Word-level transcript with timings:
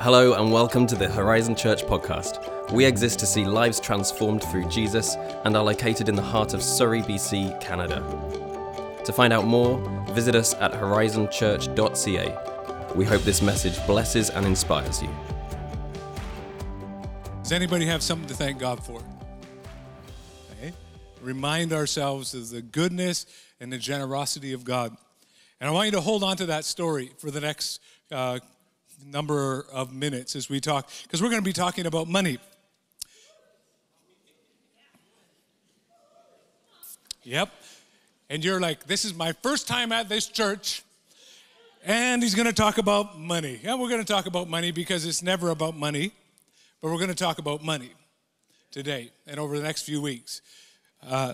Hello, 0.00 0.34
and 0.34 0.52
welcome 0.52 0.86
to 0.86 0.94
the 0.94 1.08
Horizon 1.08 1.56
Church 1.56 1.82
podcast. 1.82 2.70
We 2.70 2.84
exist 2.84 3.18
to 3.18 3.26
see 3.26 3.44
lives 3.44 3.80
transformed 3.80 4.44
through 4.44 4.68
Jesus 4.68 5.16
and 5.44 5.56
are 5.56 5.64
located 5.64 6.08
in 6.08 6.14
the 6.14 6.22
heart 6.22 6.54
of 6.54 6.62
Surrey, 6.62 7.02
BC, 7.02 7.60
Canada. 7.60 7.96
To 9.04 9.12
find 9.12 9.32
out 9.32 9.44
more, 9.44 9.76
visit 10.10 10.36
us 10.36 10.54
at 10.54 10.70
horizonchurch.ca. 10.70 12.94
We 12.94 13.06
hope 13.06 13.22
this 13.22 13.42
message 13.42 13.84
blesses 13.88 14.30
and 14.30 14.46
inspires 14.46 15.02
you. 15.02 15.10
Does 17.42 17.50
anybody 17.50 17.86
have 17.86 18.04
something 18.04 18.28
to 18.28 18.34
thank 18.34 18.60
God 18.60 18.80
for? 18.80 19.02
Okay. 20.52 20.72
Remind 21.20 21.72
ourselves 21.72 22.34
of 22.34 22.50
the 22.50 22.62
goodness 22.62 23.26
and 23.58 23.72
the 23.72 23.78
generosity 23.78 24.52
of 24.52 24.62
God. 24.62 24.96
And 25.60 25.68
I 25.68 25.72
want 25.72 25.86
you 25.86 25.92
to 25.92 26.00
hold 26.00 26.22
on 26.22 26.36
to 26.36 26.46
that 26.46 26.64
story 26.64 27.10
for 27.18 27.32
the 27.32 27.40
next 27.40 27.80
uh, 28.12 28.38
number 29.04 29.66
of 29.72 29.92
minutes 29.92 30.36
as 30.36 30.48
we 30.48 30.60
talk, 30.60 30.88
because 31.02 31.22
we're 31.22 31.30
going 31.30 31.42
to 31.42 31.44
be 31.44 31.52
talking 31.52 31.86
about 31.86 32.08
money. 32.08 32.38
Yep. 37.22 37.50
And 38.30 38.44
you're 38.44 38.60
like, 38.60 38.86
this 38.86 39.04
is 39.04 39.14
my 39.14 39.32
first 39.32 39.68
time 39.68 39.92
at 39.92 40.08
this 40.08 40.26
church, 40.26 40.82
and 41.84 42.22
he's 42.22 42.34
going 42.34 42.46
to 42.46 42.54
talk 42.54 42.78
about 42.78 43.18
money. 43.18 43.60
Yeah, 43.62 43.74
we're 43.74 43.88
going 43.88 44.04
to 44.04 44.12
talk 44.12 44.26
about 44.26 44.48
money 44.48 44.70
because 44.70 45.06
it's 45.06 45.22
never 45.22 45.50
about 45.50 45.76
money, 45.76 46.12
but 46.80 46.90
we're 46.90 46.98
going 46.98 47.08
to 47.08 47.14
talk 47.14 47.38
about 47.38 47.62
money 47.62 47.92
today 48.70 49.10
and 49.26 49.38
over 49.38 49.56
the 49.56 49.62
next 49.62 49.82
few 49.82 50.00
weeks. 50.00 50.42
Uh, 51.06 51.32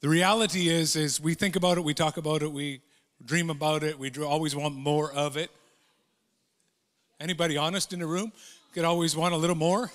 the 0.00 0.08
reality 0.08 0.68
is, 0.68 0.96
is 0.96 1.20
we 1.20 1.34
think 1.34 1.56
about 1.56 1.78
it, 1.78 1.84
we 1.84 1.94
talk 1.94 2.16
about 2.16 2.42
it, 2.42 2.52
we 2.52 2.80
dream 3.24 3.50
about 3.50 3.82
it, 3.82 3.98
we 3.98 4.10
always 4.22 4.54
want 4.54 4.74
more 4.74 5.12
of 5.12 5.36
it. 5.36 5.50
Anybody 7.20 7.56
honest 7.56 7.92
in 7.92 7.98
the 7.98 8.06
room? 8.06 8.32
Could 8.74 8.84
always 8.84 9.16
want 9.16 9.34
a 9.34 9.36
little 9.36 9.56
more? 9.56 9.90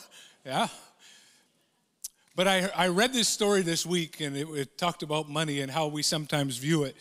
Yeah. 0.45 0.67
But 2.35 2.47
I, 2.47 2.69
I 2.75 2.87
read 2.87 3.13
this 3.13 3.29
story 3.29 3.61
this 3.61 3.85
week 3.85 4.19
and 4.19 4.35
it, 4.35 4.47
it 4.49 4.77
talked 4.77 5.03
about 5.03 5.29
money 5.29 5.61
and 5.61 5.71
how 5.71 5.87
we 5.87 6.01
sometimes 6.01 6.57
view 6.57 6.83
it 6.83 6.95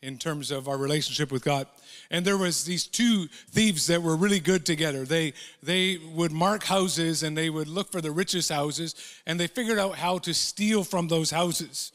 in 0.00 0.16
terms 0.18 0.50
of 0.50 0.66
our 0.66 0.76
relationship 0.76 1.30
with 1.30 1.44
God. 1.44 1.66
And 2.10 2.24
there 2.24 2.38
was 2.38 2.64
these 2.64 2.86
two 2.86 3.26
thieves 3.50 3.86
that 3.88 4.02
were 4.02 4.16
really 4.16 4.40
good 4.40 4.64
together. 4.64 5.04
They 5.04 5.34
they 5.62 5.98
would 6.14 6.32
mark 6.32 6.64
houses 6.64 7.22
and 7.22 7.36
they 7.36 7.50
would 7.50 7.68
look 7.68 7.92
for 7.92 8.00
the 8.00 8.10
richest 8.10 8.50
houses 8.50 8.94
and 9.26 9.38
they 9.38 9.46
figured 9.46 9.78
out 9.78 9.96
how 9.96 10.18
to 10.18 10.32
steal 10.32 10.84
from 10.84 11.08
those 11.08 11.30
houses. 11.30 11.92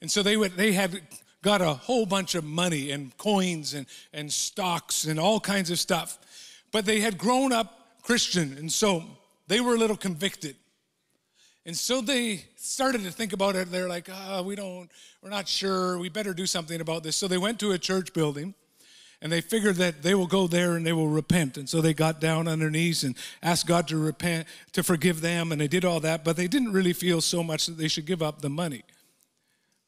And 0.00 0.10
so 0.10 0.22
they 0.22 0.36
would 0.36 0.52
they 0.52 0.72
had 0.72 1.00
got 1.42 1.60
a 1.60 1.74
whole 1.74 2.06
bunch 2.06 2.34
of 2.34 2.44
money 2.44 2.90
and 2.90 3.16
coins 3.16 3.74
and, 3.74 3.86
and 4.12 4.32
stocks 4.32 5.06
and 5.06 5.18
all 5.18 5.40
kinds 5.40 5.70
of 5.70 5.78
stuff. 5.78 6.18
But 6.74 6.86
they 6.86 6.98
had 6.98 7.18
grown 7.18 7.52
up 7.52 8.02
Christian, 8.02 8.58
and 8.58 8.72
so 8.72 9.04
they 9.46 9.60
were 9.60 9.76
a 9.76 9.78
little 9.78 9.96
convicted. 9.96 10.56
And 11.64 11.76
so 11.76 12.00
they 12.00 12.46
started 12.56 13.04
to 13.04 13.12
think 13.12 13.32
about 13.32 13.54
it. 13.54 13.70
They're 13.70 13.88
like, 13.88 14.08
oh, 14.12 14.42
we 14.42 14.56
don't, 14.56 14.90
we're 15.22 15.30
not 15.30 15.46
sure. 15.46 15.98
We 15.98 16.08
better 16.08 16.34
do 16.34 16.46
something 16.46 16.80
about 16.80 17.04
this. 17.04 17.14
So 17.14 17.28
they 17.28 17.38
went 17.38 17.60
to 17.60 17.70
a 17.70 17.78
church 17.78 18.12
building 18.12 18.54
and 19.22 19.30
they 19.30 19.40
figured 19.40 19.76
that 19.76 20.02
they 20.02 20.16
will 20.16 20.26
go 20.26 20.48
there 20.48 20.74
and 20.74 20.84
they 20.84 20.92
will 20.92 21.06
repent. 21.06 21.58
And 21.58 21.68
so 21.68 21.80
they 21.80 21.94
got 21.94 22.20
down 22.20 22.48
on 22.48 22.58
their 22.58 22.70
knees 22.70 23.04
and 23.04 23.14
asked 23.40 23.68
God 23.68 23.86
to 23.88 23.96
repent, 23.96 24.48
to 24.72 24.82
forgive 24.82 25.20
them. 25.20 25.52
And 25.52 25.60
they 25.60 25.68
did 25.68 25.84
all 25.84 26.00
that, 26.00 26.24
but 26.24 26.36
they 26.36 26.48
didn't 26.48 26.72
really 26.72 26.92
feel 26.92 27.20
so 27.20 27.44
much 27.44 27.66
that 27.66 27.78
they 27.78 27.86
should 27.86 28.04
give 28.04 28.20
up 28.20 28.40
the 28.40 28.50
money. 28.50 28.82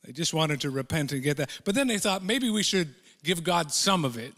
They 0.05 0.12
just 0.12 0.33
wanted 0.33 0.61
to 0.61 0.71
repent 0.71 1.11
and 1.11 1.21
get 1.21 1.37
that. 1.39 1.50
But 1.65 1.75
then 1.75 1.89
they 1.89 1.98
thought 1.98 2.23
maybe 2.23 2.48
we 2.48 2.62
should 2.62 2.95
give 3.25 3.43
God 3.43 3.73
some 3.73 4.05
of 4.05 4.17
it. 4.17 4.34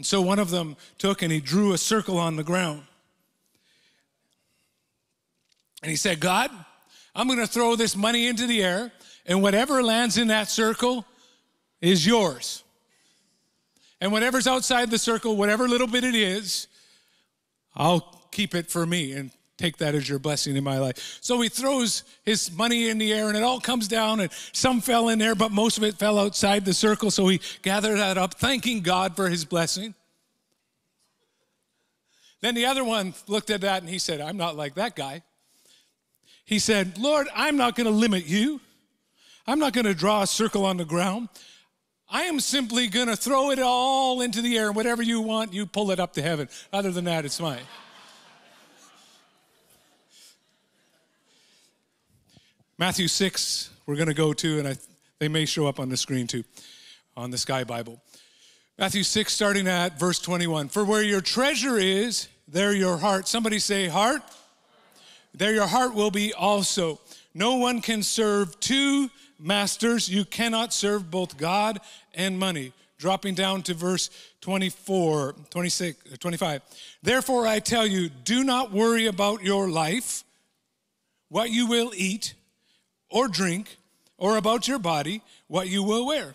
And 0.00 0.06
so 0.06 0.22
one 0.22 0.38
of 0.38 0.48
them 0.48 0.78
took 0.96 1.20
and 1.20 1.30
he 1.30 1.40
drew 1.40 1.74
a 1.74 1.76
circle 1.76 2.16
on 2.16 2.36
the 2.36 2.42
ground. 2.42 2.84
And 5.82 5.90
he 5.90 5.96
said, 5.96 6.20
God, 6.20 6.50
I'm 7.14 7.26
going 7.26 7.38
to 7.38 7.46
throw 7.46 7.76
this 7.76 7.94
money 7.94 8.26
into 8.26 8.46
the 8.46 8.62
air, 8.62 8.92
and 9.26 9.42
whatever 9.42 9.82
lands 9.82 10.16
in 10.16 10.28
that 10.28 10.48
circle 10.48 11.04
is 11.82 12.06
yours. 12.06 12.64
And 14.00 14.10
whatever's 14.10 14.46
outside 14.46 14.90
the 14.90 14.96
circle, 14.96 15.36
whatever 15.36 15.68
little 15.68 15.86
bit 15.86 16.02
it 16.02 16.14
is, 16.14 16.66
I'll 17.74 18.26
keep 18.30 18.54
it 18.54 18.70
for 18.70 18.86
me 18.86 19.12
and 19.12 19.30
take 19.60 19.76
that 19.76 19.94
as 19.94 20.08
your 20.08 20.18
blessing 20.18 20.56
in 20.56 20.64
my 20.64 20.78
life. 20.78 21.18
So 21.20 21.40
he 21.40 21.48
throws 21.48 22.02
his 22.24 22.50
money 22.50 22.88
in 22.88 22.98
the 22.98 23.12
air 23.12 23.28
and 23.28 23.36
it 23.36 23.42
all 23.42 23.60
comes 23.60 23.88
down 23.88 24.20
and 24.20 24.30
some 24.52 24.80
fell 24.80 25.10
in 25.10 25.18
there, 25.18 25.34
but 25.34 25.52
most 25.52 25.76
of 25.76 25.84
it 25.84 25.98
fell 25.98 26.18
outside 26.18 26.64
the 26.64 26.72
circle. 26.72 27.10
So 27.10 27.28
he 27.28 27.40
gathered 27.62 27.98
that 27.98 28.16
up, 28.16 28.34
thanking 28.34 28.80
God 28.80 29.14
for 29.14 29.28
his 29.28 29.44
blessing. 29.44 29.94
Then 32.40 32.54
the 32.54 32.64
other 32.64 32.82
one 32.82 33.12
looked 33.28 33.50
at 33.50 33.60
that 33.60 33.82
and 33.82 33.90
he 33.90 33.98
said, 33.98 34.22
I'm 34.22 34.38
not 34.38 34.56
like 34.56 34.76
that 34.76 34.96
guy. 34.96 35.22
He 36.46 36.58
said, 36.58 36.98
Lord, 36.98 37.28
I'm 37.34 37.58
not 37.58 37.76
going 37.76 37.86
to 37.86 37.92
limit 37.92 38.26
you. 38.26 38.60
I'm 39.46 39.58
not 39.58 39.74
going 39.74 39.84
to 39.84 39.94
draw 39.94 40.22
a 40.22 40.26
circle 40.26 40.64
on 40.64 40.78
the 40.78 40.86
ground. 40.86 41.28
I 42.08 42.22
am 42.22 42.40
simply 42.40 42.88
going 42.88 43.08
to 43.08 43.16
throw 43.16 43.50
it 43.50 43.58
all 43.58 44.22
into 44.22 44.40
the 44.40 44.56
air. 44.56 44.68
And 44.68 44.76
whatever 44.76 45.02
you 45.02 45.20
want, 45.20 45.52
you 45.52 45.66
pull 45.66 45.90
it 45.90 46.00
up 46.00 46.14
to 46.14 46.22
heaven. 46.22 46.48
Other 46.72 46.90
than 46.90 47.04
that, 47.04 47.24
it's 47.24 47.38
mine. 47.38 47.62
Matthew 52.80 53.08
6, 53.08 53.68
we're 53.84 53.96
going 53.96 54.08
to 54.08 54.14
go 54.14 54.32
to, 54.32 54.58
and 54.58 54.66
I, 54.66 54.74
they 55.18 55.28
may 55.28 55.44
show 55.44 55.66
up 55.66 55.78
on 55.78 55.90
the 55.90 55.98
screen 55.98 56.26
too, 56.26 56.44
on 57.14 57.30
the 57.30 57.36
Sky 57.36 57.62
Bible. 57.62 58.00
Matthew 58.78 59.02
6, 59.02 59.30
starting 59.30 59.68
at 59.68 60.00
verse 60.00 60.18
21. 60.18 60.70
For 60.70 60.86
where 60.86 61.02
your 61.02 61.20
treasure 61.20 61.76
is, 61.76 62.28
there 62.48 62.72
your 62.72 62.96
heart. 62.96 63.28
Somebody 63.28 63.58
say, 63.58 63.86
heart. 63.86 64.22
There 65.34 65.52
your 65.52 65.66
heart 65.66 65.94
will 65.94 66.10
be 66.10 66.32
also. 66.32 66.98
No 67.34 67.56
one 67.56 67.82
can 67.82 68.02
serve 68.02 68.58
two 68.60 69.10
masters. 69.38 70.08
You 70.08 70.24
cannot 70.24 70.72
serve 70.72 71.10
both 71.10 71.36
God 71.36 71.80
and 72.14 72.38
money. 72.38 72.72
Dropping 72.96 73.34
down 73.34 73.60
to 73.64 73.74
verse 73.74 74.08
24, 74.40 75.34
26, 75.50 76.12
uh, 76.14 76.16
25. 76.18 76.62
Therefore, 77.02 77.46
I 77.46 77.58
tell 77.58 77.86
you, 77.86 78.08
do 78.08 78.42
not 78.42 78.72
worry 78.72 79.06
about 79.06 79.42
your 79.42 79.68
life, 79.68 80.24
what 81.28 81.50
you 81.50 81.66
will 81.66 81.92
eat 81.94 82.32
or 83.10 83.28
drink, 83.28 83.76
or 84.16 84.36
about 84.36 84.68
your 84.68 84.78
body, 84.78 85.22
what 85.48 85.68
you 85.68 85.82
will 85.82 86.06
wear. 86.06 86.34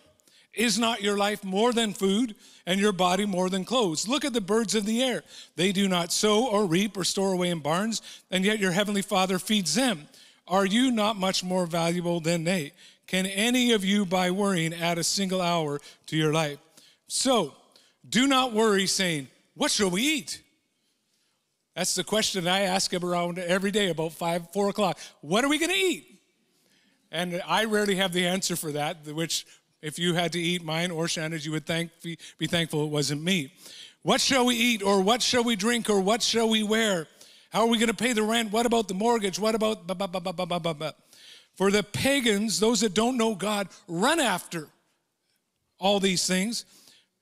Is 0.53 0.80
not 0.80 1.02
your 1.02 1.18
life 1.18 1.44
more 1.44 1.74
than 1.74 1.94
food, 1.94 2.36
and 2.66 2.80
your 2.80 2.94
body 2.94 3.25
more 3.25 3.50
than 3.50 3.66
clothes? 3.66 4.08
Look 4.08 4.25
at 4.25 4.34
the 4.34 4.41
birds 4.41 4.74
of 4.74 4.85
the 4.85 5.03
air. 5.03 5.24
They 5.56 5.72
do 5.72 5.88
not 5.88 6.12
sow 6.12 6.47
or 6.47 6.66
reap 6.66 6.97
or 6.97 7.03
store 7.03 7.34
away 7.34 7.50
in 7.50 7.59
barns, 7.59 8.02
and 8.31 8.46
yet 8.46 8.59
your 8.59 8.72
heavenly 8.72 9.02
Father 9.02 9.38
feeds 9.38 9.75
them. 9.75 10.08
Are 10.47 10.66
you 10.66 10.91
not 10.91 11.18
much 11.18 11.44
more 11.44 11.66
valuable 11.66 12.19
than 12.19 12.44
they? 12.44 12.72
Can 13.08 13.25
any 13.25 13.74
of 13.74 13.84
you, 13.84 14.06
by 14.06 14.31
worrying, 14.31 14.74
add 14.74 14.97
a 14.97 15.03
single 15.03 15.41
hour 15.41 15.80
to 16.08 16.18
your 16.18 16.34
life? 16.34 16.58
So, 17.08 17.53
do 18.08 18.28
not 18.28 18.53
worry, 18.53 18.88
saying, 18.88 19.28
What 19.56 19.72
shall 19.72 19.90
we 19.90 20.02
eat? 20.02 20.41
That's 21.75 21.96
the 21.96 22.03
question 22.03 22.47
I 22.47 22.62
ask 22.62 22.91
him 22.91 23.03
around 23.03 23.38
every 23.38 23.72
day 23.72 23.90
about 23.90 24.14
five, 24.14 24.50
four 24.53 24.69
o'clock. 24.69 24.97
What 25.22 25.44
are 25.44 25.50
we 25.50 25.59
going 25.59 25.72
to 25.72 25.78
eat? 25.78 26.15
And 27.16 27.42
I 27.48 27.64
rarely 27.64 27.96
have 27.96 28.12
the 28.12 28.28
answer 28.28 28.58
for 28.58 28.74
that, 28.74 29.08
which 29.08 29.46
if 29.81 29.98
you 29.98 30.16
had 30.16 30.34
to 30.34 30.40
eat 30.40 30.66
mine 30.66 30.92
or 30.92 31.08
Shanna's, 31.08 31.46
you 31.46 31.53
would 31.53 31.66
thank, 31.66 31.92
be, 32.03 32.18
thankful 32.46 32.84
it 32.84 32.90
wasn't 32.90 33.24
me. 33.24 33.53
What 34.02 34.20
shall 34.20 34.46
we 34.46 34.56
eat, 34.56 34.84
or 34.84 35.02
what 35.02 35.22
shall 35.22 35.44
we 35.44 35.56
drink, 35.56 35.90
or 35.90 36.02
what 36.02 36.22
shall 36.22 36.50
we 36.50 36.62
wear? 36.62 37.08
How 37.52 37.62
are 37.62 37.68
we 37.68 37.78
going 37.78 37.88
to 37.88 37.96
pay 37.96 38.12
the 38.12 38.22
rent? 38.22 38.52
What 38.52 38.66
about 38.66 38.90
the 38.90 38.94
mortgage? 38.94 39.40
What 39.40 39.56
about. 39.56 39.88
Bah, 39.88 39.94
bah, 39.94 40.74
bah, 40.74 40.92
For 41.56 41.72
the 41.72 41.84
pagans, 41.84 42.59
those 42.59 42.81
that 42.81 42.94
don't 42.94 43.16
know 43.16 43.34
God, 43.34 43.70
run 43.88 44.20
after 44.20 44.67
all 45.79 46.02
these 46.02 46.28
things, 46.28 46.66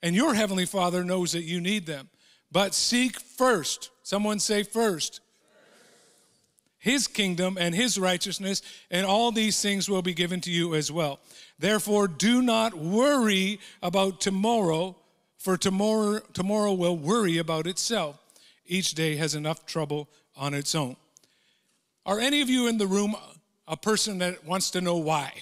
and 0.02 0.16
your 0.16 0.34
heavenly 0.34 0.66
Father 0.66 1.04
knows 1.04 1.32
that 1.32 1.44
you 1.44 1.60
need 1.60 1.86
them. 1.86 2.08
But 2.50 2.74
seek 2.74 3.20
first, 3.20 3.90
someone 4.02 4.40
say 4.40 4.64
first, 4.64 5.20
his 6.84 7.06
kingdom 7.06 7.56
and 7.58 7.74
his 7.74 7.98
righteousness, 7.98 8.60
and 8.90 9.06
all 9.06 9.32
these 9.32 9.62
things 9.62 9.88
will 9.88 10.02
be 10.02 10.12
given 10.12 10.38
to 10.42 10.50
you 10.50 10.74
as 10.74 10.92
well. 10.92 11.18
Therefore, 11.58 12.06
do 12.06 12.42
not 12.42 12.74
worry 12.74 13.58
about 13.82 14.20
tomorrow, 14.20 14.94
for 15.38 15.56
tomorrow, 15.56 16.20
tomorrow 16.34 16.74
will 16.74 16.98
worry 16.98 17.38
about 17.38 17.66
itself. 17.66 18.18
Each 18.66 18.92
day 18.92 19.16
has 19.16 19.34
enough 19.34 19.64
trouble 19.64 20.10
on 20.36 20.52
its 20.52 20.74
own. 20.74 20.96
Are 22.04 22.20
any 22.20 22.42
of 22.42 22.50
you 22.50 22.66
in 22.66 22.76
the 22.76 22.86
room 22.86 23.16
a 23.66 23.78
person 23.78 24.18
that 24.18 24.44
wants 24.44 24.70
to 24.72 24.82
know 24.82 24.98
why? 24.98 25.32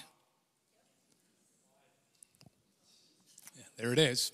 Yeah, 3.56 3.64
there 3.78 3.92
it 3.92 3.98
is. 3.98 4.30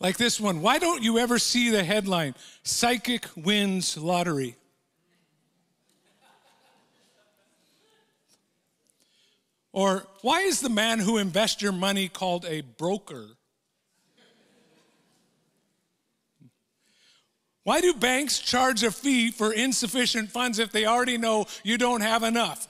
Like 0.00 0.16
this 0.16 0.40
one. 0.40 0.62
Why 0.62 0.80
don't 0.80 1.04
you 1.04 1.18
ever 1.18 1.38
see 1.38 1.70
the 1.70 1.84
headline, 1.84 2.34
Psychic 2.64 3.24
Wins 3.36 3.96
Lottery? 3.96 4.56
Or 9.72 10.06
why 10.22 10.40
is 10.40 10.60
the 10.60 10.68
man 10.68 10.98
who 10.98 11.18
invests 11.18 11.62
your 11.62 11.72
money 11.72 12.08
called 12.08 12.44
a 12.44 12.62
broker? 12.62 13.26
Why 17.62 17.80
do 17.80 17.94
banks 17.94 18.38
charge 18.38 18.82
a 18.82 18.90
fee 18.90 19.30
for 19.30 19.52
insufficient 19.52 20.30
funds 20.30 20.58
if 20.58 20.72
they 20.72 20.86
already 20.86 21.18
know 21.18 21.46
you 21.62 21.78
don't 21.78 22.00
have 22.00 22.22
enough? 22.22 22.68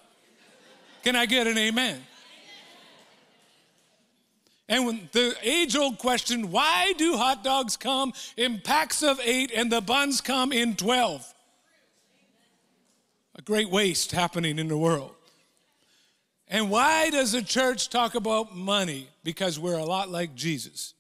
Can 1.03 1.17
I 1.17 1.27
get 1.27 1.47
an 1.47 1.57
amen? 1.57 2.03
And 4.69 5.09
the 5.13 5.35
age 5.43 5.75
old 5.75 5.99
question 5.99 6.51
why 6.51 6.93
do 6.97 7.17
hot 7.17 7.43
dogs 7.43 7.77
come 7.77 8.13
in 8.37 8.61
packs 8.61 9.03
of 9.03 9.21
eight 9.25 9.51
and 9.55 9.71
the 9.71 9.81
buns 9.81 10.21
come 10.21 10.53
in 10.53 10.77
12? 10.77 11.35
A 13.37 13.43
great 13.43 13.71
waste 13.71 14.13
happening 14.13 14.59
in 14.59 14.69
the 14.69 14.77
world. 14.77 15.15
And 16.51 16.69
why 16.69 17.11
does 17.11 17.31
the 17.31 17.43
church 17.43 17.91
talk 17.91 18.17
about 18.17 18.57
money? 18.57 19.07
Because 19.23 19.59
we're 19.59 19.79
a 19.79 19.85
lot 19.85 20.11
like 20.11 20.35
Jesus. 20.35 20.95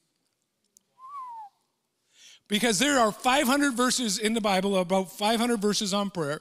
Because 2.47 2.79
there 2.79 3.00
are 3.00 3.11
500 3.11 3.75
verses 3.75 4.19
in 4.19 4.35
the 4.35 4.41
Bible, 4.41 4.76
about 4.76 5.11
500 5.11 5.61
verses 5.61 5.93
on 5.93 6.11
prayer, 6.11 6.41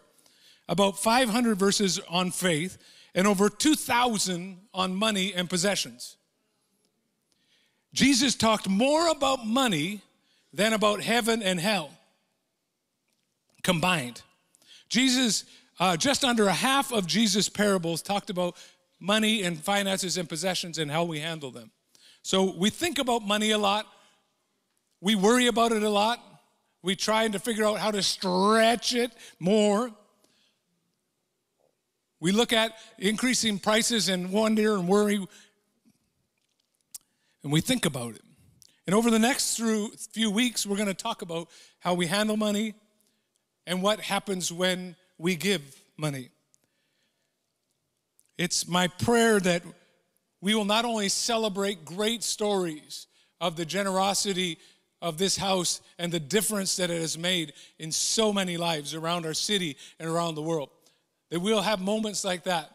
about 0.67 0.99
500 0.99 1.57
verses 1.57 1.99
on 2.07 2.29
faith, 2.29 2.77
and 3.15 3.25
over 3.25 3.49
2,000 3.49 4.57
on 4.75 4.95
money 4.95 5.33
and 5.33 5.49
possessions. 5.49 6.15
Jesus 7.91 8.35
talked 8.35 8.69
more 8.69 9.09
about 9.09 9.45
money 9.45 10.01
than 10.53 10.73
about 10.73 11.01
heaven 11.01 11.41
and 11.41 11.59
hell 11.59 11.89
combined. 13.63 14.21
Jesus, 14.87 15.45
uh, 15.79 15.97
just 15.97 16.23
under 16.23 16.47
a 16.47 16.53
half 16.53 16.91
of 16.91 17.07
Jesus' 17.07 17.49
parables 17.49 18.03
talked 18.03 18.29
about 18.29 18.55
money 18.99 19.43
and 19.43 19.57
finances 19.59 20.17
and 20.17 20.27
possessions 20.27 20.77
and 20.77 20.91
how 20.91 21.03
we 21.03 21.19
handle 21.19 21.51
them. 21.51 21.71
So 22.21 22.55
we 22.55 22.69
think 22.69 22.99
about 22.99 23.23
money 23.23 23.51
a 23.51 23.57
lot. 23.57 23.85
We 25.01 25.15
worry 25.15 25.47
about 25.47 25.71
it 25.71 25.83
a 25.83 25.89
lot. 25.89 26.19
We 26.81 26.95
try 26.95 27.23
and 27.23 27.33
to 27.33 27.39
figure 27.39 27.65
out 27.65 27.79
how 27.79 27.91
to 27.91 28.03
stretch 28.03 28.93
it 28.93 29.11
more. 29.39 29.91
We 32.19 32.31
look 32.33 32.51
at 32.51 32.73
increasing 32.97 33.59
prices 33.59 34.09
and 34.09 34.31
wonder 34.31 34.75
and 34.75 34.87
worry, 34.87 35.25
and 37.43 37.51
we 37.51 37.61
think 37.61 37.85
about 37.85 38.15
it. 38.15 38.21
And 38.85 38.93
over 38.93 39.09
the 39.09 39.19
next 39.19 39.57
few 40.11 40.31
weeks, 40.31 40.65
we're 40.65 40.75
going 40.75 40.87
to 40.87 40.93
talk 40.93 41.21
about 41.21 41.47
how 41.79 41.93
we 41.93 42.07
handle 42.07 42.35
money 42.35 42.73
and 43.65 43.81
what 43.81 44.01
happens 44.01 44.51
when 44.51 44.95
we 45.17 45.35
give 45.35 45.81
money. 45.95 46.29
It's 48.39 48.69
my 48.69 48.87
prayer 48.87 49.37
that 49.41 49.63
we 50.39 50.55
will 50.55 50.63
not 50.63 50.85
only 50.85 51.09
celebrate 51.09 51.83
great 51.83 52.23
stories 52.23 53.05
of 53.41 53.57
the 53.57 53.65
generosity 53.65 54.57
of 55.01 55.17
this 55.17 55.35
house 55.35 55.81
and 55.97 56.09
the 56.09 56.21
difference 56.21 56.77
that 56.77 56.89
it 56.89 57.01
has 57.01 57.17
made 57.17 57.51
in 57.79 57.91
so 57.91 58.31
many 58.31 58.55
lives 58.55 58.95
around 58.95 59.25
our 59.25 59.33
city 59.33 59.75
and 59.99 60.09
around 60.09 60.35
the 60.35 60.41
world, 60.41 60.69
that 61.29 61.41
we'll 61.41 61.61
have 61.61 61.81
moments 61.81 62.23
like 62.23 62.45
that. 62.45 62.71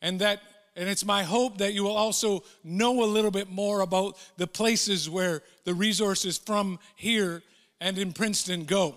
And 0.00 0.20
that 0.20 0.40
and 0.74 0.88
it's 0.88 1.04
my 1.04 1.22
hope 1.22 1.58
that 1.58 1.74
you 1.74 1.82
will 1.82 1.94
also 1.94 2.42
know 2.64 3.04
a 3.04 3.04
little 3.04 3.30
bit 3.30 3.50
more 3.50 3.82
about 3.82 4.16
the 4.38 4.46
places 4.46 5.10
where 5.10 5.42
the 5.64 5.74
resources 5.74 6.38
from 6.38 6.78
here 6.96 7.42
and 7.78 7.98
in 7.98 8.14
Princeton 8.14 8.64
go. 8.64 8.94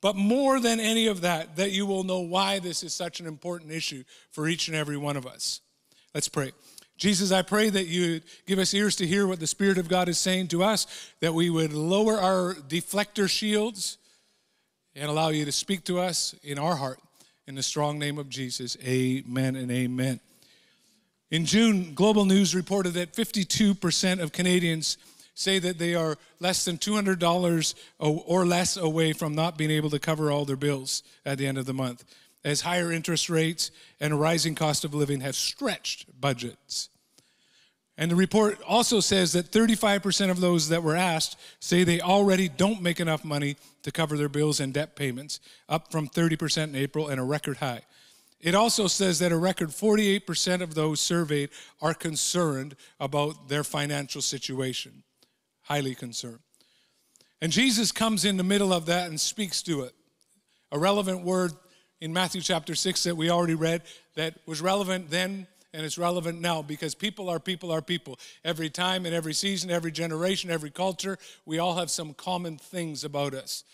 But 0.00 0.16
more 0.16 0.60
than 0.60 0.78
any 0.78 1.06
of 1.08 1.22
that, 1.22 1.56
that 1.56 1.72
you 1.72 1.86
will 1.86 2.04
know 2.04 2.20
why 2.20 2.60
this 2.60 2.82
is 2.82 2.94
such 2.94 3.20
an 3.20 3.26
important 3.26 3.72
issue 3.72 4.04
for 4.30 4.48
each 4.48 4.68
and 4.68 4.76
every 4.76 4.96
one 4.96 5.16
of 5.16 5.26
us. 5.26 5.60
Let's 6.14 6.28
pray. 6.28 6.52
Jesus, 6.96 7.30
I 7.30 7.42
pray 7.42 7.70
that 7.70 7.86
you 7.86 8.20
give 8.46 8.58
us 8.58 8.74
ears 8.74 8.96
to 8.96 9.06
hear 9.06 9.26
what 9.26 9.38
the 9.38 9.46
Spirit 9.46 9.78
of 9.78 9.88
God 9.88 10.08
is 10.08 10.18
saying 10.18 10.48
to 10.48 10.64
us, 10.64 10.86
that 11.20 11.32
we 11.32 11.48
would 11.48 11.72
lower 11.72 12.20
our 12.20 12.54
deflector 12.54 13.28
shields 13.28 13.98
and 14.96 15.08
allow 15.08 15.28
you 15.28 15.44
to 15.44 15.52
speak 15.52 15.84
to 15.84 16.00
us 16.00 16.34
in 16.42 16.58
our 16.58 16.74
heart. 16.74 16.98
In 17.46 17.54
the 17.54 17.62
strong 17.62 17.98
name 17.98 18.18
of 18.18 18.28
Jesus, 18.28 18.76
amen 18.84 19.56
and 19.56 19.70
amen. 19.70 20.20
In 21.30 21.44
June, 21.44 21.94
Global 21.94 22.24
News 22.24 22.54
reported 22.54 22.94
that 22.94 23.12
52% 23.12 24.20
of 24.20 24.32
Canadians 24.32 24.98
say 25.38 25.60
that 25.60 25.78
they 25.78 25.94
are 25.94 26.16
less 26.40 26.64
than 26.64 26.76
$200 26.76 27.74
or 28.00 28.44
less 28.44 28.76
away 28.76 29.12
from 29.12 29.36
not 29.36 29.56
being 29.56 29.70
able 29.70 29.88
to 29.88 30.00
cover 30.00 30.32
all 30.32 30.44
their 30.44 30.56
bills 30.56 31.04
at 31.24 31.38
the 31.38 31.46
end 31.46 31.56
of 31.56 31.64
the 31.64 31.72
month, 31.72 32.04
as 32.44 32.62
higher 32.62 32.90
interest 32.90 33.30
rates 33.30 33.70
and 34.00 34.12
a 34.12 34.16
rising 34.16 34.56
cost 34.56 34.84
of 34.84 34.94
living 34.94 35.20
have 35.20 35.36
stretched 35.36 36.20
budgets. 36.20 36.88
And 37.96 38.10
the 38.10 38.16
report 38.16 38.60
also 38.66 38.98
says 38.98 39.32
that 39.32 39.52
35% 39.52 40.28
of 40.28 40.40
those 40.40 40.70
that 40.70 40.82
were 40.82 40.96
asked 40.96 41.36
say 41.60 41.84
they 41.84 42.00
already 42.00 42.48
don't 42.48 42.82
make 42.82 42.98
enough 42.98 43.24
money 43.24 43.56
to 43.84 43.92
cover 43.92 44.16
their 44.16 44.28
bills 44.28 44.58
and 44.58 44.74
debt 44.74 44.96
payments, 44.96 45.38
up 45.68 45.92
from 45.92 46.08
30% 46.08 46.64
in 46.64 46.74
April 46.74 47.06
and 47.06 47.20
a 47.20 47.24
record 47.24 47.58
high. 47.58 47.82
It 48.40 48.56
also 48.56 48.88
says 48.88 49.20
that 49.20 49.30
a 49.30 49.36
record 49.36 49.68
48% 49.68 50.62
of 50.62 50.74
those 50.74 51.00
surveyed 51.00 51.50
are 51.80 51.94
concerned 51.94 52.74
about 52.98 53.48
their 53.48 53.62
financial 53.62 54.20
situation 54.20 55.04
highly 55.68 55.94
concerned. 55.94 56.38
And 57.42 57.52
Jesus 57.52 57.92
comes 57.92 58.24
in 58.24 58.38
the 58.38 58.42
middle 58.42 58.72
of 58.72 58.86
that 58.86 59.10
and 59.10 59.20
speaks 59.20 59.62
to 59.64 59.82
it. 59.82 59.94
A 60.72 60.78
relevant 60.78 61.24
word 61.24 61.52
in 62.00 62.10
Matthew 62.12 62.40
chapter 62.40 62.74
6 62.74 63.04
that 63.04 63.16
we 63.16 63.30
already 63.30 63.54
read 63.54 63.82
that 64.16 64.34
was 64.46 64.62
relevant 64.62 65.10
then 65.10 65.46
and 65.74 65.84
it's 65.84 65.98
relevant 65.98 66.40
now 66.40 66.62
because 66.62 66.94
people 66.94 67.28
are 67.28 67.38
people 67.38 67.70
are 67.70 67.82
people. 67.82 68.18
Every 68.42 68.70
time 68.70 69.04
and 69.04 69.14
every 69.14 69.34
season, 69.34 69.70
every 69.70 69.92
generation, 69.92 70.50
every 70.50 70.70
culture, 70.70 71.18
we 71.44 71.58
all 71.58 71.76
have 71.76 71.90
some 71.90 72.14
common 72.14 72.56
things 72.56 73.04
about 73.04 73.34
us. 73.34 73.64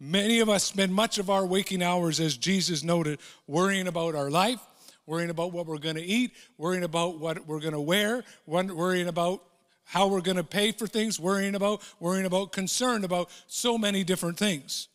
Many 0.00 0.40
of 0.40 0.48
us 0.48 0.64
spend 0.64 0.94
much 0.94 1.18
of 1.18 1.28
our 1.28 1.44
waking 1.44 1.82
hours, 1.82 2.18
as 2.18 2.36
Jesus 2.38 2.82
noted, 2.82 3.20
worrying 3.46 3.86
about 3.86 4.14
our 4.14 4.30
life, 4.30 4.58
worrying 5.06 5.30
about 5.30 5.52
what 5.52 5.66
we're 5.66 5.76
going 5.76 5.96
to 5.96 6.02
eat, 6.02 6.32
worrying 6.56 6.82
about 6.82 7.20
what 7.20 7.46
we're 7.46 7.60
going 7.60 7.74
to 7.74 7.80
wear, 7.80 8.24
worrying 8.46 9.06
about 9.06 9.42
how 9.84 10.06
we're 10.08 10.20
going 10.20 10.36
to 10.36 10.44
pay 10.44 10.72
for 10.72 10.86
things, 10.86 11.20
worrying 11.20 11.54
about, 11.54 11.82
worrying 12.00 12.26
about, 12.26 12.52
concerned 12.52 13.04
about 13.04 13.30
so 13.46 13.76
many 13.76 14.04
different 14.04 14.38
things. 14.38 14.88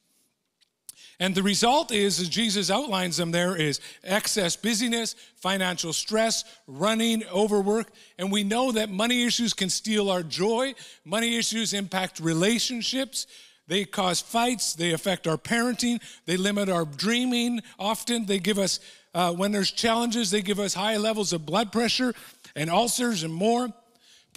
And 1.19 1.33
the 1.33 1.41
result 1.41 1.91
is, 1.91 2.19
as 2.19 2.29
Jesus 2.29 2.69
outlines 2.69 3.17
them 3.17 3.31
there, 3.31 3.55
is 3.55 3.81
excess 4.03 4.55
busyness, 4.55 5.15
financial 5.35 5.91
stress, 5.91 6.43
running, 6.67 7.23
overwork. 7.27 7.91
And 8.19 8.31
we 8.31 8.43
know 8.43 8.71
that 8.71 8.89
money 8.89 9.23
issues 9.23 9.53
can 9.53 9.69
steal 9.69 10.11
our 10.11 10.21
joy. 10.21 10.75
Money 11.03 11.35
issues 11.35 11.73
impact 11.73 12.19
relationships. 12.19 13.25
They 13.67 13.83
cause 13.83 14.21
fights. 14.21 14.73
They 14.73 14.93
affect 14.93 15.25
our 15.25 15.37
parenting. 15.37 16.01
They 16.25 16.37
limit 16.37 16.69
our 16.69 16.85
dreaming 16.85 17.61
often. 17.79 18.27
They 18.27 18.37
give 18.37 18.59
us, 18.59 18.79
uh, 19.15 19.33
when 19.33 19.51
there's 19.51 19.71
challenges, 19.71 20.29
they 20.29 20.43
give 20.43 20.59
us 20.59 20.75
high 20.75 20.97
levels 20.97 21.33
of 21.33 21.47
blood 21.47 21.71
pressure 21.71 22.13
and 22.55 22.69
ulcers 22.69 23.23
and 23.23 23.33
more. 23.33 23.69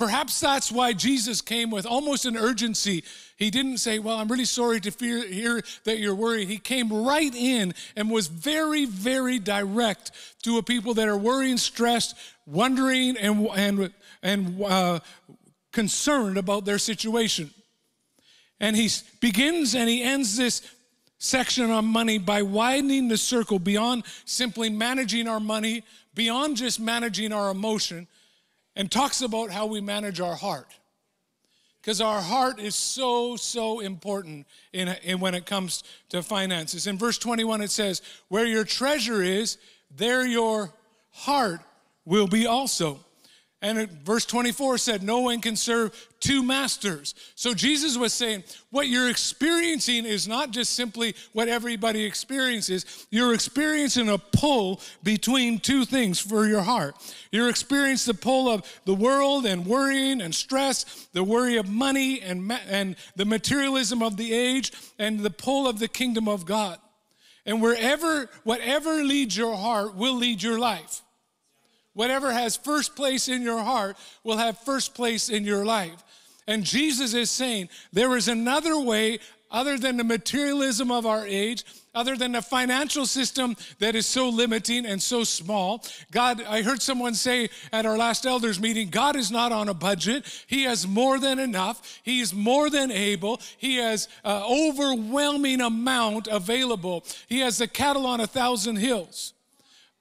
Perhaps 0.00 0.40
that's 0.40 0.73
why 0.73 0.95
Jesus 0.95 1.42
came 1.42 1.71
with 1.71 1.85
almost 1.85 2.25
an 2.25 2.35
urgency. 2.35 3.04
He 3.37 3.50
didn't 3.50 3.76
say, 3.76 3.99
Well, 3.99 4.16
I'm 4.16 4.28
really 4.28 4.47
sorry 4.47 4.80
to 4.80 4.90
fear, 4.90 5.23
hear 5.26 5.61
that 5.85 5.99
you're 5.99 6.14
worried. 6.14 6.49
He 6.49 6.57
came 6.57 6.90
right 6.90 7.35
in 7.35 7.75
and 7.97 8.11
was 8.11 8.26
very, 8.26 8.87
very 8.87 9.38
direct 9.38 10.12
to 10.45 10.57
a 10.57 10.62
people 10.62 10.95
that 10.95 11.07
are 11.07 11.19
worrying, 11.19 11.59
stressed, 11.59 12.16
wondering, 12.47 13.19
and, 13.19 13.47
and, 13.49 13.92
and 14.23 14.62
uh, 14.62 15.00
concerned 15.71 16.38
about 16.38 16.64
their 16.64 16.78
situation. 16.78 17.50
And 18.59 18.75
he 18.75 18.88
begins 19.21 19.75
and 19.75 19.87
he 19.87 20.02
ends 20.02 20.35
this 20.35 20.62
section 21.19 21.71
on 21.71 21.85
money 21.85 22.16
by 22.16 22.40
widening 22.40 23.09
the 23.09 23.19
circle 23.19 23.59
beyond 23.59 24.04
simply 24.25 24.71
managing 24.71 25.28
our 25.28 25.40
money, 25.40 25.85
beyond 26.14 26.57
just 26.57 26.80
managing 26.80 27.35
our 27.35 27.50
emotion 27.50 28.09
and 28.77 28.91
talks 28.91 29.23
about 29.23 29.50
how 29.50 29.67
we 29.67 29.81
manage 29.81 30.21
our 30.21 30.37
heart. 30.37 30.69
Because 31.81 32.00
our 32.00 32.21
heart 32.21 32.61
is 32.61 32.75
so, 32.75 33.37
so 33.37 33.81
important 33.81 34.47
in, 34.73 34.89
in 35.03 35.19
when 35.19 35.35
it 35.35 35.47
comes 35.47 35.83
to 36.11 36.23
finances. 36.23 36.87
In 36.87 36.99
verse 36.99 37.17
21, 37.17 37.62
it 37.62 37.71
says, 37.71 38.03
Where 38.29 38.45
your 38.45 38.65
treasure 38.65 39.23
is, 39.23 39.57
there 39.91 40.27
your 40.27 40.75
heart 41.11 41.61
will 42.05 42.27
be 42.27 42.47
also. 42.47 43.00
And 43.62 43.90
verse 43.90 44.25
24 44.25 44.79
said, 44.79 45.02
No 45.02 45.21
one 45.21 45.40
can 45.43 45.55
serve 45.55 46.09
two 46.19 46.43
masters. 46.43 47.14
So 47.35 47.52
Jesus 47.52 47.99
was 47.99 48.14
saying, 48.14 48.45
What 48.71 48.88
you're 48.88 49.11
experiencing 49.11 50.07
is 50.07 50.26
not 50.26 50.50
just 50.50 50.73
simply 50.73 51.14
what 51.35 51.49
everybody 51.49 52.05
experiences. 52.05 53.07
You're 53.11 53.35
experiencing 53.35 54.09
a 54.09 54.17
pull 54.17 54.81
between 55.02 55.59
two 55.59 55.85
things 55.85 56.19
for 56.19 56.47
your 56.47 56.62
heart. 56.62 56.95
You're 57.31 57.50
experiencing 57.50 58.14
the 58.14 58.19
pull 58.19 58.49
of 58.49 58.81
the 58.87 58.95
world 58.95 59.45
and 59.45 59.67
worrying 59.67 60.23
and 60.23 60.35
stress, 60.35 61.09
the 61.12 61.23
worry 61.25 61.59
of 61.59 61.69
money 61.69 62.23
and, 62.23 62.50
and 62.67 62.97
the 63.17 63.26
materialism 63.26 64.02
of 64.02 64.17
the 64.17 64.33
age, 64.33 64.73
and 64.99 65.21
the 65.21 65.31
pull 65.31 65.69
of 65.69 65.79
the 65.79 65.88
kingdom 65.88 66.29
of 66.29 66.47
God. 66.47 66.79
And 67.45 67.61
wherever, 67.61 68.31
whatever 68.45 69.05
leads 69.05 69.37
your 69.37 69.57
heart 69.57 69.95
will 69.95 70.14
lead 70.14 70.43
your 70.43 70.59
life. 70.59 71.02
Whatever 71.94 72.32
has 72.32 72.56
first 72.56 72.94
place 72.94 73.28
in 73.28 73.42
your 73.42 73.62
heart 73.62 73.97
will 74.25 74.37
have 74.37 74.59
first 74.59 74.94
place 74.94 75.28
in 75.28 75.44
your 75.44 75.64
life. 75.64 76.02
And 76.47 76.64
Jesus 76.64 77.14
is 77.14 77.30
saying 77.30 77.68
there 77.92 78.16
is 78.16 78.28
another 78.28 78.78
way 78.80 79.18
other 79.50 79.76
than 79.78 79.97
the 79.97 80.04
materialism 80.04 80.90
of 80.90 81.06
our 81.06 81.26
age, 81.26 81.64
other 81.92 82.16
than 82.16 82.32
the 82.32 82.42
financial 82.42 83.04
system 83.04 83.56
that 83.80 83.97
is 83.97 84.06
so 84.06 84.28
limiting 84.28 84.87
and 84.87 85.02
so 85.02 85.25
small. 85.25 85.85
God, 86.12 86.42
I 86.44 86.62
heard 86.62 86.80
someone 86.80 87.14
say 87.14 87.49
at 87.73 87.85
our 87.85 87.99
last 87.99 88.26
elders 88.26 88.61
meeting, 88.61 88.90
God 88.90 89.16
is 89.16 89.30
not 89.30 89.50
on 89.50 89.68
a 89.68 89.75
budget. 89.75 90.25
He 90.47 90.62
has 90.64 90.87
more 90.87 91.18
than 91.18 91.40
enough. 91.40 92.00
He 92.04 92.20
is 92.20 92.32
more 92.32 92.70
than 92.70 92.92
able. 92.92 93.40
He 93.59 93.76
has 93.76 94.09
an 94.25 94.42
overwhelming 94.42 95.61
amount 95.61 96.28
available. 96.28 97.04
He 97.28 97.40
has 97.40 97.59
the 97.59 97.66
cattle 97.66 98.06
on 98.06 98.20
a 98.20 98.26
thousand 98.28 98.76
hills. 98.76 99.35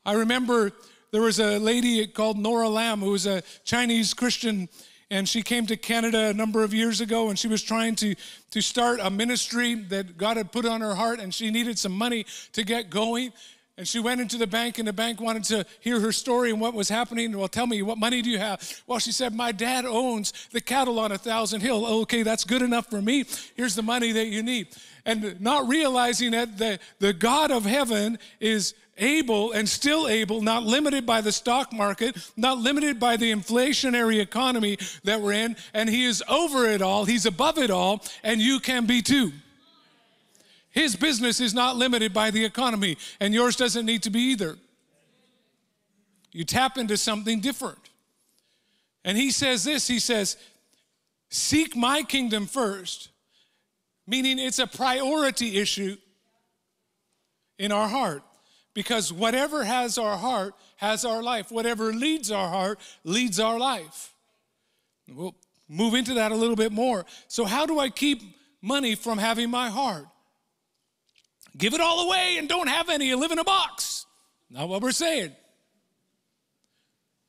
I 0.06 0.14
remember 0.14 0.72
there 1.12 1.22
was 1.22 1.40
a 1.40 1.58
lady 1.58 2.06
called 2.08 2.38
Nora 2.38 2.70
Lam 2.70 3.00
who 3.00 3.12
was 3.12 3.26
a 3.26 3.42
Chinese 3.64 4.14
Christian 4.14 4.70
and 5.12 5.28
she 5.28 5.42
came 5.42 5.66
to 5.66 5.76
Canada 5.76 6.28
a 6.28 6.34
number 6.34 6.64
of 6.64 6.74
years 6.74 7.02
ago 7.02 7.30
and 7.30 7.40
she 7.40 7.48
was 7.48 7.64
trying 7.64 7.96
to, 7.96 8.16
to 8.52 8.62
start 8.62 9.00
a 9.02 9.10
ministry 9.10 9.74
that 9.74 10.18
God 10.18 10.38
had 10.38 10.52
put 10.52 10.66
on 10.66 10.82
her 10.82 10.94
heart 10.94 11.20
and 11.20 11.34
she 11.34 11.50
needed 11.50 11.80
some 11.80 11.94
money 11.94 12.26
to 12.54 12.64
get 12.64 12.92
going. 12.92 13.34
And 13.80 13.88
she 13.88 14.02
went 14.02 14.20
into 14.20 14.38
the 14.38 14.46
bank, 14.46 14.78
and 14.78 14.86
the 14.86 14.92
bank 14.92 15.22
wanted 15.22 15.46
to 15.46 15.66
hear 15.80 16.02
her 16.02 16.12
story 16.12 16.52
and 16.52 16.60
what 16.60 16.74
was 16.74 16.90
happening. 16.90 17.38
Well, 17.38 17.48
tell 17.48 17.66
me, 17.66 17.82
what 17.82 17.98
money 17.98 18.22
do 18.22 18.30
you 18.30 18.38
have? 18.38 18.84
Well, 18.88 19.00
she 19.00 19.14
said, 19.14 19.34
My 19.34 19.54
dad 19.54 19.86
owns 19.86 20.34
the 20.52 20.60
cattle 20.60 21.00
on 21.00 21.14
a 21.14 21.18
thousand 21.18 21.62
hill. 21.62 21.86
Oh, 21.86 22.02
okay, 22.02 22.22
that's 22.22 22.44
good 22.44 22.62
enough 22.62 22.88
for 22.90 23.02
me. 23.02 23.24
Here's 23.56 23.76
the 23.76 23.82
money 23.82 24.12
that 24.12 24.28
you 24.28 24.44
need. 24.44 24.68
And 25.06 25.40
not 25.40 25.70
realizing 25.70 26.32
that 26.32 26.58
the, 26.58 26.78
the 27.00 27.14
God 27.14 27.52
of 27.52 27.64
heaven 27.64 28.20
is 28.42 28.74
able 28.98 29.54
and 29.54 29.70
still 29.70 30.10
able, 30.10 30.42
not 30.42 30.64
limited 30.64 31.06
by 31.06 31.22
the 31.22 31.32
stock 31.32 31.72
market, 31.72 32.18
not 32.36 32.58
limited 32.58 33.00
by 33.00 33.16
the 33.16 33.32
inflationary 33.32 34.20
economy 34.20 34.78
that 35.06 35.22
we're 35.22 35.32
in, 35.32 35.56
and 35.74 35.88
He 35.88 36.04
is 36.04 36.22
over 36.28 36.66
it 36.66 36.82
all, 36.82 37.06
He's 37.06 37.26
above 37.26 37.58
it 37.58 37.72
all, 37.72 38.04
and 38.26 38.42
you 38.42 38.60
can 38.60 38.86
be 38.86 39.02
too. 39.02 39.32
His 40.72 40.96
business 40.96 41.40
is 41.40 41.54
not 41.54 41.78
limited 41.78 42.14
by 42.14 42.32
the 42.32 42.46
economy, 42.46 42.98
and 43.20 43.34
yours 43.34 43.56
doesn't 43.56 43.86
need 43.86 44.04
to 44.04 44.10
be 44.10 44.20
either. 44.20 44.58
You 46.32 46.44
tap 46.44 46.78
into 46.78 46.96
something 46.96 47.40
different. 47.40 47.90
And 49.04 49.18
he 49.18 49.32
says 49.32 49.64
this 49.64 49.88
he 49.88 50.00
says, 50.00 50.38
Seek 51.30 51.76
my 51.76 52.04
kingdom 52.04 52.46
first, 52.46 53.10
meaning 54.08 54.40
it's 54.40 54.60
a 54.60 54.68
priority 54.68 55.58
issue 55.58 55.98
in 57.58 57.72
our 57.72 57.88
heart. 57.88 58.24
Because 58.74 59.12
whatever 59.12 59.64
has 59.64 59.98
our 59.98 60.18
heart 60.18 60.54
has 60.80 61.04
our 61.04 61.22
life. 61.22 61.52
Whatever 61.52 61.92
leads 61.92 62.32
our 62.32 62.48
heart 62.48 62.80
leads 63.04 63.40
our 63.40 63.60
life. 63.60 64.14
We'll 65.10 65.36
move 65.68 65.94
into 65.94 66.14
that 66.14 66.32
a 66.32 66.36
little 66.36 66.56
bit 66.56 66.72
more. 66.72 67.06
So, 67.28 67.44
how 67.44 67.66
do 67.66 67.80
I 67.80 67.90
keep 67.90 68.22
money 68.62 68.96
from 68.96 69.18
having 69.18 69.50
my 69.50 69.70
heart? 69.70 70.06
Give 71.60 71.74
it 71.74 71.82
all 71.82 72.08
away 72.08 72.38
and 72.40 72.50
don't 72.50 72.68
have 72.68 72.90
any 72.90 73.14
live 73.14 73.32
in 73.32 73.38
a 73.38 73.44
box. 73.44 74.06
Not 74.50 74.70
what 74.70 74.82
we're 74.82 74.92
saying. 74.92 75.34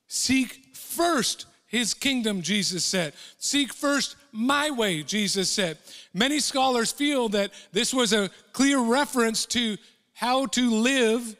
Seek 0.07 0.75
first 0.75 1.47
his 1.67 1.95
kingdom, 1.95 2.41
Jesus 2.41 2.85
said. 2.85 3.13
Seek 3.39 3.73
first 3.73 4.17
my 4.33 4.71
way, 4.71 5.03
Jesus 5.03 5.51
said. 5.51 5.79
Many 6.15 6.41
scholars 6.41 6.91
feel 6.91 7.29
that 7.31 7.51
this 7.73 7.93
was 7.93 8.13
a 8.13 8.31
clear 8.53 8.79
reference 8.79 9.47
to 9.47 9.77
how 10.15 10.47
to 10.47 10.71
live 10.71 11.37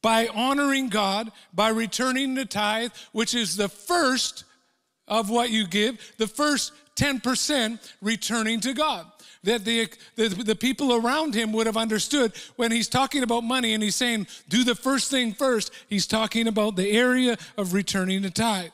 by 0.00 0.28
honoring 0.28 0.88
God, 0.88 1.32
by 1.52 1.68
returning 1.68 2.34
the 2.34 2.44
tithe, 2.44 2.92
which 3.12 3.34
is 3.34 3.56
the 3.56 3.68
first 3.68 4.44
of 5.08 5.30
what 5.30 5.50
you 5.50 5.66
give, 5.66 5.98
the 6.18 6.26
first 6.26 6.72
10% 6.96 7.78
returning 8.00 8.60
to 8.60 8.72
God. 8.72 9.06
That 9.44 9.64
the, 9.64 9.88
the, 10.16 10.28
the, 10.28 10.56
people 10.56 10.94
around 10.94 11.34
him 11.34 11.52
would 11.52 11.66
have 11.66 11.76
understood 11.76 12.32
when 12.56 12.72
he's 12.72 12.88
talking 12.88 13.22
about 13.22 13.44
money 13.44 13.72
and 13.72 13.82
he's 13.82 13.94
saying, 13.94 14.26
do 14.48 14.64
the 14.64 14.74
first 14.74 15.10
thing 15.10 15.32
first, 15.32 15.72
he's 15.88 16.08
talking 16.08 16.48
about 16.48 16.74
the 16.74 16.90
area 16.90 17.36
of 17.56 17.72
returning 17.72 18.22
the 18.22 18.30
tithe. 18.30 18.70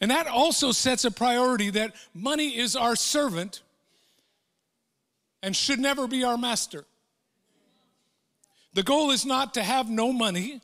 And 0.00 0.10
that 0.10 0.26
also 0.28 0.70
sets 0.70 1.04
a 1.04 1.10
priority 1.10 1.70
that 1.70 1.94
money 2.14 2.56
is 2.56 2.76
our 2.76 2.94
servant 2.94 3.62
and 5.42 5.54
should 5.54 5.80
never 5.80 6.06
be 6.06 6.24
our 6.24 6.38
master. 6.38 6.84
The 8.74 8.82
goal 8.82 9.10
is 9.10 9.24
not 9.24 9.54
to 9.54 9.62
have 9.62 9.88
no 9.88 10.12
money. 10.12 10.60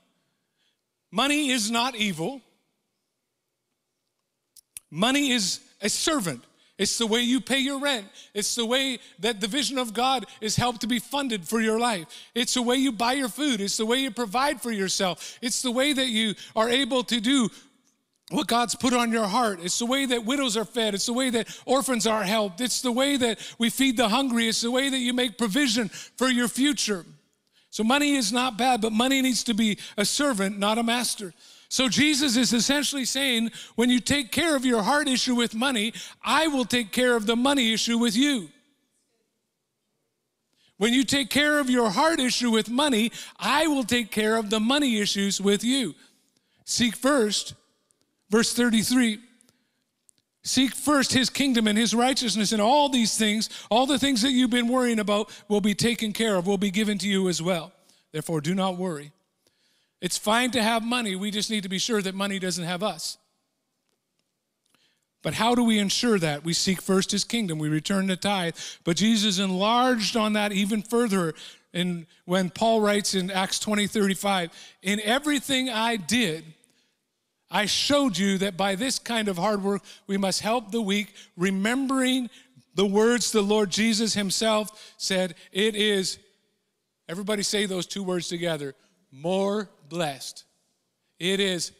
Money 1.10 1.50
is 1.50 1.70
not 1.70 1.94
evil. 1.94 2.40
Money 4.90 5.30
is 5.30 5.60
a 5.80 5.88
servant. 5.88 6.44
It's 6.80 6.96
the 6.96 7.06
way 7.06 7.20
you 7.20 7.42
pay 7.42 7.58
your 7.58 7.78
rent. 7.78 8.06
It's 8.32 8.54
the 8.54 8.64
way 8.64 9.00
that 9.18 9.38
the 9.38 9.46
vision 9.46 9.76
of 9.76 9.92
God 9.92 10.24
is 10.40 10.56
helped 10.56 10.80
to 10.80 10.86
be 10.86 10.98
funded 10.98 11.46
for 11.46 11.60
your 11.60 11.78
life. 11.78 12.06
It's 12.34 12.54
the 12.54 12.62
way 12.62 12.76
you 12.76 12.90
buy 12.90 13.12
your 13.12 13.28
food. 13.28 13.60
It's 13.60 13.76
the 13.76 13.84
way 13.84 13.98
you 13.98 14.10
provide 14.10 14.62
for 14.62 14.72
yourself. 14.72 15.38
It's 15.42 15.60
the 15.60 15.70
way 15.70 15.92
that 15.92 16.06
you 16.06 16.34
are 16.56 16.70
able 16.70 17.04
to 17.04 17.20
do 17.20 17.50
what 18.30 18.46
God's 18.46 18.74
put 18.74 18.94
on 18.94 19.12
your 19.12 19.26
heart. 19.26 19.60
It's 19.62 19.78
the 19.78 19.84
way 19.84 20.06
that 20.06 20.24
widows 20.24 20.56
are 20.56 20.64
fed. 20.64 20.94
It's 20.94 21.04
the 21.04 21.12
way 21.12 21.28
that 21.28 21.54
orphans 21.66 22.06
are 22.06 22.22
helped. 22.22 22.62
It's 22.62 22.80
the 22.80 22.92
way 22.92 23.18
that 23.18 23.38
we 23.58 23.68
feed 23.68 23.98
the 23.98 24.08
hungry. 24.08 24.48
It's 24.48 24.62
the 24.62 24.70
way 24.70 24.88
that 24.88 25.00
you 25.00 25.12
make 25.12 25.36
provision 25.36 25.90
for 25.90 26.30
your 26.30 26.48
future. 26.48 27.04
So 27.68 27.84
money 27.84 28.14
is 28.14 28.32
not 28.32 28.56
bad, 28.56 28.80
but 28.80 28.92
money 28.92 29.20
needs 29.20 29.44
to 29.44 29.52
be 29.52 29.76
a 29.98 30.06
servant, 30.06 30.58
not 30.58 30.78
a 30.78 30.82
master. 30.82 31.34
So 31.70 31.88
Jesus 31.88 32.36
is 32.36 32.52
essentially 32.52 33.04
saying, 33.04 33.52
when 33.76 33.90
you 33.90 34.00
take 34.00 34.32
care 34.32 34.56
of 34.56 34.64
your 34.64 34.82
heart 34.82 35.06
issue 35.06 35.36
with 35.36 35.54
money, 35.54 35.94
I 36.20 36.48
will 36.48 36.64
take 36.64 36.90
care 36.90 37.14
of 37.14 37.26
the 37.26 37.36
money 37.36 37.72
issue 37.72 37.96
with 37.96 38.16
you. 38.16 38.48
When 40.78 40.92
you 40.92 41.04
take 41.04 41.30
care 41.30 41.60
of 41.60 41.70
your 41.70 41.88
heart 41.88 42.18
issue 42.18 42.50
with 42.50 42.68
money, 42.68 43.12
I 43.38 43.68
will 43.68 43.84
take 43.84 44.10
care 44.10 44.36
of 44.36 44.50
the 44.50 44.58
money 44.58 44.98
issues 44.98 45.40
with 45.40 45.62
you. 45.62 45.94
Seek 46.64 46.96
first, 46.96 47.54
verse 48.30 48.52
33 48.52 49.20
Seek 50.42 50.74
first 50.74 51.12
his 51.12 51.28
kingdom 51.28 51.68
and 51.68 51.76
his 51.78 51.94
righteousness, 51.94 52.52
and 52.52 52.62
all 52.62 52.88
these 52.88 53.16
things, 53.16 53.50
all 53.70 53.84
the 53.86 53.98
things 53.98 54.22
that 54.22 54.32
you've 54.32 54.50
been 54.50 54.68
worrying 54.68 54.98
about, 54.98 55.30
will 55.48 55.60
be 55.60 55.74
taken 55.74 56.12
care 56.14 56.36
of, 56.36 56.46
will 56.46 56.58
be 56.58 56.70
given 56.70 56.96
to 56.98 57.06
you 57.06 57.28
as 57.28 57.42
well. 57.42 57.72
Therefore, 58.10 58.40
do 58.40 58.54
not 58.54 58.78
worry. 58.78 59.12
It's 60.00 60.16
fine 60.16 60.50
to 60.52 60.62
have 60.62 60.82
money, 60.82 61.14
we 61.14 61.30
just 61.30 61.50
need 61.50 61.62
to 61.62 61.68
be 61.68 61.78
sure 61.78 62.00
that 62.02 62.14
money 62.14 62.38
doesn't 62.38 62.64
have 62.64 62.82
us. 62.82 63.18
But 65.22 65.34
how 65.34 65.54
do 65.54 65.62
we 65.62 65.78
ensure 65.78 66.18
that? 66.18 66.44
We 66.44 66.54
seek 66.54 66.80
first 66.80 67.10
his 67.10 67.24
kingdom, 67.24 67.58
we 67.58 67.68
return 67.68 68.06
the 68.06 68.16
tithe. 68.16 68.56
But 68.84 68.96
Jesus 68.96 69.38
enlarged 69.38 70.16
on 70.16 70.32
that 70.32 70.52
even 70.52 70.82
further 70.82 71.34
in, 71.72 72.06
when 72.24 72.50
Paul 72.50 72.80
writes 72.80 73.14
in 73.14 73.30
Acts 73.30 73.58
20 73.58 73.86
35, 73.86 74.50
In 74.82 75.00
everything 75.00 75.68
I 75.68 75.96
did, 75.96 76.44
I 77.50 77.66
showed 77.66 78.16
you 78.16 78.38
that 78.38 78.56
by 78.56 78.76
this 78.76 78.98
kind 78.98 79.28
of 79.28 79.36
hard 79.36 79.62
work, 79.62 79.82
we 80.06 80.16
must 80.16 80.40
help 80.40 80.70
the 80.70 80.80
weak, 80.80 81.12
remembering 81.36 82.30
the 82.74 82.86
words 82.86 83.32
the 83.32 83.42
Lord 83.42 83.70
Jesus 83.70 84.14
himself 84.14 84.94
said. 84.96 85.34
It 85.52 85.74
is, 85.74 86.18
everybody 87.08 87.42
say 87.42 87.66
those 87.66 87.86
two 87.86 88.02
words 88.02 88.28
together 88.28 88.74
more 89.12 89.68
blessed. 89.90 90.44
It 91.18 91.40
is 91.40 91.72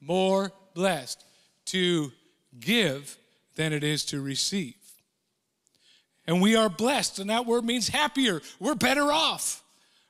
more 0.00 0.52
blessed 0.74 1.24
to 1.66 2.12
give 2.60 3.16
than 3.56 3.72
it 3.72 3.82
is 3.82 4.04
to 4.06 4.20
receive. 4.20 4.74
And 6.26 6.42
we 6.42 6.54
are 6.56 6.68
blessed, 6.68 7.18
and 7.18 7.30
that 7.30 7.46
word 7.46 7.64
means 7.64 7.88
happier. 7.88 8.42
We're 8.60 8.74
better 8.74 9.10
off. 9.10 9.62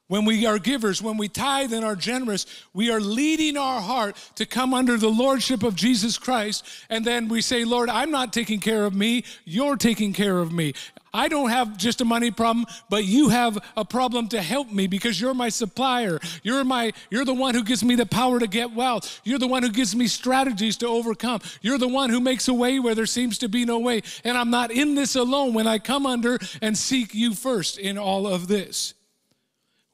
When 0.09 0.27
we 0.27 0.45
are 0.45 0.59
givers, 0.59 1.01
when 1.01 1.17
we 1.17 1.29
tithe 1.29 1.73
and 1.73 1.87
are 1.87 1.97
generous, 1.97 2.45
we 2.75 2.91
are 2.91 3.01
leading 3.01 3.57
our 3.57 3.81
heart 3.81 4.15
to 4.35 4.45
come 4.45 4.75
under 4.75 4.99
the 4.99 5.09
lordship 5.09 5.63
of 5.63 5.75
Jesus 5.75 6.19
Christ. 6.19 6.67
And 6.91 7.03
then 7.03 7.29
we 7.29 7.41
say, 7.41 7.65
Lord, 7.65 7.89
I'm 7.89 8.11
not 8.11 8.31
taking 8.31 8.61
care 8.61 8.85
of 8.85 8.95
me, 8.95 9.25
you're 9.47 9.77
taking 9.77 10.13
care 10.13 10.39
of 10.39 10.53
me. 10.53 10.75
I 11.15 11.29
don't 11.29 11.51
have 11.51 11.77
just 11.77 12.01
a 12.01 12.05
money 12.05 12.31
problem, 12.31 12.67
but 12.89 13.05
you 13.05 13.29
have 13.29 13.59
a 13.77 13.85
problem 13.85 14.29
to 14.29 14.41
help 14.41 14.71
me 14.71 14.87
because 14.87 15.21
you're 15.21 15.35
my 15.35 15.51
supplier. 15.51 16.19
You're 16.43 16.65
my 16.65 16.93
you're 17.11 17.27
the 17.27 17.35
one 17.35 17.55
who 17.55 17.63
gives 17.63 17.85
me 17.85 17.97
the 17.97 18.07
power 18.07 18.39
to 18.41 18.47
get 18.47 18.73
wealth. 18.73 19.21
You're 19.25 19.39
the 19.39 19.47
one 19.47 19.63
who 19.63 19.71
gives 19.71 19.95
me 19.95 20.07
strategies 20.07 20.79
to 20.79 20.89
overcome. 20.89 21.41
You're 21.61 21.79
the 21.79 21.89
one 21.89 22.11
who 22.11 22.21
makes 22.21 22.49
a 22.49 22.55
way 22.55 22.79
where 22.79 22.95
there 22.95 23.07
seems 23.07 23.39
to 23.39 23.49
be 23.49 23.65
no 23.65 23.79
way. 23.79 24.03
And 24.25 24.39
I'm 24.39 24.51
not 24.51 24.71
in 24.71 24.95
this 24.95 25.15
alone 25.15 25.53
when 25.53 25.67
I 25.67 25.79
come 25.79 26.07
under 26.07 26.39
and 26.63 26.77
seek 26.77 27.15
you 27.15 27.35
first 27.35 27.79
in 27.79 27.99
all 27.99 28.27
of 28.27 28.49
this. 28.49 28.95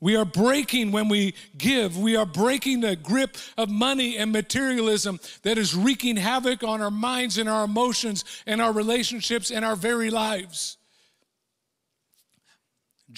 We 0.00 0.14
are 0.14 0.24
breaking 0.24 0.92
when 0.92 1.08
we 1.08 1.34
give. 1.56 1.98
We 1.98 2.14
are 2.14 2.26
breaking 2.26 2.80
the 2.80 2.94
grip 2.94 3.36
of 3.56 3.68
money 3.68 4.16
and 4.16 4.30
materialism 4.30 5.18
that 5.42 5.58
is 5.58 5.74
wreaking 5.74 6.16
havoc 6.16 6.62
on 6.62 6.80
our 6.80 6.90
minds 6.90 7.36
and 7.36 7.48
our 7.48 7.64
emotions 7.64 8.24
and 8.46 8.62
our 8.62 8.72
relationships 8.72 9.50
and 9.50 9.64
our 9.64 9.74
very 9.74 10.10
lives. 10.10 10.77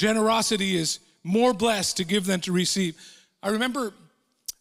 Generosity 0.01 0.77
is 0.77 0.99
more 1.25 1.53
blessed 1.53 1.99
to 1.99 2.05
give 2.05 2.25
than 2.25 2.41
to 2.41 2.53
receive. 2.53 2.97
I 3.43 3.51
remember 3.51 3.93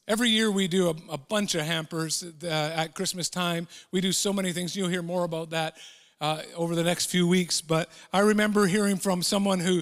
every 0.05 0.27
year 0.27 0.51
we 0.51 0.67
do 0.67 0.89
a, 0.89 1.13
a 1.13 1.17
bunch 1.17 1.55
of 1.55 1.61
hampers 1.61 2.25
uh, 2.43 2.47
at 2.75 2.93
Christmas 2.93 3.29
time. 3.29 3.65
We 3.93 4.01
do 4.01 4.11
so 4.11 4.33
many 4.33 4.51
things. 4.51 4.75
You'll 4.75 4.89
hear 4.89 5.01
more 5.01 5.23
about 5.23 5.51
that. 5.51 5.77
uh, 6.19 6.41
over 6.57 6.75
the 6.75 6.83
next 6.83 7.05
few 7.05 7.25
weeks. 7.25 7.61
But 7.61 7.89
I 8.11 8.19
remember 8.19 8.65
hearing 8.65 8.97
from 8.97 9.23
someone 9.23 9.61
who 9.61 9.81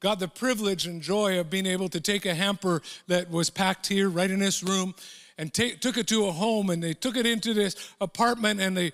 got 0.00 0.18
the 0.18 0.28
privilege 0.28 0.86
and 0.86 1.00
joy 1.00 1.40
of 1.40 1.48
being 1.48 1.64
able 1.64 1.88
to 1.88 2.02
take 2.02 2.26
a 2.26 2.34
hamper 2.34 2.82
that 3.06 3.30
was 3.30 3.48
packed 3.48 3.86
here 3.86 4.10
right 4.10 4.30
in 4.30 4.40
this 4.40 4.62
room 4.62 4.94
and 5.38 5.54
take, 5.54 5.80
took 5.80 5.96
it 5.96 6.06
to 6.08 6.26
a 6.26 6.32
home 6.32 6.68
and 6.68 6.82
they 6.82 6.92
took 6.92 7.16
it 7.16 7.24
into 7.24 7.54
this 7.54 7.94
apartment 7.98 8.60
and 8.60 8.76
they 8.76 8.92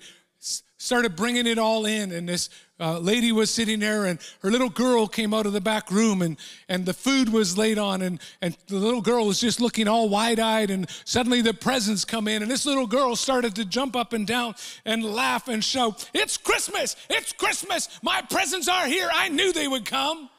started 0.77 1.15
bringing 1.15 1.47
it 1.47 1.57
all 1.57 1.85
in 1.85 2.11
and 2.11 2.27
this 2.27 2.49
uh, 2.79 2.99
lady 2.99 3.31
was 3.31 3.49
sitting 3.49 3.79
there 3.79 4.05
and 4.05 4.19
her 4.41 4.51
little 4.51 4.69
girl 4.69 5.07
came 5.07 5.33
out 5.33 5.45
of 5.45 5.53
the 5.53 5.61
back 5.61 5.89
room 5.89 6.21
and, 6.21 6.35
and 6.67 6.85
the 6.85 6.93
food 6.93 7.29
was 7.29 7.57
laid 7.57 7.77
on 7.77 8.01
and, 8.01 8.19
and 8.41 8.57
the 8.67 8.75
little 8.75 9.01
girl 9.01 9.25
was 9.25 9.39
just 9.39 9.61
looking 9.61 9.87
all 9.87 10.09
wide-eyed 10.09 10.69
and 10.69 10.89
suddenly 11.05 11.41
the 11.41 11.53
presents 11.53 12.03
come 12.03 12.27
in 12.27 12.41
and 12.41 12.51
this 12.51 12.65
little 12.65 12.87
girl 12.87 13.15
started 13.15 13.55
to 13.55 13.63
jump 13.63 13.95
up 13.95 14.11
and 14.11 14.27
down 14.27 14.53
and 14.83 15.03
laugh 15.03 15.47
and 15.47 15.63
shout 15.63 16.09
it's 16.13 16.35
christmas! 16.35 16.97
It's 17.09 17.31
christmas! 17.31 17.87
My 18.03 18.21
presents 18.29 18.67
are 18.67 18.85
here! 18.85 19.09
I 19.13 19.29
knew 19.29 19.53
they 19.53 19.69
would 19.69 19.85
come. 19.85 20.29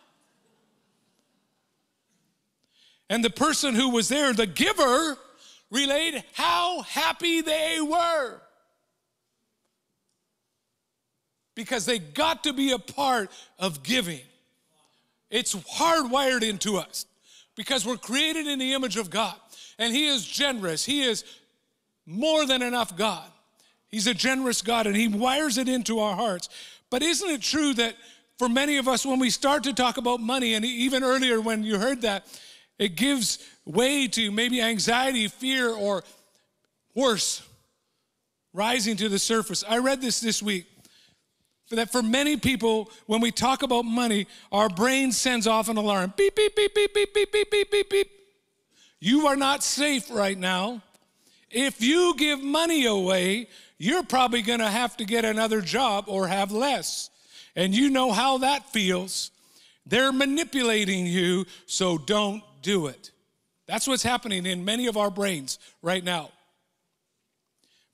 And 3.09 3.25
the 3.25 3.31
person 3.31 3.75
who 3.75 3.88
was 3.90 4.09
there 4.11 4.35
the 4.35 4.47
giver 4.47 5.16
relayed 5.71 6.23
how 6.35 6.83
happy 6.83 7.40
they 7.40 7.78
were 7.81 8.43
because 11.57 11.87
they 11.87 11.99
got 11.99 12.45
to 12.45 12.53
be 12.53 12.71
a 12.71 12.79
part 12.79 13.31
of 13.59 13.83
giving. 13.83 14.21
It's 15.29 15.57
hardwired 15.57 16.49
into 16.49 16.77
us 16.77 17.07
because 17.57 17.85
we're 17.85 17.97
created 17.97 18.47
in 18.47 18.61
the 18.61 18.75
image 18.75 18.97
of 18.97 19.11
God 19.11 19.35
and 19.81 19.93
He 19.93 20.07
is 20.07 20.25
generous. 20.25 20.85
He 20.85 21.03
is 21.03 21.25
more 22.05 22.47
than 22.47 22.63
enough 22.63 22.97
God. 22.97 23.29
He's 23.89 24.07
a 24.07 24.15
generous 24.15 24.63
God 24.63 24.87
and 24.87 24.95
He 24.95 25.09
wires 25.09 25.59
it 25.59 25.69
into 25.69 25.99
our 25.99 26.15
hearts. 26.15 26.49
But 26.91 27.03
isn't 27.03 27.29
it 27.29 27.43
true 27.43 27.75
that 27.75 27.97
for 28.39 28.49
many 28.49 28.77
of 28.77 28.87
us, 28.87 29.05
when 29.05 29.19
we 29.19 29.31
start 29.31 29.65
to 29.65 29.73
talk 29.73 29.97
about 29.97 30.21
money, 30.21 30.55
and 30.55 30.65
even 30.65 31.03
earlier 31.03 31.41
when 31.41 31.65
you 31.65 31.79
heard 31.79 32.03
that, 32.03 32.27
it 32.79 32.95
gives 32.95 33.39
way 33.65 34.07
to 34.09 34.31
maybe 34.31 34.61
anxiety, 34.61 35.27
fear, 35.27 35.71
or 35.71 36.05
worse, 36.95 37.43
rising 38.53 38.97
to 38.99 39.09
the 39.09 39.19
surface. 39.19 39.65
I 39.67 39.79
read 39.79 40.03
this 40.03 40.21
this 40.21 40.43
week 40.43 40.67
that 41.70 41.90
for 41.90 42.02
many 42.02 42.37
people, 42.37 42.90
when 43.06 43.20
we 43.20 43.32
talk 43.32 43.62
about 43.62 43.85
money, 43.85 44.26
our 44.52 44.68
brain 44.68 45.11
sends 45.11 45.46
off 45.46 45.68
an 45.68 45.76
alarm 45.76 46.14
beep, 46.16 46.37
beep, 46.37 46.54
beep, 46.54 46.75
beep, 46.75 46.94
beep, 46.94 47.14
beep, 47.14 47.32
beep, 47.32 47.50
beep, 47.50 47.70
beep, 47.70 47.90
beep. 47.90 48.11
You 49.00 49.26
are 49.26 49.37
not 49.37 49.62
safe 49.62 50.11
right 50.11 50.38
now. 50.38 50.82
If 51.50 51.80
you 51.82 52.14
give 52.16 52.42
money 52.42 52.87
away, 52.87 53.49
you're 53.78 54.02
probably 54.02 54.42
going 54.42 54.61
to 54.61 54.68
have 54.68 54.96
to 54.99 55.04
get 55.04 55.25
another 55.25 55.61
job 55.61 56.04
or 56.08 56.26
have 56.28 56.50
less. 56.52 57.11
And 57.54 57.75
you 57.75 57.90
know 57.90 58.12
how 58.12 58.38
that 58.38 58.70
feels. 58.70 59.30
They're 59.87 60.12
manipulating 60.12 61.06
you, 61.06 61.46
so 61.66 61.99
don't 61.99 62.42
do 62.62 62.87
it. 62.87 63.11
That's 63.66 63.87
what's 63.87 64.02
happening 64.02 64.46
in 64.46 64.64
many 64.64 64.87
of 64.87 64.96
our 64.96 65.11
brains 65.11 65.58
right 65.82 66.02
now. 66.02 66.30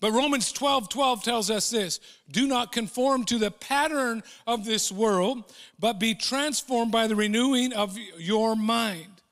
But 0.02 0.10
Romans 0.10 0.50
12 0.50 0.88
12 0.88 1.22
tells 1.22 1.48
us 1.48 1.70
this 1.70 2.00
do 2.28 2.48
not 2.48 2.72
conform 2.72 3.22
to 3.26 3.38
the 3.38 3.52
pattern 3.52 4.24
of 4.48 4.64
this 4.64 4.90
world, 4.90 5.44
but 5.78 6.00
be 6.00 6.16
transformed 6.16 6.90
by 6.90 7.06
the 7.06 7.14
renewing 7.14 7.72
of 7.72 7.96
your 8.18 8.56
mind. 8.56 9.22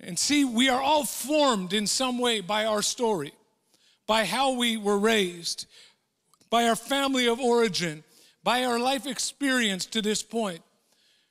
And 0.00 0.18
see, 0.18 0.44
we 0.44 0.68
are 0.68 0.82
all 0.82 1.04
formed 1.04 1.72
in 1.72 1.86
some 1.86 2.18
way 2.18 2.40
by 2.40 2.64
our 2.64 2.82
story, 2.82 3.32
by 4.08 4.24
how 4.24 4.54
we 4.54 4.76
were 4.76 4.98
raised, 4.98 5.66
by 6.50 6.64
our 6.64 6.76
family 6.76 7.28
of 7.28 7.38
origin, 7.38 8.02
by 8.42 8.64
our 8.64 8.80
life 8.80 9.06
experience 9.06 9.86
to 9.86 10.02
this 10.02 10.24
point. 10.24 10.62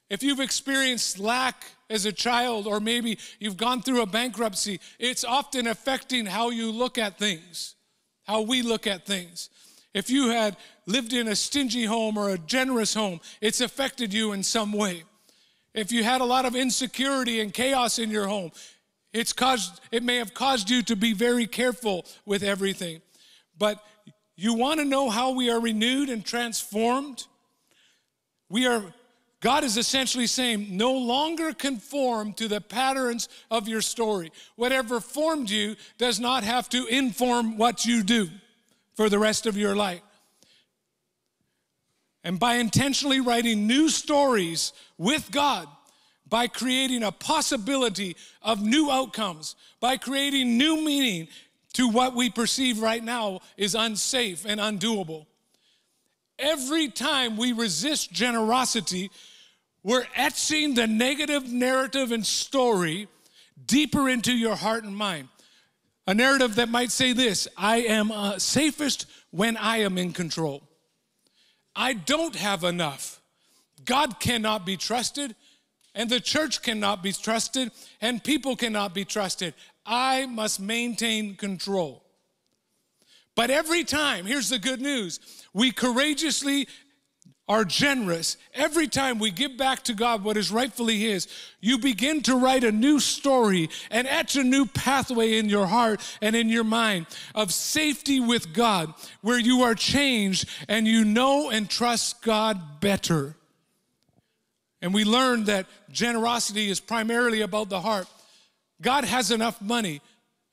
If 0.10 0.24
you've 0.24 0.39
experienced 0.39 1.19
lack 1.19 1.65
as 1.89 2.06
a 2.06 2.13
child, 2.13 2.65
or 2.65 2.80
maybe 2.80 3.19
you've 3.39 3.58
gone 3.58 3.82
through 3.82 4.04
a 4.04 4.06
bankruptcy, 4.06 4.80
it's 5.00 5.26
often 5.26 5.67
affecting 5.67 6.26
how 6.26 6.50
you 6.50 6.71
look 6.71 6.98
at 6.98 7.19
things 7.19 7.74
how 8.28 8.42
we 8.42 8.62
look 8.62 8.86
at 8.86 9.06
things. 9.06 9.50
If 9.94 10.10
you 10.10 10.30
had 10.30 10.58
lived 10.86 11.13
in 11.13 11.28
a 11.28 11.36
stingy 11.36 11.86
home 11.86 12.18
or 12.18 12.30
a 12.30 12.38
generous 12.38 12.94
home, 12.94 13.20
it's 13.42 13.62
affected 13.62 14.13
you 14.13 14.34
in 14.34 14.44
some 14.44 14.74
way. 14.74 15.04
If 15.74 15.92
you 15.92 16.04
had 16.04 16.22
a 16.22 16.26
lot 16.26 16.46
of 16.46 16.56
insecurity 16.56 17.40
and 17.40 17.54
chaos 17.54 18.00
in 18.00 18.12
your 18.12 18.28
home, 18.28 18.52
it's 19.13 19.34
caused, 19.34 19.80
it 19.92 20.04
may 20.04 20.18
have 20.18 20.34
caused 20.34 20.70
you 20.70 20.84
to 20.84 20.96
be 20.96 21.13
very 21.13 21.48
careful 21.48 22.06
with 22.26 22.44
everything. 22.44 23.02
But 23.58 23.82
you 24.36 24.54
want 24.54 24.80
to 24.80 24.86
know 24.86 25.10
how 25.10 25.32
we 25.32 25.50
are 25.50 25.60
renewed 25.60 26.10
and 26.10 26.24
transformed? 26.24 27.26
We 28.50 28.68
are 28.68 28.84
God 29.39 29.63
is 29.63 29.78
essentially 29.78 30.26
saying, 30.26 30.76
no 30.76 30.93
longer 30.93 31.54
conform 31.54 32.34
to 32.34 32.47
the 32.47 32.60
patterns 32.60 33.30
of 33.52 33.67
your 33.67 33.82
story. 33.82 34.32
Whatever 34.56 35.00
formed 35.00 35.50
you 35.50 35.76
does 36.00 36.19
not 36.19 36.43
have 36.43 36.67
to 36.69 36.88
inform 36.88 37.58
what 37.58 37.86
you 37.86 38.02
do 38.02 38.30
for 38.95 39.10
the 39.10 39.19
rest 39.19 39.45
of 39.45 39.56
your 39.56 39.76
life. 39.76 40.02
And 42.23 42.39
by 42.39 42.56
intentionally 42.56 43.21
writing 43.21 43.67
new 43.67 43.89
stories 43.89 44.73
with 44.97 45.32
God, 45.32 45.67
by 46.28 46.47
creating 46.47 47.04
a 47.04 47.12
possibility 47.12 48.17
of 48.41 48.62
new 48.62 48.91
outcomes, 48.91 49.56
by 49.80 49.97
creating 49.97 50.58
new 50.58 50.84
meaning 50.84 51.28
to 51.73 51.88
what 51.88 52.15
we 52.15 52.30
perceive 52.30 52.82
right 52.82 53.04
now 53.04 53.39
is 53.56 53.76
unsafe 53.76 54.45
and 54.45 54.60
undoable. 54.60 55.28
Every 56.39 56.89
time 56.89 57.38
we 57.38 57.52
resist 57.52 58.12
generosity, 58.12 59.10
we're 59.84 60.06
etching 60.15 60.76
the 60.76 60.88
negative 60.88 61.52
narrative 61.52 62.12
and 62.12 62.26
story 62.26 63.08
deeper 63.65 64.08
into 64.08 64.34
your 64.34 64.56
heart 64.56 64.84
and 64.84 64.95
mind. 64.95 65.30
A 66.06 66.13
narrative 66.13 66.56
that 66.56 66.69
might 66.69 66.91
say 66.91 67.13
this 67.13 67.47
I 67.58 67.78
am 67.78 68.12
uh, 68.12 68.39
safest 68.39 69.08
when 69.32 69.58
I 69.58 69.78
am 69.78 69.97
in 69.97 70.13
control. 70.13 70.63
I 71.76 71.93
don't 71.93 72.36
have 72.36 72.63
enough. 72.63 73.21
God 73.84 74.19
cannot 74.19 74.65
be 74.65 74.78
trusted, 74.78 75.36
and 75.93 76.10
the 76.10 76.19
church 76.19 76.62
cannot 76.62 77.04
be 77.04 77.13
trusted, 77.13 77.71
and 78.02 78.23
people 78.23 78.56
cannot 78.56 78.93
be 78.93 79.06
trusted. 79.06 79.54
I 79.86 80.26
must 80.26 80.60
maintain 80.60 81.36
control. 81.36 82.04
But 83.38 83.52
every 83.52 83.84
time, 83.84 84.26
here's 84.26 84.50
the 84.50 84.58
good 84.58 84.82
news 84.82 85.19
we 85.54 85.71
courageously 85.71 86.67
are 87.47 87.63
generous, 87.63 88.36
every 88.54 88.88
time 88.88 89.19
we 89.19 89.30
give 89.30 89.56
back 89.56 89.84
to 89.84 89.93
God 89.93 90.23
what 90.23 90.36
is 90.38 90.52
rightfully 90.52 90.97
His, 90.97 91.28
you 91.62 91.78
begin 91.78 92.21
to 92.23 92.36
write 92.36 92.63
a 92.63 92.71
new 92.71 93.00
story 93.00 93.69
and 93.91 94.08
etch 94.08 94.36
a 94.36 94.43
new 94.43 94.65
pathway 94.65 95.38
in 95.38 95.50
your 95.50 95.67
heart 95.67 96.02
and 96.19 96.36
in 96.36 96.50
your 96.50 96.63
mind 96.63 97.06
of 97.36 97.54
safety 97.54 98.19
with 98.19 98.54
God, 98.54 98.93
where 99.21 99.39
you 99.39 99.62
are 99.62 99.76
changed 99.76 100.50
and 100.67 100.88
you 100.88 101.06
know 101.06 101.52
and 101.52 101.69
trust 101.69 102.23
God 102.23 102.82
better. 102.82 103.36
And 104.82 104.95
we 104.95 105.06
learn 105.06 105.43
that 105.45 105.67
generosity 105.91 106.69
is 106.69 106.80
primarily 106.80 107.41
about 107.41 107.69
the 107.69 107.82
heart. 107.82 108.08
God 108.82 109.06
has 109.06 109.30
enough 109.30 109.62
money, 109.62 110.02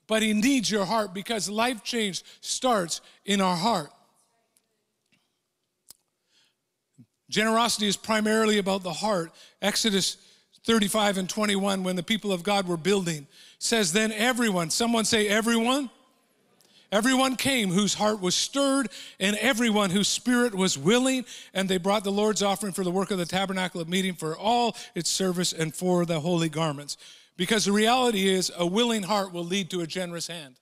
but 0.07 0.21
He 0.21 0.33
needs 0.33 0.69
your 0.69 0.85
heart 0.85 1.13
because 1.13 1.49
life 1.49 1.83
change 1.83 2.23
starts 2.41 3.01
in 3.25 3.41
our 3.41 3.55
heart. 3.55 3.91
Generosity 7.29 7.87
is 7.87 7.97
primarily 7.97 8.59
about 8.59 8.83
the 8.83 8.93
heart. 8.93 9.31
Exodus 9.61 10.17
35 10.65 11.17
and 11.17 11.29
21, 11.29 11.83
when 11.83 11.95
the 11.95 12.03
people 12.03 12.31
of 12.31 12.43
God 12.43 12.67
were 12.67 12.77
building, 12.77 13.27
says, 13.59 13.93
Then 13.93 14.11
everyone, 14.11 14.69
someone 14.69 15.05
say, 15.05 15.27
everyone. 15.27 15.89
Everyone 16.91 17.35
came 17.35 17.71
whose 17.71 17.95
heart 17.95 18.21
was 18.21 18.35
stirred, 18.35 18.89
and 19.19 19.35
everyone 19.37 19.89
whose 19.89 20.07
spirit 20.07 20.53
was 20.53 20.77
willing, 20.77 21.25
and 21.53 21.67
they 21.67 21.77
brought 21.77 22.03
the 22.03 22.11
Lord's 22.11 22.43
offering 22.43 22.73
for 22.73 22.83
the 22.83 22.91
work 22.91 23.11
of 23.11 23.17
the 23.17 23.25
tabernacle 23.25 23.81
of 23.81 23.89
meeting 23.89 24.13
for 24.13 24.37
all 24.37 24.77
its 24.93 25.09
service 25.09 25.51
and 25.51 25.75
for 25.75 26.05
the 26.05 26.19
holy 26.19 26.47
garments. 26.47 26.95
Because 27.37 27.65
the 27.65 27.71
reality 27.71 28.27
is, 28.27 28.51
a 28.57 28.65
willing 28.65 29.03
heart 29.03 29.33
will 29.33 29.43
lead 29.43 29.69
to 29.71 29.81
a 29.81 29.87
generous 29.87 30.27
hand. 30.27 30.55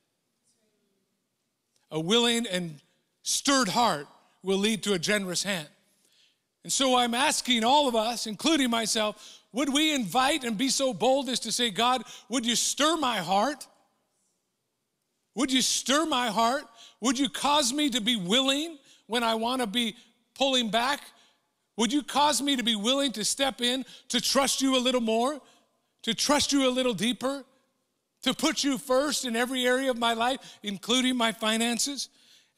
A 1.91 1.99
willing 1.99 2.47
and 2.47 2.79
stirred 3.21 3.67
heart 3.67 4.07
will 4.41 4.57
lead 4.57 4.83
to 4.83 4.93
a 4.93 4.99
generous 4.99 5.43
hand. 5.43 5.67
And 6.63 6.71
so 6.71 6.95
I'm 6.95 7.13
asking 7.13 7.63
all 7.63 7.87
of 7.87 7.95
us, 7.95 8.25
including 8.25 8.69
myself, 8.69 9.41
would 9.51 9.71
we 9.71 9.93
invite 9.93 10.43
and 10.43 10.57
be 10.57 10.69
so 10.69 10.93
bold 10.93 11.29
as 11.29 11.39
to 11.41 11.51
say, 11.51 11.69
God, 11.69 12.03
would 12.29 12.45
you 12.45 12.55
stir 12.55 12.97
my 12.97 13.17
heart? 13.17 13.67
Would 15.35 15.51
you 15.51 15.61
stir 15.61 16.05
my 16.05 16.27
heart? 16.27 16.63
Would 17.01 17.19
you 17.19 17.29
cause 17.29 17.71
me 17.71 17.89
to 17.91 18.01
be 18.01 18.15
willing 18.15 18.77
when 19.07 19.23
I 19.23 19.35
want 19.35 19.61
to 19.61 19.67
be 19.67 19.95
pulling 20.35 20.69
back? 20.71 21.01
Would 21.77 21.91
you 21.91 22.01
cause 22.01 22.41
me 22.41 22.55
to 22.55 22.63
be 22.63 22.75
willing 22.75 23.11
to 23.13 23.25
step 23.25 23.61
in, 23.61 23.85
to 24.09 24.21
trust 24.21 24.61
you 24.61 24.77
a 24.77 24.79
little 24.79 25.01
more, 25.01 25.41
to 26.03 26.13
trust 26.13 26.51
you 26.51 26.67
a 26.67 26.71
little 26.71 26.93
deeper, 26.93 27.43
to 28.23 28.33
put 28.33 28.63
you 28.63 28.77
first 28.77 29.25
in 29.25 29.35
every 29.35 29.65
area 29.65 29.89
of 29.89 29.97
my 29.97 30.13
life, 30.13 30.59
including 30.63 31.17
my 31.17 31.31
finances? 31.31 32.09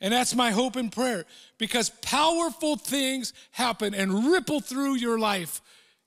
And 0.01 0.13
that's 0.13 0.36
my 0.36 0.51
hope 0.51 0.75
and 0.75 0.91
prayer 0.91 1.25
because 1.58 1.89
powerful 2.01 2.75
things 2.75 3.34
happen 3.51 3.93
and 3.93 4.31
ripple 4.31 4.60
through 4.60 4.95
your 4.95 5.17
life 5.17 5.62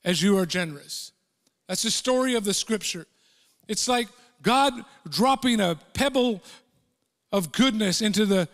as 0.05 0.23
you 0.23 0.39
are 0.39 0.47
generous. 0.47 1.13
That's 1.69 1.83
the 1.83 1.91
story 1.91 2.35
of 2.35 2.45
the 2.45 2.55
scripture. 2.55 3.07
It's 3.67 3.89
like 3.89 4.09
God 4.43 4.73
dropping 5.09 5.61
a 5.61 5.79
pebble 5.95 6.43
of 7.33 7.53
goodness 7.53 8.01
into 8.01 8.25
the 8.27 8.49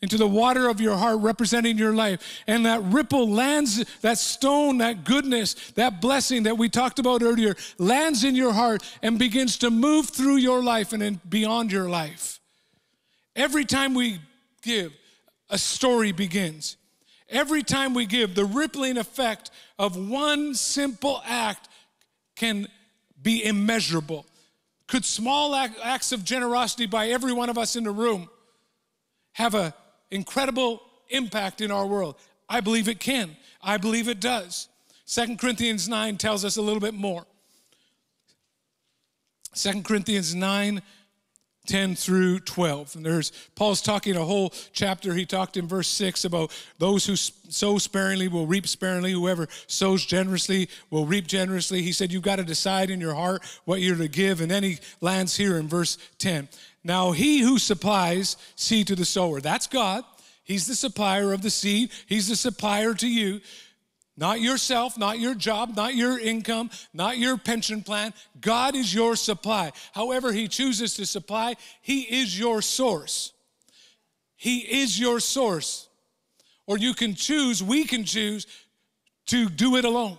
into 0.00 0.16
the 0.16 0.28
water 0.28 0.68
of 0.68 0.80
your 0.80 0.96
heart 0.96 1.18
representing 1.20 1.76
your 1.76 1.92
life. 1.92 2.42
And 2.46 2.66
that 2.66 2.82
ripple 2.84 3.28
lands 3.28 3.84
that 4.00 4.18
stone 4.18 4.78
that 4.78 5.04
goodness 5.04 5.54
that 5.72 6.00
blessing 6.00 6.44
that 6.44 6.56
we 6.56 6.68
talked 6.68 6.98
about 6.98 7.22
earlier 7.22 7.56
lands 7.78 8.24
in 8.24 8.34
your 8.34 8.52
heart 8.52 8.82
and 9.02 9.18
begins 9.18 9.58
to 9.58 9.70
move 9.70 10.08
through 10.08 10.36
your 10.36 10.62
life 10.62 10.92
and 10.92 11.20
beyond 11.28 11.72
your 11.72 11.88
life. 11.88 12.38
Every 13.34 13.64
time 13.64 13.94
we 13.94 14.20
give 14.62 14.92
a 15.50 15.58
story 15.58 16.12
begins. 16.12 16.76
Every 17.28 17.62
time 17.62 17.94
we 17.94 18.06
give 18.06 18.34
the 18.34 18.44
rippling 18.44 18.96
effect 18.96 19.50
of 19.78 19.96
one 19.96 20.54
simple 20.54 21.22
act 21.26 21.68
can 22.36 22.68
be 23.20 23.44
immeasurable. 23.44 24.26
Could 24.86 25.04
small 25.04 25.54
acts 25.54 26.12
of 26.12 26.24
generosity 26.24 26.86
by 26.86 27.08
every 27.08 27.32
one 27.32 27.50
of 27.50 27.58
us 27.58 27.76
in 27.76 27.84
the 27.84 27.90
room 27.90 28.30
have 29.32 29.54
an 29.54 29.72
incredible 30.10 30.82
impact 31.08 31.60
in 31.60 31.70
our 31.70 31.86
world? 31.86 32.16
I 32.48 32.60
believe 32.60 32.88
it 32.88 33.00
can. 33.00 33.36
I 33.62 33.76
believe 33.76 34.08
it 34.08 34.20
does. 34.20 34.68
Second 35.04 35.38
Corinthians 35.38 35.88
9 35.88 36.16
tells 36.16 36.44
us 36.44 36.56
a 36.56 36.62
little 36.62 36.80
bit 36.80 36.94
more. 36.94 37.26
Second 39.54 39.84
Corinthians 39.84 40.34
9 40.34 40.82
10 41.68 41.94
through 41.94 42.40
12. 42.40 42.96
And 42.96 43.06
there's 43.06 43.30
Paul's 43.54 43.82
talking 43.82 44.16
a 44.16 44.24
whole 44.24 44.52
chapter. 44.72 45.14
He 45.14 45.26
talked 45.26 45.56
in 45.56 45.68
verse 45.68 45.88
6 45.88 46.24
about 46.24 46.50
those 46.78 47.06
who 47.06 47.14
sow 47.14 47.78
sparingly 47.78 48.26
will 48.26 48.46
reap 48.46 48.66
sparingly. 48.66 49.12
Whoever 49.12 49.46
sows 49.66 50.04
generously 50.04 50.68
will 50.90 51.04
reap 51.06 51.26
generously. 51.26 51.82
He 51.82 51.92
said, 51.92 52.10
You've 52.10 52.22
got 52.22 52.36
to 52.36 52.44
decide 52.44 52.90
in 52.90 53.00
your 53.00 53.14
heart 53.14 53.42
what 53.66 53.80
you're 53.80 53.96
to 53.96 54.08
give. 54.08 54.40
And 54.40 54.50
then 54.50 54.62
he 54.62 54.78
lands 55.00 55.36
here 55.36 55.58
in 55.58 55.68
verse 55.68 55.98
10. 56.18 56.48
Now, 56.84 57.12
he 57.12 57.40
who 57.40 57.58
supplies 57.58 58.36
seed 58.54 58.86
to 58.86 58.96
the 58.96 59.04
sower, 59.04 59.40
that's 59.40 59.66
God. 59.66 60.04
He's 60.44 60.66
the 60.66 60.74
supplier 60.74 61.32
of 61.32 61.42
the 61.42 61.50
seed, 61.50 61.90
He's 62.06 62.28
the 62.28 62.36
supplier 62.36 62.94
to 62.94 63.06
you. 63.06 63.40
Not 64.16 64.40
yourself, 64.40 64.98
not 64.98 65.20
your 65.20 65.34
job, 65.34 65.76
not 65.76 65.94
your 65.94 66.18
income, 66.18 66.70
not 66.92 67.18
your 67.18 67.38
pension 67.38 67.82
plan. 67.82 68.12
God 68.40 68.74
is 68.74 68.92
your 68.92 69.14
supply. 69.14 69.70
However, 69.92 70.32
He 70.32 70.48
chooses 70.48 70.94
to 70.94 71.06
supply, 71.06 71.54
He 71.82 72.00
is 72.00 72.36
your 72.38 72.62
source. 72.62 73.32
He 74.34 74.58
is 74.80 74.98
your 74.98 75.20
source. 75.20 75.88
Or 76.66 76.78
you 76.78 76.94
can 76.94 77.14
choose, 77.14 77.62
we 77.62 77.84
can 77.84 78.04
choose 78.04 78.46
to 79.26 79.48
do 79.48 79.76
it 79.76 79.84
alone. 79.84 80.18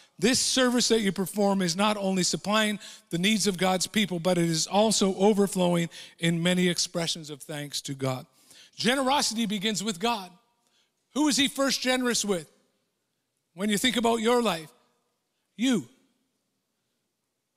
This 0.21 0.39
service 0.39 0.87
that 0.89 1.01
you 1.01 1.11
perform 1.11 1.63
is 1.63 1.75
not 1.75 1.97
only 1.97 2.21
supplying 2.21 2.79
the 3.09 3.17
needs 3.17 3.47
of 3.47 3.57
God's 3.57 3.87
people, 3.87 4.19
but 4.19 4.37
it 4.37 4.47
is 4.47 4.67
also 4.67 5.15
overflowing 5.15 5.89
in 6.19 6.43
many 6.43 6.69
expressions 6.69 7.31
of 7.31 7.41
thanks 7.41 7.81
to 7.81 7.95
God. 7.95 8.27
Generosity 8.75 9.47
begins 9.47 9.83
with 9.83 9.99
God. 9.99 10.29
Who 11.15 11.27
is 11.27 11.37
He 11.37 11.47
first 11.47 11.81
generous 11.81 12.23
with? 12.23 12.47
When 13.55 13.69
you 13.69 13.79
think 13.79 13.97
about 13.97 14.17
your 14.17 14.43
life, 14.43 14.71
you. 15.57 15.87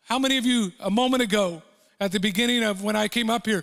How 0.01 0.19
many 0.19 0.39
of 0.39 0.47
you, 0.47 0.73
a 0.81 0.91
moment 0.91 1.23
ago, 1.23 1.61
at 2.01 2.13
the 2.13 2.21
beginning 2.21 2.65
of 2.65 2.83
when 2.83 2.97
I 2.97 3.09
came 3.09 3.29
up 3.29 3.45
here, 3.45 3.63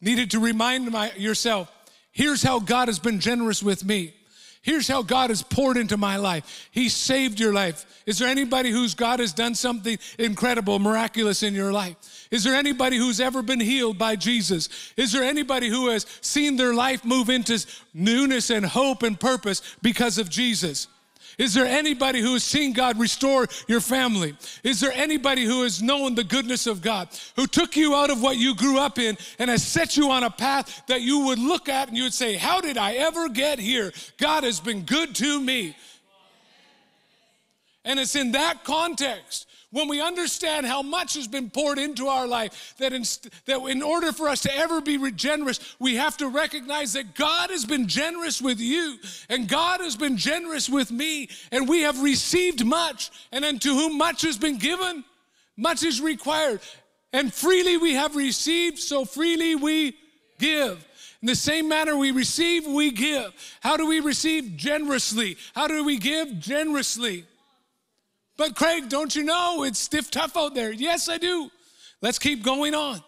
needed 0.00 0.30
to 0.30 0.38
remind 0.38 0.88
my, 0.88 1.12
yourself, 1.14 1.68
here's 2.12 2.44
how 2.44 2.60
God 2.60 2.86
has 2.86 3.00
been 3.00 3.18
generous 3.18 3.60
with 3.60 3.84
me. 3.84 4.14
Here's 4.64 4.88
how 4.88 5.02
God 5.02 5.28
has 5.28 5.42
poured 5.42 5.76
into 5.76 5.98
my 5.98 6.16
life. 6.16 6.68
He 6.70 6.88
saved 6.88 7.38
your 7.38 7.52
life. 7.52 7.84
Is 8.06 8.18
there 8.18 8.28
anybody 8.28 8.70
whose 8.70 8.94
God 8.94 9.20
has 9.20 9.34
done 9.34 9.54
something 9.54 9.98
incredible, 10.18 10.78
miraculous 10.78 11.42
in 11.42 11.52
your 11.52 11.70
life? 11.70 11.96
Is 12.30 12.44
there 12.44 12.54
anybody 12.54 12.96
who's 12.96 13.20
ever 13.20 13.42
been 13.42 13.60
healed 13.60 13.98
by 13.98 14.16
Jesus? 14.16 14.70
Is 14.96 15.12
there 15.12 15.22
anybody 15.22 15.68
who 15.68 15.90
has 15.90 16.06
seen 16.22 16.56
their 16.56 16.72
life 16.72 17.04
move 17.04 17.28
into 17.28 17.62
newness 17.92 18.48
and 18.48 18.64
hope 18.64 19.02
and 19.02 19.20
purpose 19.20 19.60
because 19.82 20.16
of 20.16 20.30
Jesus? 20.30 20.86
Is 21.38 21.54
there 21.54 21.66
anybody 21.66 22.20
who 22.20 22.34
has 22.34 22.44
seen 22.44 22.72
God 22.72 22.98
restore 22.98 23.46
your 23.66 23.80
family? 23.80 24.36
Is 24.62 24.80
there 24.80 24.92
anybody 24.92 25.44
who 25.44 25.62
has 25.62 25.82
known 25.82 26.14
the 26.14 26.24
goodness 26.24 26.66
of 26.66 26.80
God, 26.80 27.08
who 27.36 27.46
took 27.46 27.76
you 27.76 27.94
out 27.94 28.10
of 28.10 28.22
what 28.22 28.36
you 28.36 28.54
grew 28.54 28.78
up 28.78 28.98
in 28.98 29.16
and 29.38 29.50
has 29.50 29.66
set 29.66 29.96
you 29.96 30.10
on 30.10 30.24
a 30.24 30.30
path 30.30 30.82
that 30.86 31.02
you 31.02 31.26
would 31.26 31.38
look 31.38 31.68
at 31.68 31.88
and 31.88 31.96
you 31.96 32.04
would 32.04 32.14
say, 32.14 32.34
How 32.34 32.60
did 32.60 32.78
I 32.78 32.94
ever 32.94 33.28
get 33.28 33.58
here? 33.58 33.92
God 34.18 34.44
has 34.44 34.60
been 34.60 34.82
good 34.82 35.14
to 35.16 35.40
me. 35.40 35.76
And 37.84 38.00
it's 38.00 38.16
in 38.16 38.32
that 38.32 38.64
context 38.64 39.46
when 39.74 39.88
we 39.88 40.00
understand 40.00 40.64
how 40.64 40.82
much 40.82 41.14
has 41.14 41.26
been 41.26 41.50
poured 41.50 41.78
into 41.78 42.06
our 42.06 42.28
life, 42.28 42.74
that 42.78 42.92
in, 42.92 43.02
that 43.46 43.60
in 43.68 43.82
order 43.82 44.12
for 44.12 44.28
us 44.28 44.40
to 44.40 44.56
ever 44.56 44.80
be 44.80 45.10
generous, 45.10 45.74
we 45.80 45.96
have 45.96 46.16
to 46.16 46.28
recognize 46.28 46.92
that 46.92 47.16
God 47.16 47.50
has 47.50 47.64
been 47.64 47.88
generous 47.88 48.40
with 48.40 48.60
you, 48.60 48.98
and 49.28 49.48
God 49.48 49.80
has 49.80 49.96
been 49.96 50.16
generous 50.16 50.68
with 50.68 50.92
me, 50.92 51.28
and 51.50 51.68
we 51.68 51.80
have 51.80 52.00
received 52.00 52.64
much, 52.64 53.10
and 53.32 53.44
unto 53.44 53.70
whom 53.70 53.98
much 53.98 54.22
has 54.22 54.38
been 54.38 54.58
given, 54.58 55.02
much 55.56 55.82
is 55.82 56.00
required. 56.00 56.60
And 57.12 57.34
freely 57.34 57.76
we 57.76 57.94
have 57.94 58.14
received, 58.14 58.78
so 58.78 59.04
freely 59.04 59.56
we 59.56 59.96
give. 60.38 60.86
In 61.20 61.26
the 61.26 61.34
same 61.34 61.68
manner 61.68 61.96
we 61.96 62.12
receive, 62.12 62.64
we 62.64 62.92
give. 62.92 63.32
How 63.60 63.76
do 63.76 63.88
we 63.88 63.98
receive? 63.98 64.56
Generously. 64.56 65.36
How 65.52 65.66
do 65.66 65.82
we 65.82 65.98
give? 65.98 66.38
Generously. 66.38 67.24
But 68.36 68.56
Craig, 68.56 68.88
don't 68.88 69.14
you 69.14 69.22
know 69.22 69.62
it's 69.64 69.78
stiff 69.78 70.10
tough 70.10 70.36
out 70.36 70.54
there? 70.54 70.72
Yes, 70.72 71.08
I 71.08 71.18
do. 71.18 71.50
Let's 72.00 72.18
keep 72.18 72.42
going 72.42 72.74
on. 72.74 73.02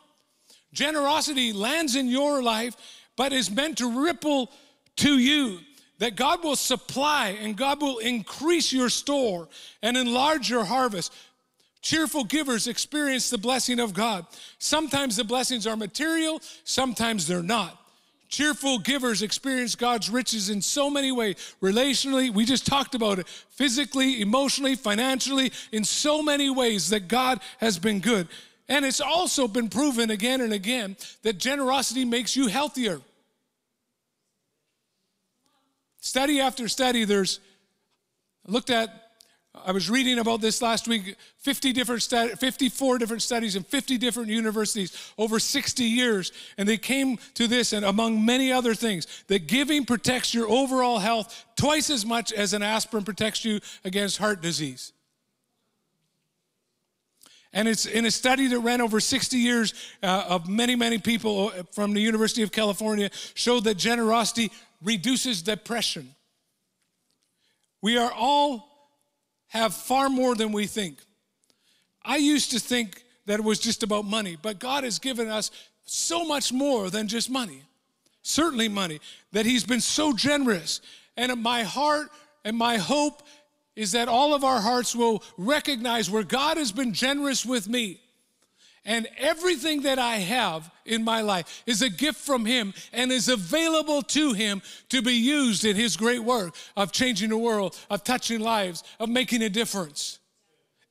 Generosity 0.73 1.53
lands 1.53 1.97
in 1.97 2.09
your 2.09 2.43
life, 2.43 2.77
but 3.17 3.33
is 3.33 3.51
meant 3.51 3.79
to 3.79 4.05
ripple 4.05 4.53
to 4.97 5.19
you. 5.19 5.59
That 5.99 6.15
God 6.15 6.45
will 6.45 6.57
supply 6.57 7.39
and 7.41 7.57
God 7.57 7.81
will 7.81 7.99
increase 7.99 8.71
your 8.71 8.91
store 8.91 9.49
and 9.83 9.97
enlarge 9.97 10.51
your 10.51 10.65
harvest. 10.65 11.13
Cheerful 11.81 12.25
givers 12.25 12.67
experience 12.67 13.31
the 13.31 13.39
blessing 13.39 13.81
of 13.81 13.95
God. 13.95 14.27
Sometimes 14.59 15.17
the 15.17 15.25
blessings 15.25 15.67
are 15.67 15.77
material, 15.77 16.43
sometimes 16.65 17.27
they're 17.27 17.43
not. 17.43 17.81
Cheerful 18.37 18.81
givers 18.81 19.23
experience 19.23 19.75
God's 19.77 20.11
riches 20.11 20.51
in 20.51 20.61
so 20.61 20.91
many 20.91 21.11
ways. 21.11 21.37
Relationally, 21.63 22.31
we 22.31 22.45
just 22.45 22.67
talked 22.67 22.95
about 22.95 23.19
it. 23.19 23.27
Physically, 23.27 24.21
emotionally, 24.21 24.75
financially, 24.75 25.53
in 25.73 25.85
so 25.85 26.23
many 26.23 26.51
ways 26.51 26.91
that 26.91 27.09
God 27.09 27.41
has 27.61 27.79
been 27.79 27.99
good. 27.99 28.29
And 28.69 28.85
it's 28.85 29.01
also 29.01 29.49
been 29.49 29.71
proven 29.71 30.11
again 30.11 30.43
and 30.43 30.53
again 30.53 30.99
that 31.23 31.39
generosity 31.39 32.05
makes 32.05 32.37
you 32.37 32.49
healthier. 32.49 33.01
Study 36.01 36.39
after 36.39 36.69
study, 36.69 37.07
there's 37.07 37.41
looked 38.47 38.69
at 38.69 39.06
I 39.65 39.73
was 39.73 39.89
reading 39.89 40.19
about 40.19 40.41
this 40.41 40.61
last 40.61 40.87
week 40.87 41.17
50 41.39 41.73
different 41.73 42.03
54 42.03 42.99
different 42.99 43.23
studies 43.23 43.57
in 43.57 43.63
50 43.63 43.99
different 43.99 44.29
universities 44.29 45.13
over 45.17 45.39
60 45.39 45.85
years. 45.85 46.33
And 46.59 46.69
they 46.69 46.77
came 46.77 47.19
to 47.35 47.47
this, 47.47 47.73
and 47.73 47.85
among 47.85 48.25
many 48.25 48.53
other 48.53 48.75
things, 48.75 49.07
that 49.29 49.47
giving 49.47 49.85
protects 49.85 50.35
your 50.35 50.49
overall 50.49 50.99
health 50.99 51.45
twice 51.57 51.91
as 51.91 52.05
much 52.05 52.33
as 52.33 52.53
an 52.53 52.63
aspirin 52.63 53.05
protects 53.05 53.45
you 53.45 53.61
against 53.85 54.19
heart 54.19 54.43
disease. 54.43 54.93
And 57.53 57.69
it's 57.69 57.87
in 57.87 58.05
a 58.05 58.11
study 58.11 58.49
that 58.49 58.59
ran 58.61 58.81
over 58.81 59.01
60 59.01 59.39
years 59.39 59.73
uh, 60.03 60.27
of 60.29 60.49
many, 60.49 60.77
many 60.77 60.99
people 60.99 61.49
uh, 61.49 61.63
from 61.73 61.95
the 61.95 62.01
University 62.01 62.43
of 62.43 62.53
California, 62.53 63.11
showed 63.35 63.65
that 63.65 63.79
generosity 63.79 64.53
reduces 64.83 65.41
depression. 65.41 66.15
We 67.81 67.97
are 67.97 68.13
all 68.13 68.66
have 69.49 69.75
far 69.75 70.09
more 70.09 70.35
than 70.35 70.53
we 70.53 70.67
think. 70.67 70.99
I 72.05 72.17
used 72.17 72.51
to 72.53 72.61
think 72.61 73.05
that 73.27 73.41
it 73.41 73.45
was 73.45 73.59
just 73.59 73.83
about 73.83 74.05
money, 74.05 74.37
but 74.41 74.59
God 74.59 74.85
has 74.85 74.99
given 74.99 75.29
us 75.29 75.51
so 75.85 76.25
much 76.25 76.53
more 76.53 76.91
than 76.91 77.09
just 77.09 77.31
money. 77.31 77.63
Certainly 78.23 78.69
money, 78.69 79.01
that 79.33 79.47
He's 79.47 79.65
been 79.65 79.81
so 79.81 80.13
generous. 80.13 80.81
And 81.17 81.43
my 81.43 81.63
heart 81.63 82.09
and 82.45 82.57
my 82.57 82.77
hope 82.77 83.23
is 83.77 83.93
that 83.93 84.09
all 84.09 84.35
of 84.35 84.43
our 84.43 84.61
hearts 84.61 84.97
will 84.97 85.23
recognize 85.37 86.11
where 86.11 86.23
God 86.23 86.57
has 86.57 86.73
been 86.73 86.93
generous 86.93 87.45
with 87.45 87.69
me. 87.69 88.01
And 88.87 89.07
everything 89.19 89.83
that 89.83 89.99
I 89.99 90.17
have 90.17 90.71
in 90.87 91.05
my 91.05 91.21
life 91.21 91.63
is 91.67 91.83
a 91.83 91.91
gift 91.91 92.19
from 92.19 92.47
Him 92.47 92.73
and 92.93 93.13
is 93.13 93.29
available 93.29 94.01
to 94.03 94.33
Him 94.33 94.63
to 94.89 95.03
be 95.03 95.13
used 95.13 95.67
in 95.67 95.77
His 95.77 95.97
great 95.97 96.25
work 96.25 96.55
of 96.77 96.93
changing 96.93 97.29
the 97.29 97.37
world, 97.37 97.79
of 97.91 98.03
touching 98.05 98.41
lives, 98.41 98.83
of 98.99 99.11
making 99.11 99.43
a 99.43 99.51
difference. 99.51 100.19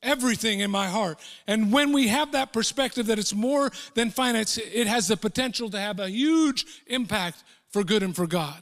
Everything 0.04 0.60
in 0.60 0.70
my 0.70 0.88
heart. 0.88 1.18
And 1.48 1.72
when 1.72 1.92
we 1.92 2.10
have 2.10 2.34
that 2.34 2.54
perspective 2.54 3.08
that 3.08 3.18
it's 3.18 3.34
more 3.34 3.72
than 3.96 4.12
finance, 4.12 4.60
it 4.60 4.86
has 4.86 5.08
the 5.08 5.18
potential 5.18 5.72
to 5.72 5.80
have 5.80 6.00
a 6.00 6.10
huge 6.10 6.84
impact 6.86 7.44
for 7.72 7.84
good 7.84 8.04
and 8.04 8.16
for 8.16 8.28
God. 8.28 8.62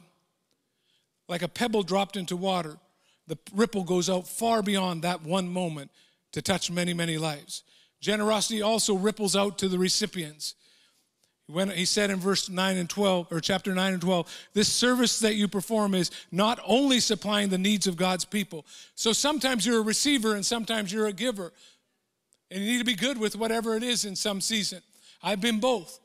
Like 1.28 1.42
a 1.42 1.48
pebble 1.48 1.82
dropped 1.82 2.16
into 2.16 2.36
water 2.36 2.78
the 3.26 3.38
ripple 3.54 3.84
goes 3.84 4.10
out 4.10 4.26
far 4.26 4.62
beyond 4.62 5.02
that 5.02 5.22
one 5.22 5.48
moment 5.48 5.90
to 6.32 6.42
touch 6.42 6.70
many, 6.70 6.92
many 6.92 7.18
lives. 7.18 7.62
Generosity 8.04 8.60
also 8.60 8.96
ripples 8.96 9.34
out 9.34 9.56
to 9.56 9.66
the 9.66 9.78
recipients. 9.78 10.56
When 11.46 11.70
he 11.70 11.86
said 11.86 12.10
in 12.10 12.18
verse 12.18 12.50
9 12.50 12.76
and 12.76 12.88
12, 12.88 13.28
or 13.30 13.40
chapter 13.40 13.74
9 13.74 13.94
and 13.94 14.02
12, 14.02 14.48
this 14.52 14.70
service 14.70 15.20
that 15.20 15.36
you 15.36 15.48
perform 15.48 15.94
is 15.94 16.10
not 16.30 16.60
only 16.66 17.00
supplying 17.00 17.48
the 17.48 17.56
needs 17.56 17.86
of 17.86 17.96
God's 17.96 18.26
people. 18.26 18.66
So 18.94 19.14
sometimes 19.14 19.64
you're 19.64 19.78
a 19.78 19.82
receiver 19.82 20.34
and 20.34 20.44
sometimes 20.44 20.92
you're 20.92 21.06
a 21.06 21.14
giver. 21.14 21.50
And 22.50 22.62
you 22.62 22.72
need 22.72 22.78
to 22.80 22.84
be 22.84 22.94
good 22.94 23.16
with 23.16 23.36
whatever 23.36 23.74
it 23.74 23.82
is 23.82 24.04
in 24.04 24.16
some 24.16 24.42
season. 24.42 24.82
I've 25.22 25.40
been 25.40 25.58
both. 25.58 25.98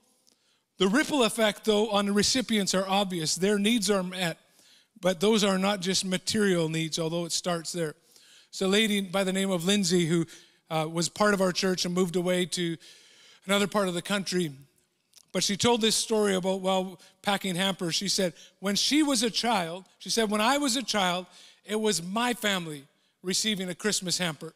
The 0.77 0.87
ripple 0.87 1.25
effect, 1.25 1.65
though, 1.65 1.89
on 1.89 2.05
the 2.05 2.13
recipients 2.13 2.73
are 2.73 2.87
obvious. 2.87 3.35
Their 3.35 3.59
needs 3.59 3.89
are 3.89 4.03
met. 4.03 4.37
But 5.01 5.19
those 5.19 5.43
are 5.43 5.57
not 5.57 5.81
just 5.81 6.05
material 6.05 6.69
needs, 6.69 6.97
although 6.97 7.25
it 7.25 7.33
starts 7.33 7.73
there. 7.73 7.95
So, 8.51 8.67
a 8.67 8.69
lady 8.69 9.01
by 9.01 9.25
the 9.25 9.33
name 9.33 9.51
of 9.51 9.65
Lindsay, 9.65 10.05
who 10.05 10.25
uh, 10.69 10.87
was 10.91 11.09
part 11.09 11.33
of 11.33 11.41
our 11.41 11.51
church 11.51 11.85
and 11.85 11.93
moved 11.93 12.15
away 12.15 12.45
to 12.45 12.77
another 13.45 13.67
part 13.67 13.87
of 13.87 13.93
the 13.93 14.01
country, 14.01 14.51
but 15.31 15.43
she 15.43 15.57
told 15.57 15.81
this 15.81 15.95
story 15.95 16.35
about 16.35 16.61
while 16.61 16.99
packing 17.21 17.55
hampers. 17.55 17.95
She 17.95 18.07
said, 18.07 18.33
when 18.59 18.75
she 18.75 19.03
was 19.03 19.23
a 19.23 19.29
child, 19.29 19.85
she 19.99 20.09
said, 20.09 20.29
when 20.29 20.41
I 20.41 20.57
was 20.57 20.75
a 20.75 20.83
child, 20.83 21.25
it 21.65 21.79
was 21.79 22.01
my 22.03 22.33
family 22.33 22.83
receiving 23.21 23.69
a 23.69 23.75
Christmas 23.75 24.17
hamper 24.17 24.53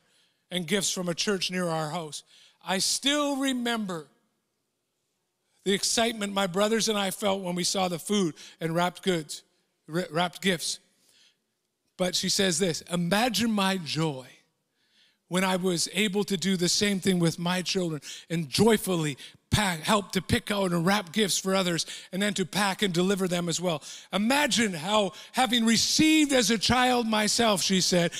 and 0.49 0.67
gifts 0.67 0.91
from 0.91 1.09
a 1.09 1.13
church 1.13 1.51
near 1.51 1.67
our 1.67 1.89
house. 1.89 2.23
I 2.65 2.77
still 2.79 3.37
remember 3.37 4.07
the 5.63 5.73
excitement 5.73 6.33
my 6.33 6.47
brothers 6.47 6.89
and 6.89 6.97
I 6.97 7.11
felt 7.11 7.41
when 7.41 7.55
we 7.55 7.63
saw 7.63 7.87
the 7.87 7.99
food 7.99 8.35
and 8.59 8.75
wrapped 8.75 9.03
goods 9.03 9.43
wrapped 9.87 10.41
gifts. 10.41 10.79
But 11.97 12.15
she 12.15 12.29
says 12.29 12.59
this 12.59 12.81
Imagine 12.91 13.51
my 13.51 13.77
joy 13.77 14.27
when 15.33 15.43
I 15.43 15.55
was 15.55 15.89
able 15.93 16.23
to 16.25 16.37
do 16.37 16.55
the 16.55 16.69
same 16.69 16.99
thing 16.99 17.17
with 17.17 17.39
my 17.39 17.63
children 17.63 18.01
and 18.29 18.47
joyfully 18.47 19.17
pack, 19.53 19.81
help 19.81 20.11
to 20.11 20.21
pick 20.21 20.51
out 20.51 20.71
and 20.71 20.85
wrap 20.85 21.13
gifts 21.13 21.37
for 21.37 21.55
others, 21.55 21.85
and 22.11 22.21
then 22.21 22.33
to 22.33 22.45
pack 22.45 22.81
and 22.81 22.93
deliver 22.93 23.27
them 23.27 23.47
as 23.47 23.61
well. 23.61 23.81
Imagine 24.11 24.73
how, 24.73 25.13
having 25.31 25.63
received 25.65 26.33
as 26.33 26.49
a 26.49 26.57
child 26.57 27.07
myself, 27.07 27.61
she 27.61 27.79
said, 27.79 28.11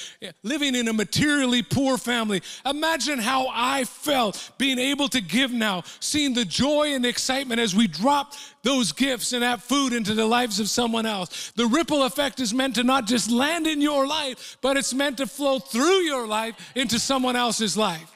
living 0.43 0.75
in 0.75 0.87
a 0.87 0.93
materially 0.93 1.63
poor 1.63 1.97
family, 1.97 2.41
imagine 2.65 3.19
how 3.19 3.47
I 3.51 3.83
felt 3.83 4.51
being 4.57 4.79
able 4.79 5.09
to 5.09 5.19
give 5.19 5.51
now, 5.51 5.83
seeing 5.99 6.33
the 6.33 6.45
joy 6.45 6.93
and 6.93 7.05
excitement 7.05 7.59
as 7.59 7.75
we 7.75 7.87
drop 7.87 8.33
those 8.61 8.91
gifts 8.91 9.33
and 9.33 9.41
that 9.41 9.61
food 9.61 9.91
into 9.91 10.13
the 10.13 10.25
lives 10.25 10.59
of 10.59 10.69
someone 10.69 11.05
else. 11.05 11.51
The 11.55 11.65
ripple 11.65 12.03
effect 12.03 12.39
is 12.39 12.53
meant 12.53 12.75
to 12.75 12.83
not 12.83 13.07
just 13.07 13.31
land 13.31 13.65
in 13.65 13.81
your 13.81 14.05
life, 14.07 14.57
but 14.61 14.77
it's 14.77 14.93
meant 14.93 15.17
to 15.17 15.27
flow 15.27 15.57
through 15.59 16.01
your 16.01 16.27
life 16.27 16.55
into 16.75 16.99
someone 16.99 17.35
else's 17.35 17.75
life. 17.75 18.12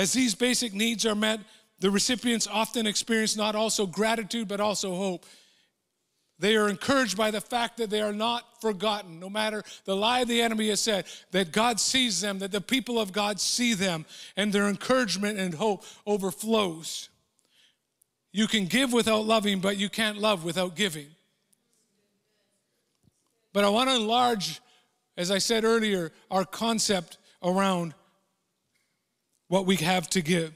As 0.00 0.14
these 0.14 0.34
basic 0.34 0.72
needs 0.72 1.04
are 1.04 1.14
met, 1.14 1.40
the 1.80 1.90
recipients 1.90 2.46
often 2.46 2.86
experience 2.86 3.36
not 3.36 3.54
also 3.54 3.84
gratitude, 3.84 4.48
but 4.48 4.58
also 4.58 4.94
hope. 4.94 5.26
They 6.38 6.56
are 6.56 6.70
encouraged 6.70 7.18
by 7.18 7.30
the 7.30 7.42
fact 7.42 7.76
that 7.76 7.90
they 7.90 8.00
are 8.00 8.14
not 8.14 8.62
forgotten, 8.62 9.20
no 9.20 9.28
matter 9.28 9.62
the 9.84 9.94
lie 9.94 10.24
the 10.24 10.40
enemy 10.40 10.70
has 10.70 10.80
said, 10.80 11.04
that 11.32 11.52
God 11.52 11.78
sees 11.78 12.22
them, 12.22 12.38
that 12.38 12.50
the 12.50 12.62
people 12.62 12.98
of 12.98 13.12
God 13.12 13.38
see 13.38 13.74
them, 13.74 14.06
and 14.38 14.50
their 14.50 14.70
encouragement 14.70 15.38
and 15.38 15.52
hope 15.52 15.84
overflows. 16.06 17.10
You 18.32 18.46
can 18.46 18.64
give 18.64 18.94
without 18.94 19.26
loving, 19.26 19.60
but 19.60 19.76
you 19.76 19.90
can't 19.90 20.16
love 20.16 20.44
without 20.44 20.76
giving. 20.76 21.08
But 23.52 23.64
I 23.64 23.68
want 23.68 23.90
to 23.90 23.96
enlarge, 23.96 24.62
as 25.18 25.30
I 25.30 25.36
said 25.36 25.62
earlier, 25.62 26.10
our 26.30 26.46
concept 26.46 27.18
around 27.42 27.92
what 29.50 29.66
we 29.66 29.74
have 29.74 30.08
to 30.08 30.22
give, 30.22 30.54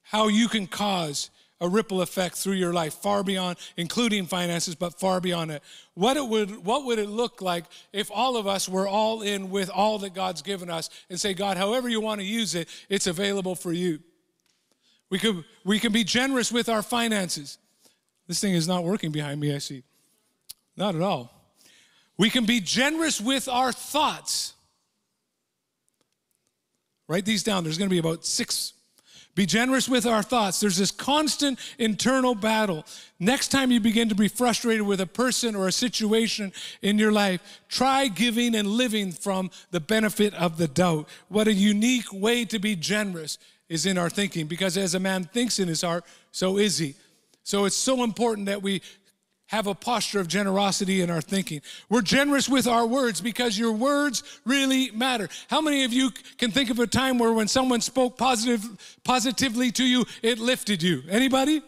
how 0.00 0.28
you 0.28 0.48
can 0.48 0.66
cause 0.66 1.28
a 1.60 1.68
ripple 1.68 2.00
effect 2.00 2.34
through 2.34 2.54
your 2.54 2.72
life, 2.72 2.94
far 2.94 3.22
beyond, 3.22 3.58
including 3.76 4.24
finances, 4.24 4.74
but 4.74 4.98
far 4.98 5.20
beyond 5.20 5.50
it. 5.50 5.62
What, 5.92 6.16
it 6.16 6.26
would, 6.26 6.64
what 6.64 6.86
would 6.86 6.98
it 6.98 7.10
look 7.10 7.42
like 7.42 7.66
if 7.92 8.10
all 8.10 8.38
of 8.38 8.46
us 8.46 8.70
were 8.70 8.88
all 8.88 9.20
in 9.20 9.50
with 9.50 9.68
all 9.68 9.98
that 9.98 10.14
God's 10.14 10.40
given 10.40 10.70
us 10.70 10.88
and 11.10 11.20
say, 11.20 11.34
God, 11.34 11.58
however 11.58 11.90
you 11.90 12.00
want 12.00 12.22
to 12.22 12.26
use 12.26 12.54
it, 12.54 12.68
it's 12.88 13.06
available 13.06 13.54
for 13.54 13.70
you. 13.70 13.98
We, 15.10 15.18
could, 15.18 15.44
we 15.62 15.78
can 15.78 15.92
be 15.92 16.02
generous 16.02 16.50
with 16.50 16.70
our 16.70 16.82
finances. 16.82 17.58
This 18.28 18.40
thing 18.40 18.54
is 18.54 18.66
not 18.66 18.82
working 18.82 19.12
behind 19.12 19.42
me, 19.42 19.54
I 19.54 19.58
see. 19.58 19.82
Not 20.74 20.94
at 20.94 21.02
all. 21.02 21.30
We 22.16 22.30
can 22.30 22.46
be 22.46 22.60
generous 22.60 23.20
with 23.20 23.46
our 23.46 23.72
thoughts. 23.72 24.54
Write 27.12 27.26
these 27.26 27.42
down. 27.42 27.62
There's 27.62 27.76
going 27.76 27.90
to 27.90 27.94
be 27.94 27.98
about 27.98 28.24
six. 28.24 28.72
Be 29.34 29.44
generous 29.44 29.86
with 29.86 30.06
our 30.06 30.22
thoughts. 30.22 30.60
There's 30.60 30.78
this 30.78 30.90
constant 30.90 31.58
internal 31.78 32.34
battle. 32.34 32.86
Next 33.20 33.48
time 33.48 33.70
you 33.70 33.80
begin 33.80 34.08
to 34.08 34.14
be 34.14 34.28
frustrated 34.28 34.86
with 34.86 34.98
a 34.98 35.06
person 35.06 35.54
or 35.54 35.68
a 35.68 35.72
situation 35.72 36.54
in 36.80 36.98
your 36.98 37.12
life, 37.12 37.60
try 37.68 38.08
giving 38.08 38.54
and 38.54 38.66
living 38.66 39.12
from 39.12 39.50
the 39.72 39.78
benefit 39.78 40.32
of 40.32 40.56
the 40.56 40.66
doubt. 40.66 41.06
What 41.28 41.48
a 41.48 41.52
unique 41.52 42.10
way 42.14 42.46
to 42.46 42.58
be 42.58 42.76
generous 42.76 43.36
is 43.68 43.84
in 43.84 43.98
our 43.98 44.08
thinking 44.08 44.46
because 44.46 44.78
as 44.78 44.94
a 44.94 44.98
man 44.98 45.24
thinks 45.24 45.58
in 45.58 45.68
his 45.68 45.82
heart, 45.82 46.06
so 46.30 46.56
is 46.56 46.78
he. 46.78 46.94
So 47.42 47.66
it's 47.66 47.76
so 47.76 48.04
important 48.04 48.46
that 48.46 48.62
we 48.62 48.80
have 49.52 49.66
a 49.66 49.74
posture 49.74 50.18
of 50.18 50.28
generosity 50.28 51.02
in 51.02 51.10
our 51.10 51.20
thinking. 51.20 51.60
We're 51.90 52.00
generous 52.00 52.48
with 52.48 52.66
our 52.66 52.86
words 52.86 53.20
because 53.20 53.58
your 53.58 53.72
words 53.72 54.22
really 54.46 54.90
matter. 54.92 55.28
How 55.48 55.60
many 55.60 55.84
of 55.84 55.92
you 55.92 56.10
can 56.38 56.50
think 56.50 56.70
of 56.70 56.78
a 56.78 56.86
time 56.86 57.18
where 57.18 57.34
when 57.34 57.48
someone 57.48 57.82
spoke 57.82 58.16
positive, 58.16 58.66
positively 59.04 59.70
to 59.72 59.84
you, 59.84 60.06
it 60.22 60.38
lifted 60.38 60.82
you? 60.82 61.02
Anybody? 61.08 61.60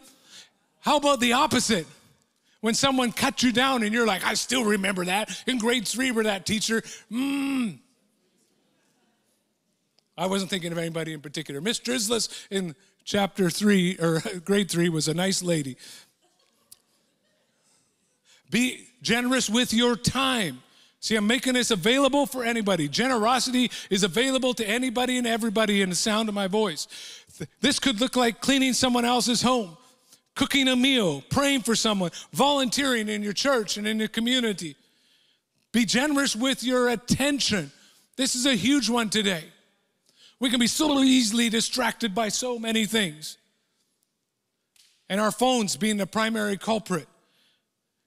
How 0.79 0.97
about 0.97 1.19
the 1.19 1.33
opposite? 1.33 1.85
When 2.61 2.73
someone 2.73 3.11
cut 3.11 3.43
you 3.43 3.51
down 3.51 3.83
and 3.83 3.93
you're 3.93 4.07
like, 4.07 4.25
I 4.25 4.33
still 4.33 4.65
remember 4.65 5.05
that. 5.05 5.29
In 5.45 5.59
grade 5.59 5.87
three, 5.87 6.09
where 6.09 6.23
that 6.23 6.47
teacher, 6.47 6.81
mmm. 7.11 7.77
I 10.17 10.25
wasn't 10.25 10.49
thinking 10.49 10.71
of 10.71 10.79
anybody 10.79 11.13
in 11.13 11.21
particular. 11.21 11.61
Miss 11.61 11.79
Drislis 11.79 12.47
in 12.49 12.73
chapter 13.03 13.51
three 13.51 13.97
or 13.99 14.21
grade 14.43 14.71
three 14.71 14.89
was 14.89 15.07
a 15.07 15.13
nice 15.13 15.43
lady. 15.43 15.77
Be 18.49 18.87
generous 19.01 19.49
with 19.49 19.73
your 19.73 19.95
time. 19.95 20.61
See, 20.99 21.15
I'm 21.15 21.27
making 21.27 21.53
this 21.53 21.69
available 21.69 22.25
for 22.25 22.43
anybody. 22.43 22.87
Generosity 22.87 23.69
is 23.89 24.03
available 24.03 24.53
to 24.55 24.67
anybody 24.67 25.17
and 25.17 25.27
everybody 25.27 25.81
in 25.81 25.89
the 25.89 25.95
sound 25.95 26.29
of 26.29 26.35
my 26.35 26.47
voice. 26.47 26.87
This 27.61 27.79
could 27.79 28.01
look 28.01 28.15
like 28.15 28.41
cleaning 28.41 28.73
someone 28.73 29.05
else's 29.05 29.41
home, 29.41 29.77
cooking 30.35 30.67
a 30.67 30.75
meal, 30.75 31.21
praying 31.29 31.61
for 31.61 31.75
someone, 31.75 32.11
volunteering 32.33 33.09
in 33.09 33.21
your 33.21 33.33
church 33.33 33.77
and 33.77 33.85
in 33.85 33.99
your 33.99 34.07
community. 34.07 34.75
Be 35.71 35.85
generous 35.85 36.35
with 36.35 36.63
your 36.63 36.89
attention. 36.89 37.71
This 38.15 38.33
is 38.33 38.45
a 38.45 38.55
huge 38.55 38.89
one 38.89 39.09
today. 39.09 39.43
We 40.39 40.49
can 40.49 40.59
be 40.59 40.67
so 40.67 40.99
easily 41.01 41.49
distracted 41.49 42.15
by 42.15 42.29
so 42.29 42.57
many 42.57 42.85
things. 42.85 43.37
And 45.09 45.21
our 45.21 45.31
phones 45.31 45.75
being 45.75 45.97
the 45.97 46.07
primary 46.07 46.57
culprit. 46.57 47.07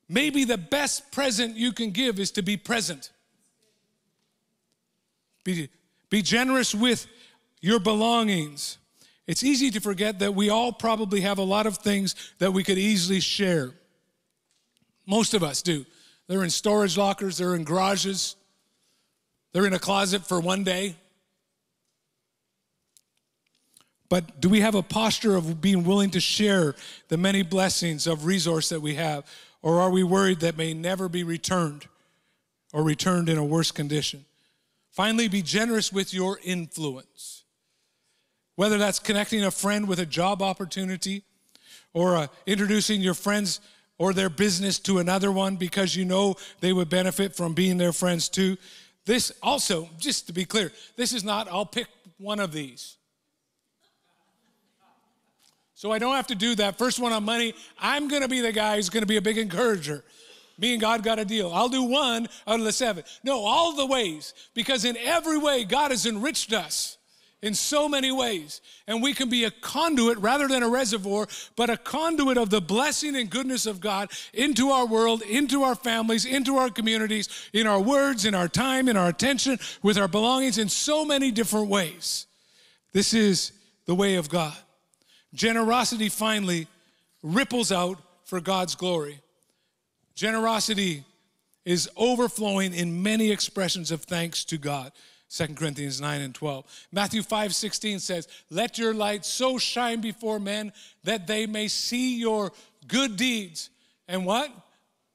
Maybe 0.09 0.45
the 0.45 0.59
best 0.59 1.13
present 1.13 1.57
you 1.57 1.73
can 1.73 1.91
give 1.91 2.19
is 2.19 2.31
to 2.33 2.43
be 2.43 2.57
present. 2.57 3.11
Be, 5.45 5.69
be 6.09 6.23
generous 6.23 6.75
with 6.75 7.07
your 7.61 7.79
belongings. 7.79 8.79
It's 9.27 9.45
easy 9.45 9.71
to 9.73 9.81
forget 9.81 10.21
that 10.21 10.35
we 10.35 10.49
all 10.49 10.73
probably 10.73 11.21
have 11.21 11.39
a 11.39 11.43
lot 11.43 11.67
of 11.67 11.77
things 11.79 12.15
that 12.39 12.53
we 12.53 12.65
could 12.65 12.79
easily 12.79 13.21
share. 13.21 13.73
Most 15.07 15.35
of 15.35 15.43
us 15.43 15.61
do. 15.61 15.85
They're 16.27 16.45
in 16.45 16.51
storage 16.51 16.97
lockers, 16.97 17.39
they're 17.39 17.55
in 17.55 17.65
garages, 17.65 18.37
they're 19.53 19.67
in 19.67 19.73
a 19.73 19.79
closet 19.79 20.27
for 20.27 20.41
one 20.41 20.65
day. 20.65 20.97
But 24.09 24.41
do 24.41 24.49
we 24.49 24.61
have 24.61 24.75
a 24.75 24.83
posture 24.83 25.37
of 25.37 25.61
being 25.61 25.85
willing 25.85 26.11
to 26.11 26.21
share 26.21 26.75
the 27.09 27.19
many 27.19 27.43
blessings 27.43 28.07
of 28.07 28.25
resource 28.25 28.71
that 28.71 28.81
we 28.81 28.95
have? 28.95 29.25
Or 29.63 29.81
are 29.81 29.91
we 29.91 30.03
worried 30.03 30.41
that 30.41 30.57
may 30.57 30.75
never 30.75 31.09
be 31.09 31.25
returned? 31.25 31.87
or 32.73 32.83
returned 32.83 33.29
in 33.29 33.39
a 33.39 33.45
worse 33.45 33.71
condition. 33.71 34.25
Finally, 34.91 35.29
be 35.29 35.43
generous 35.43 35.93
with 35.93 36.13
your 36.13 36.39
influence. 36.43 37.45
Whether 38.57 38.79
that's 38.79 38.99
connecting 38.99 39.45
a 39.45 39.51
friend 39.51 39.87
with 39.89 40.01
a 40.01 40.07
job 40.07 40.43
opportunity 40.43 41.23
or 41.95 42.17
uh, 42.17 42.27
introducing 42.47 43.01
your 43.01 43.15
friends 43.15 43.61
or 43.99 44.13
their 44.13 44.29
business 44.29 44.79
to 44.81 44.99
another 44.99 45.31
one 45.33 45.57
because 45.57 45.95
you 45.95 46.05
know 46.05 46.35
they 46.61 46.73
would 46.73 46.89
benefit 46.89 47.37
from 47.37 47.55
being 47.55 47.79
their 47.79 47.93
friends 47.93 48.29
too. 48.29 48.57
This 49.07 49.33
also, 49.43 49.89
just 49.99 50.27
to 50.27 50.33
be 50.33 50.45
clear, 50.45 50.73
this 50.97 51.13
is 51.13 51.25
not, 51.25 51.49
I'll 51.51 51.67
pick 51.67 51.87
one 52.19 52.41
of 52.41 52.53
these. 52.53 52.98
So 55.79 55.93
I 55.93 56.01
don't 56.01 56.17
have 56.17 56.27
to 56.27 56.35
do 56.35 56.57
that. 56.57 56.77
First 56.77 56.99
one 56.99 57.13
on 57.13 57.25
money, 57.25 57.55
I'm 57.79 58.09
going 58.09 58.23
to 58.23 58.29
be 58.29 58.41
the 58.41 58.51
guy 58.51 58.75
who's 58.75 58.91
going 58.91 59.05
to 59.05 59.07
be 59.07 59.17
a 59.17 59.23
big 59.23 59.39
encourager. 59.39 60.03
Me 60.59 60.73
and 60.73 60.81
God 60.81 61.05
got 61.05 61.21
a 61.21 61.25
deal. 61.25 61.53
I'll 61.53 61.69
do 61.69 61.85
one 61.85 62.27
out 62.49 62.59
of 62.59 62.65
the 62.65 62.73
seven. 62.73 63.05
No, 63.23 63.39
all 63.45 63.77
the 63.77 63.87
ways, 63.87 64.35
because 64.55 64.85
in 64.85 64.97
every 64.97 65.39
way, 65.39 65.63
God 65.63 65.93
has 65.93 66.05
enriched 66.05 66.53
us 66.53 66.99
in 67.43 67.55
so 67.55 67.89
many 67.89 68.11
ways. 68.11 68.61
And 68.89 69.01
we 69.01 69.15
can 69.15 69.31
be 69.31 69.45
a 69.45 69.53
conduit 69.53 70.19
rather 70.19 70.49
than 70.49 70.65
a 70.65 70.69
reservoir, 70.69 71.29
but 71.55 71.71
a 71.71 71.77
conduit 71.77 72.39
of 72.39 72.51
the 72.51 72.61
blessing 72.61 73.15
and 73.15 73.31
goodness 73.31 73.65
of 73.65 73.81
God 73.81 74.11
into 74.35 74.71
our 74.71 74.85
world, 74.85 75.23
into 75.23 75.63
our 75.63 75.77
families, 75.77 76.25
into 76.25 76.57
our 76.57 76.71
communities, 76.71 77.29
in 77.53 77.69
our 77.69 77.81
words, 77.81 78.25
in 78.25 78.35
our 78.35 78.49
time, 78.49 78.89
in 78.89 78.97
our 78.97 79.11
attention, 79.11 79.61
with 79.85 79.97
our 79.97 80.09
belongings 80.09 80.59
in 80.59 80.69
so 80.69 81.05
many 81.05 81.31
different 81.31 81.69
ways. 81.69 82.27
This 82.93 83.15
is 83.15 83.53
the 83.87 83.95
way 83.95 84.17
of 84.17 84.29
God. 84.29 84.57
Generosity 85.35 86.09
finally 86.09 86.67
ripples 87.23 87.71
out 87.73 87.99
for 88.25 88.41
God's 88.41 88.75
glory. 88.75 89.21
Generosity 90.15 91.05
is 91.65 91.89
overflowing 91.97 92.75
in 92.75 93.03
many 93.03 93.31
expressions 93.31 93.91
of 93.91 94.03
thanks 94.03 94.45
to 94.47 94.59
God. 94.59 94.93
2 95.31 95.49
Corinthians 95.49 96.01
9 96.01 96.21
and 96.23 96.35
12. 96.35 96.65
Matthew 96.91 97.23
5 97.23 97.55
16 97.55 97.99
says, 98.01 98.29
Let 98.51 98.79
your 98.79 98.95
light 98.95 99.25
so 99.25 99.59
shine 99.59 100.01
before 100.01 100.41
men 100.41 100.73
that 101.05 101.27
they 101.27 101.47
may 101.47 101.69
see 101.69 102.19
your 102.19 102.53
good 102.87 103.17
deeds. 103.17 103.69
And 104.09 104.25
what? 104.25 104.51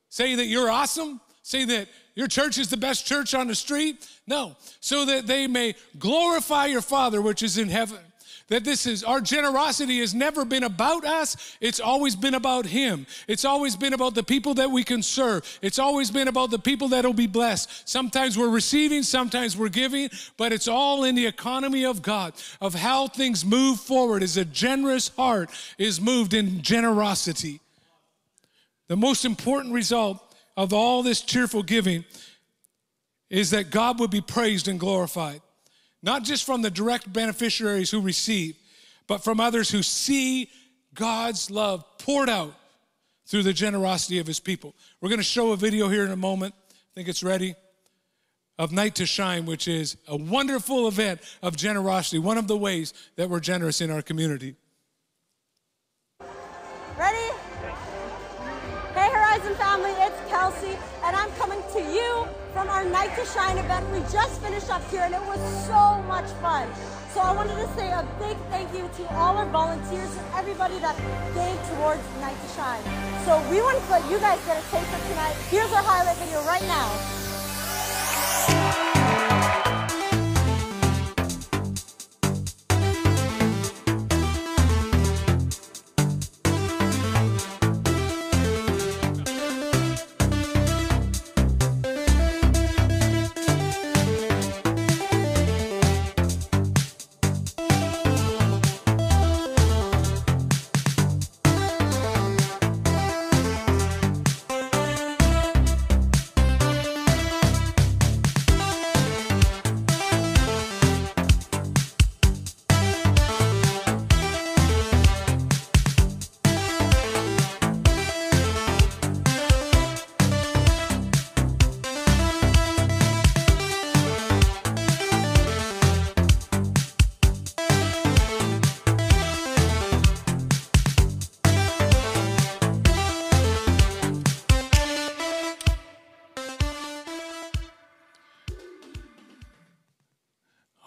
Say 0.09 0.35
that 0.35 0.45
you're 0.45 0.69
awesome? 0.69 1.19
Say 1.41 1.65
that 1.65 1.87
your 2.15 2.27
church 2.27 2.59
is 2.59 2.69
the 2.69 2.77
best 2.77 3.07
church 3.07 3.33
on 3.33 3.47
the 3.47 3.55
street? 3.55 4.07
No. 4.27 4.55
So 4.79 5.05
that 5.05 5.25
they 5.25 5.47
may 5.47 5.73
glorify 5.97 6.67
your 6.67 6.81
Father 6.81 7.21
which 7.21 7.41
is 7.41 7.57
in 7.57 7.69
heaven 7.69 7.99
that 8.49 8.63
this 8.63 8.85
is 8.85 9.03
our 9.03 9.21
generosity 9.21 9.99
has 9.99 10.13
never 10.13 10.43
been 10.43 10.63
about 10.63 11.05
us. 11.05 11.57
It's 11.61 11.79
always 11.79 12.15
been 12.15 12.33
about 12.33 12.65
him. 12.65 13.05
It's 13.27 13.45
always 13.45 13.75
been 13.75 13.93
about 13.93 14.15
the 14.15 14.23
people 14.23 14.53
that 14.55 14.69
we 14.69 14.83
can 14.83 15.01
serve. 15.01 15.59
It's 15.61 15.79
always 15.79 16.11
been 16.11 16.27
about 16.27 16.51
the 16.51 16.59
people 16.59 16.89
that 16.89 17.05
will 17.05 17.13
be 17.13 17.27
blessed. 17.27 17.87
Sometimes 17.87 18.37
we're 18.37 18.49
receiving 18.49 19.03
sometimes 19.03 19.57
we're 19.57 19.69
giving 19.69 20.09
but 20.37 20.51
it's 20.51 20.67
all 20.67 21.03
in 21.03 21.15
the 21.15 21.25
economy 21.25 21.85
of 21.85 22.01
god 22.01 22.33
of 22.59 22.73
how 22.73 23.07
things 23.07 23.45
move 23.45 23.79
forward. 23.79 24.23
As 24.23 24.37
a 24.37 24.45
generous 24.45 25.09
heart 25.09 25.49
is 25.77 26.01
moved 26.01 26.33
in 26.33 26.61
generosity. 26.61 27.59
The 28.87 28.97
most 28.97 29.25
important 29.25 29.73
result 29.73 30.19
of 30.57 30.73
all 30.73 31.01
this 31.01 31.21
cheerful 31.21 31.63
giving 31.63 32.03
is 33.29 33.51
that 33.51 33.71
god 33.71 33.99
would 33.99 34.11
be 34.11 34.21
praised 34.21 34.67
and 34.67 34.79
glorified 34.79 35.41
not 36.03 36.23
just 36.23 36.43
from 36.43 36.61
the 36.61 36.69
direct 36.69 37.11
beneficiaries 37.11 37.89
who 37.89 38.01
receive, 38.01 38.57
but 39.07 39.23
from 39.23 39.39
others 39.39 39.71
who 39.71 39.81
see 39.81 40.49
God's 40.93 41.49
love 41.49 41.85
poured 41.97 42.29
out 42.29 42.53
through 43.25 43.43
the 43.43 43.53
generosity 43.53 44.19
of 44.19 44.27
his 44.27 44.39
people. 44.39 44.75
We're 44.99 45.09
going 45.09 45.19
to 45.19 45.23
show 45.23 45.53
a 45.53 45.57
video 45.57 45.87
here 45.87 46.03
in 46.03 46.11
a 46.11 46.17
moment. 46.17 46.53
I 46.69 46.91
think 46.93 47.07
it's 47.07 47.23
ready. 47.23 47.55
Of 48.59 48.71
Night 48.71 48.95
to 48.95 49.05
Shine, 49.07 49.45
which 49.45 49.67
is 49.67 49.97
a 50.07 50.15
wonderful 50.15 50.87
event 50.87 51.21
of 51.41 51.55
generosity, 51.57 52.19
one 52.19 52.37
of 52.37 52.47
the 52.47 52.57
ways 52.57 52.93
that 53.15 53.27
we're 53.27 53.39
generous 53.39 53.81
in 53.81 53.89
our 53.89 54.03
community. 54.03 54.55
Ready? 56.99 57.33
Hey, 58.93 59.09
Horizon 59.09 59.55
family, 59.55 59.91
it's 59.97 60.29
Kelsey, 60.29 60.77
and 61.03 61.15
I'm 61.15 61.31
coming 61.31 61.63
to 61.73 61.79
you 61.79 62.42
from 62.53 62.69
our 62.69 62.85
Night 62.85 63.13
to 63.17 63.25
Shine 63.25 63.57
event. 63.57 63.89
We 63.89 63.99
just 64.13 64.39
finished 64.41 64.69
up 64.69 64.81
here 64.89 65.01
and 65.01 65.13
it 65.13 65.21
was 65.25 65.41
so 65.65 66.01
much 66.03 66.29
fun. 66.39 66.69
So 67.13 67.19
I 67.19 67.35
wanted 67.35 67.55
to 67.55 67.67
say 67.75 67.91
a 67.91 68.07
big 68.19 68.37
thank 68.49 68.71
you 68.73 68.89
to 68.97 69.13
all 69.15 69.35
our 69.35 69.45
volunteers 69.47 70.15
and 70.15 70.25
everybody 70.35 70.79
that 70.79 70.95
gave 71.33 71.59
towards 71.75 72.01
Night 72.21 72.39
to 72.41 72.47
Shine. 72.53 72.83
So 73.25 73.41
we 73.49 73.61
wanted 73.61 73.83
to 73.85 73.91
let 73.91 74.09
you 74.09 74.17
guys 74.19 74.39
get 74.45 74.57
a 74.57 74.61
taste 74.69 74.93
of 74.93 75.01
tonight. 75.09 75.35
Here's 75.49 75.73
our 75.73 75.83
highlight 75.83 76.17
video 76.17 76.41
right 76.45 76.63
now. 76.63 76.87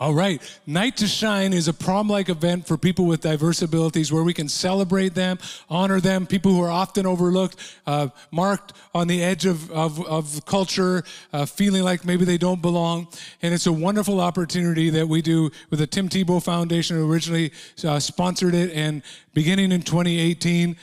All 0.07 0.15
right. 0.15 0.41
Night 0.69 0.99
to 0.99 1.09
Shine 1.09 1.53
is 1.53 1.67
a 1.67 1.73
prom 1.73 2.09
like 2.09 2.29
event 2.29 2.65
for 2.69 2.79
people 2.79 3.07
with 3.07 3.23
diverse 3.23 3.61
abilities 3.61 4.13
where 4.13 4.23
we 4.23 4.33
can 4.33 4.49
celebrate 4.49 5.17
them, 5.17 5.37
honor 5.69 5.99
them, 6.01 6.29
people 6.29 6.53
who 6.53 6.63
are 6.63 6.71
often 6.71 7.07
overlooked, 7.07 7.57
uh, 7.89 8.11
marked 8.31 8.73
on 8.95 9.09
the 9.09 9.21
edge 9.21 9.47
of, 9.47 9.69
of, 9.73 10.01
of 10.07 10.47
culture, 10.47 11.03
uh, 11.33 11.45
feeling 11.45 11.83
like 11.83 12.05
maybe 12.05 12.25
they 12.25 12.39
don't 12.39 12.63
belong. 12.63 13.09
And 13.43 13.53
it's 13.53 13.67
a 13.67 13.73
wonderful 13.73 14.21
opportunity 14.21 14.91
that 14.91 15.09
we 15.09 15.23
do 15.23 15.51
with 15.71 15.81
the 15.81 15.89
Tim 15.89 16.09
Tebow 16.09 16.41
Foundation, 16.41 16.97
who 16.97 17.13
originally 17.13 17.51
uh, 17.83 17.99
sponsored 17.99 18.55
it. 18.55 18.71
And 18.75 19.03
beginning 19.35 19.73
in 19.73 19.83
2018, 19.83 20.77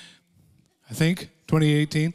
I 0.90 0.94
think, 0.94 1.30
2018. 1.48 2.14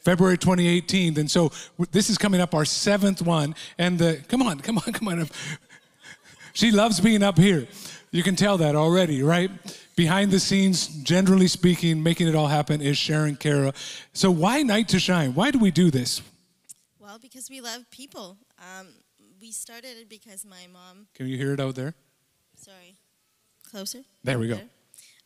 February 0.00 0.38
2018. 0.38 1.18
And 1.18 1.30
so 1.30 1.52
this 1.90 2.08
is 2.08 2.16
coming 2.16 2.40
up 2.40 2.54
our 2.54 2.64
seventh 2.64 3.22
one. 3.22 3.54
And 3.76 3.98
the, 3.98 4.22
come 4.28 4.42
on, 4.42 4.60
come 4.60 4.78
on, 4.78 4.92
come 4.92 5.08
on. 5.08 5.28
She 6.58 6.72
loves 6.72 6.98
being 6.98 7.22
up 7.22 7.38
here. 7.38 7.68
You 8.10 8.24
can 8.24 8.34
tell 8.34 8.58
that 8.58 8.74
already, 8.74 9.22
right? 9.22 9.48
Behind 9.94 10.32
the 10.32 10.40
scenes, 10.40 10.88
generally 11.04 11.46
speaking, 11.46 12.02
making 12.02 12.26
it 12.26 12.34
all 12.34 12.48
happen 12.48 12.80
is 12.80 12.98
Sharon 12.98 13.36
Kara. 13.36 13.72
So, 14.12 14.32
why 14.32 14.62
Night 14.62 14.88
to 14.88 14.98
Shine? 14.98 15.34
Why 15.34 15.52
do 15.52 15.60
we 15.60 15.70
do 15.70 15.88
this? 15.88 16.20
Well, 16.98 17.20
because 17.20 17.48
we 17.48 17.60
love 17.60 17.88
people. 17.92 18.38
Um, 18.58 18.88
we 19.40 19.52
started 19.52 19.98
it 20.00 20.08
because 20.08 20.44
my 20.44 20.66
mom. 20.72 21.06
Can 21.14 21.28
you 21.28 21.36
hear 21.36 21.52
it 21.52 21.60
out 21.60 21.76
there? 21.76 21.94
Sorry. 22.56 22.96
Closer? 23.70 24.00
There 24.24 24.40
we 24.40 24.48
go. 24.48 24.58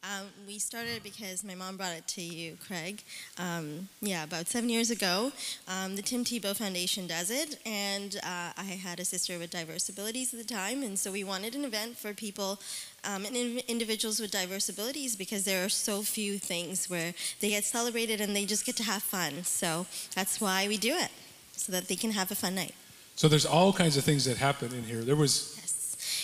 Um, 0.05 0.27
we 0.49 0.59
started 0.59 1.05
because 1.05 1.45
my 1.45 1.55
mom 1.55 1.77
brought 1.77 1.93
it 1.93 2.09
to 2.09 2.23
you, 2.23 2.57
Craig. 2.67 3.05
Um, 3.39 3.89
yeah, 4.01 4.25
about 4.25 4.49
seven 4.49 4.69
years 4.69 4.91
ago. 4.91 5.31
Um, 5.69 5.95
the 5.95 6.03
Tim 6.03 6.25
Tebow 6.25 6.57
Foundation 6.57 7.07
does 7.07 7.31
it, 7.31 7.61
and 7.65 8.17
uh, 8.17 8.51
I 8.57 8.79
had 8.83 8.99
a 8.99 9.05
sister 9.05 9.39
with 9.39 9.51
diverse 9.51 9.89
abilities 9.89 10.35
at 10.35 10.41
the 10.41 10.55
time, 10.55 10.83
and 10.83 10.99
so 10.99 11.13
we 11.13 11.23
wanted 11.23 11.55
an 11.55 11.65
event 11.65 11.97
for 11.97 12.13
people 12.15 12.59
um, 13.05 13.25
and 13.25 13.37
in 13.37 13.61
individuals 13.69 14.19
with 14.19 14.33
diverse 14.33 14.69
abilities 14.69 15.15
because 15.15 15.45
there 15.45 15.65
are 15.65 15.69
so 15.69 16.03
few 16.03 16.37
things 16.37 16.91
where 16.91 17.15
they 17.39 17.51
get 17.51 17.63
celebrated 17.63 18.21
and 18.21 18.35
they 18.35 18.45
just 18.45 18.67
get 18.67 18.75
to 18.77 18.83
have 18.83 19.05
fun. 19.05 19.45
So 19.45 19.87
that's 20.17 20.41
why 20.41 20.67
we 20.67 20.79
do 20.79 20.97
it, 20.97 21.11
so 21.53 21.71
that 21.71 21.87
they 21.87 21.97
can 21.97 22.11
have 22.11 22.33
a 22.33 22.35
fun 22.35 22.57
night. 22.57 22.75
So 23.15 23.29
there's 23.29 23.47
all 23.47 23.73
kinds 23.73 23.97
of 23.97 24.03
things 24.03 24.25
that 24.25 24.39
happen 24.39 24.73
in 24.75 24.83
here. 24.83 25.03
There 25.03 25.15
was 25.15 25.52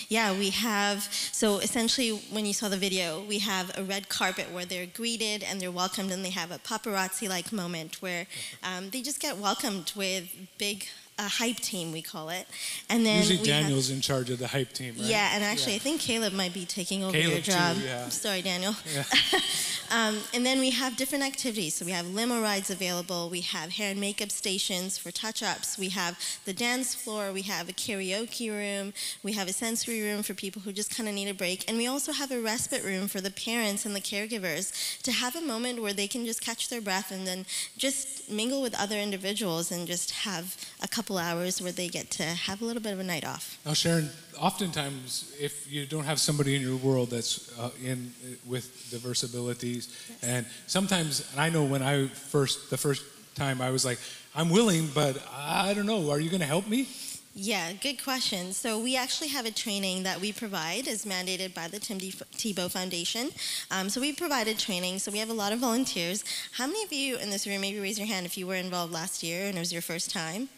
yeah, 0.09 0.37
we 0.37 0.49
have, 0.49 1.03
so 1.31 1.59
essentially 1.59 2.19
when 2.31 2.43
you 2.45 2.53
saw 2.53 2.67
the 2.67 2.77
video, 2.77 3.23
we 3.23 3.37
have 3.39 3.71
a 3.77 3.83
red 3.83 4.09
carpet 4.09 4.51
where 4.51 4.65
they're 4.65 4.87
greeted 4.87 5.43
and 5.43 5.61
they're 5.61 5.71
welcomed 5.71 6.11
and 6.11 6.25
they 6.25 6.31
have 6.31 6.49
a 6.49 6.57
paparazzi-like 6.57 7.53
moment 7.53 8.01
where 8.01 8.25
um, 8.63 8.89
they 8.89 9.03
just 9.03 9.19
get 9.19 9.37
welcomed 9.37 9.93
with 9.95 10.27
big 10.57 10.87
a 11.19 11.27
hype 11.27 11.57
team, 11.57 11.91
we 11.91 12.01
call 12.01 12.29
it. 12.29 12.47
And 12.89 13.05
then 13.05 13.17
Usually 13.19 13.41
we 13.41 13.49
have- 13.49 13.63
Daniel's 13.63 13.89
in 13.89 13.99
charge 14.01 14.29
of 14.29 14.39
the 14.39 14.47
hype 14.47 14.71
team, 14.73 14.95
right? 14.97 15.05
yeah, 15.05 15.31
and 15.33 15.43
actually, 15.43 15.75
I 15.75 15.79
think 15.79 15.99
Caleb 15.99 16.31
might 16.33 16.53
be 16.53 16.65
taking 16.65 17.03
over 17.03 17.15
your 17.17 17.29
Caleb 17.29 17.43
too, 17.43 17.51
job. 17.51 17.77
yeah. 17.83 18.09
Sorry, 18.09 18.41
Daniel. 18.41 18.73
Yeah. 18.95 19.03
um, 19.91 20.17
and 20.33 20.45
then 20.45 20.59
we 20.59 20.69
have 20.71 20.95
different 20.95 21.25
activities. 21.25 21.75
So 21.75 21.85
we 21.85 21.91
have 21.91 22.07
limo 22.07 22.41
rides 22.41 22.69
available. 22.69 23.29
We 23.29 23.41
have 23.41 23.71
hair 23.71 23.91
and 23.91 23.99
makeup 23.99 24.31
stations 24.31 24.97
for 24.97 25.11
touch-ups. 25.11 25.77
We 25.77 25.89
have 25.89 26.17
the 26.45 26.53
dance 26.53 26.95
floor. 26.95 27.33
We 27.33 27.41
have 27.43 27.67
a 27.67 27.73
karaoke 27.73 28.49
room. 28.49 28.93
We 29.21 29.33
have 29.33 29.49
a 29.49 29.53
sensory 29.53 30.01
room 30.01 30.23
for 30.23 30.33
people 30.33 30.61
who 30.61 30.71
just 30.71 30.95
kind 30.95 31.09
of 31.09 31.15
need 31.15 31.27
a 31.27 31.33
break. 31.33 31.65
And 31.67 31.77
we 31.77 31.87
also 31.87 32.13
have 32.13 32.31
a 32.31 32.39
respite 32.41 32.83
room 32.83 33.09
for 33.09 33.19
the 33.19 33.31
parents 33.31 33.85
and 33.85 33.93
the 33.95 34.01
caregivers 34.01 35.01
to 35.03 35.11
have 35.11 35.35
a 35.35 35.41
moment 35.41 35.81
where 35.81 35.93
they 35.93 36.07
can 36.07 36.25
just 36.25 36.41
catch 36.41 36.69
their 36.69 36.81
breath 36.81 37.11
and 37.11 37.27
then 37.27 37.45
just 37.77 38.31
mingle 38.31 38.61
with 38.61 38.79
other 38.79 38.95
individuals 38.97 39.71
and 39.71 39.85
just 39.85 40.11
have 40.11 40.55
a 40.81 40.87
couple 40.87 41.08
hours 41.17 41.61
where 41.61 41.71
they 41.71 41.87
get 41.87 42.09
to 42.11 42.23
have 42.23 42.61
a 42.61 42.65
little 42.65 42.81
bit 42.81 42.93
of 42.93 42.99
a 42.99 43.03
night 43.03 43.25
off. 43.25 43.57
Now, 43.65 43.73
Sharon, 43.73 44.09
oftentimes, 44.39 45.35
if 45.39 45.71
you 45.71 45.85
don't 45.85 46.05
have 46.05 46.19
somebody 46.19 46.55
in 46.55 46.61
your 46.61 46.77
world 46.77 47.09
that's 47.09 47.57
uh, 47.59 47.71
in 47.83 48.13
with 48.45 48.89
diverse 48.91 49.23
abilities, 49.23 49.95
and 50.21 50.45
sometimes, 50.67 51.29
and 51.31 51.41
I 51.41 51.49
know 51.49 51.63
when 51.63 51.81
I 51.81 52.07
first, 52.07 52.69
the 52.69 52.77
first 52.77 53.03
time, 53.35 53.61
I 53.61 53.69
was 53.69 53.85
like, 53.85 53.99
I'm 54.35 54.49
willing, 54.49 54.87
but 54.93 55.17
I 55.31 55.73
don't 55.73 55.85
know. 55.85 56.11
Are 56.11 56.19
you 56.19 56.29
going 56.29 56.41
to 56.41 56.45
help 56.45 56.67
me? 56.67 56.87
Yeah, 57.35 57.71
good 57.73 58.03
question. 58.03 58.53
So 58.53 58.79
we 58.79 58.97
actually 58.97 59.29
have 59.29 59.45
a 59.45 59.51
training 59.51 60.03
that 60.03 60.19
we 60.19 60.33
provide, 60.33 60.87
is 60.87 61.05
mandated 61.05 61.53
by 61.53 61.67
the 61.67 61.79
Tim 61.79 61.99
Tebow 61.99 62.69
Foundation. 62.69 63.29
Um, 63.71 63.87
so 63.89 64.01
we 64.01 64.13
provided 64.13 64.57
training. 64.57 64.99
So 64.99 65.11
we 65.11 65.19
have 65.19 65.29
a 65.29 65.33
lot 65.33 65.53
of 65.53 65.59
volunteers. 65.59 66.23
How 66.53 66.67
many 66.67 66.83
of 66.83 66.91
you 66.91 67.17
in 67.17 67.29
this 67.29 67.47
room, 67.47 67.61
maybe 67.61 67.79
raise 67.79 67.97
your 67.97 68.07
hand 68.07 68.25
if 68.25 68.37
you 68.37 68.45
were 68.45 68.55
involved 68.55 68.91
last 68.91 69.23
year 69.23 69.47
and 69.47 69.55
it 69.55 69.59
was 69.59 69.71
your 69.71 69.81
first 69.81 70.11
time? 70.11 70.49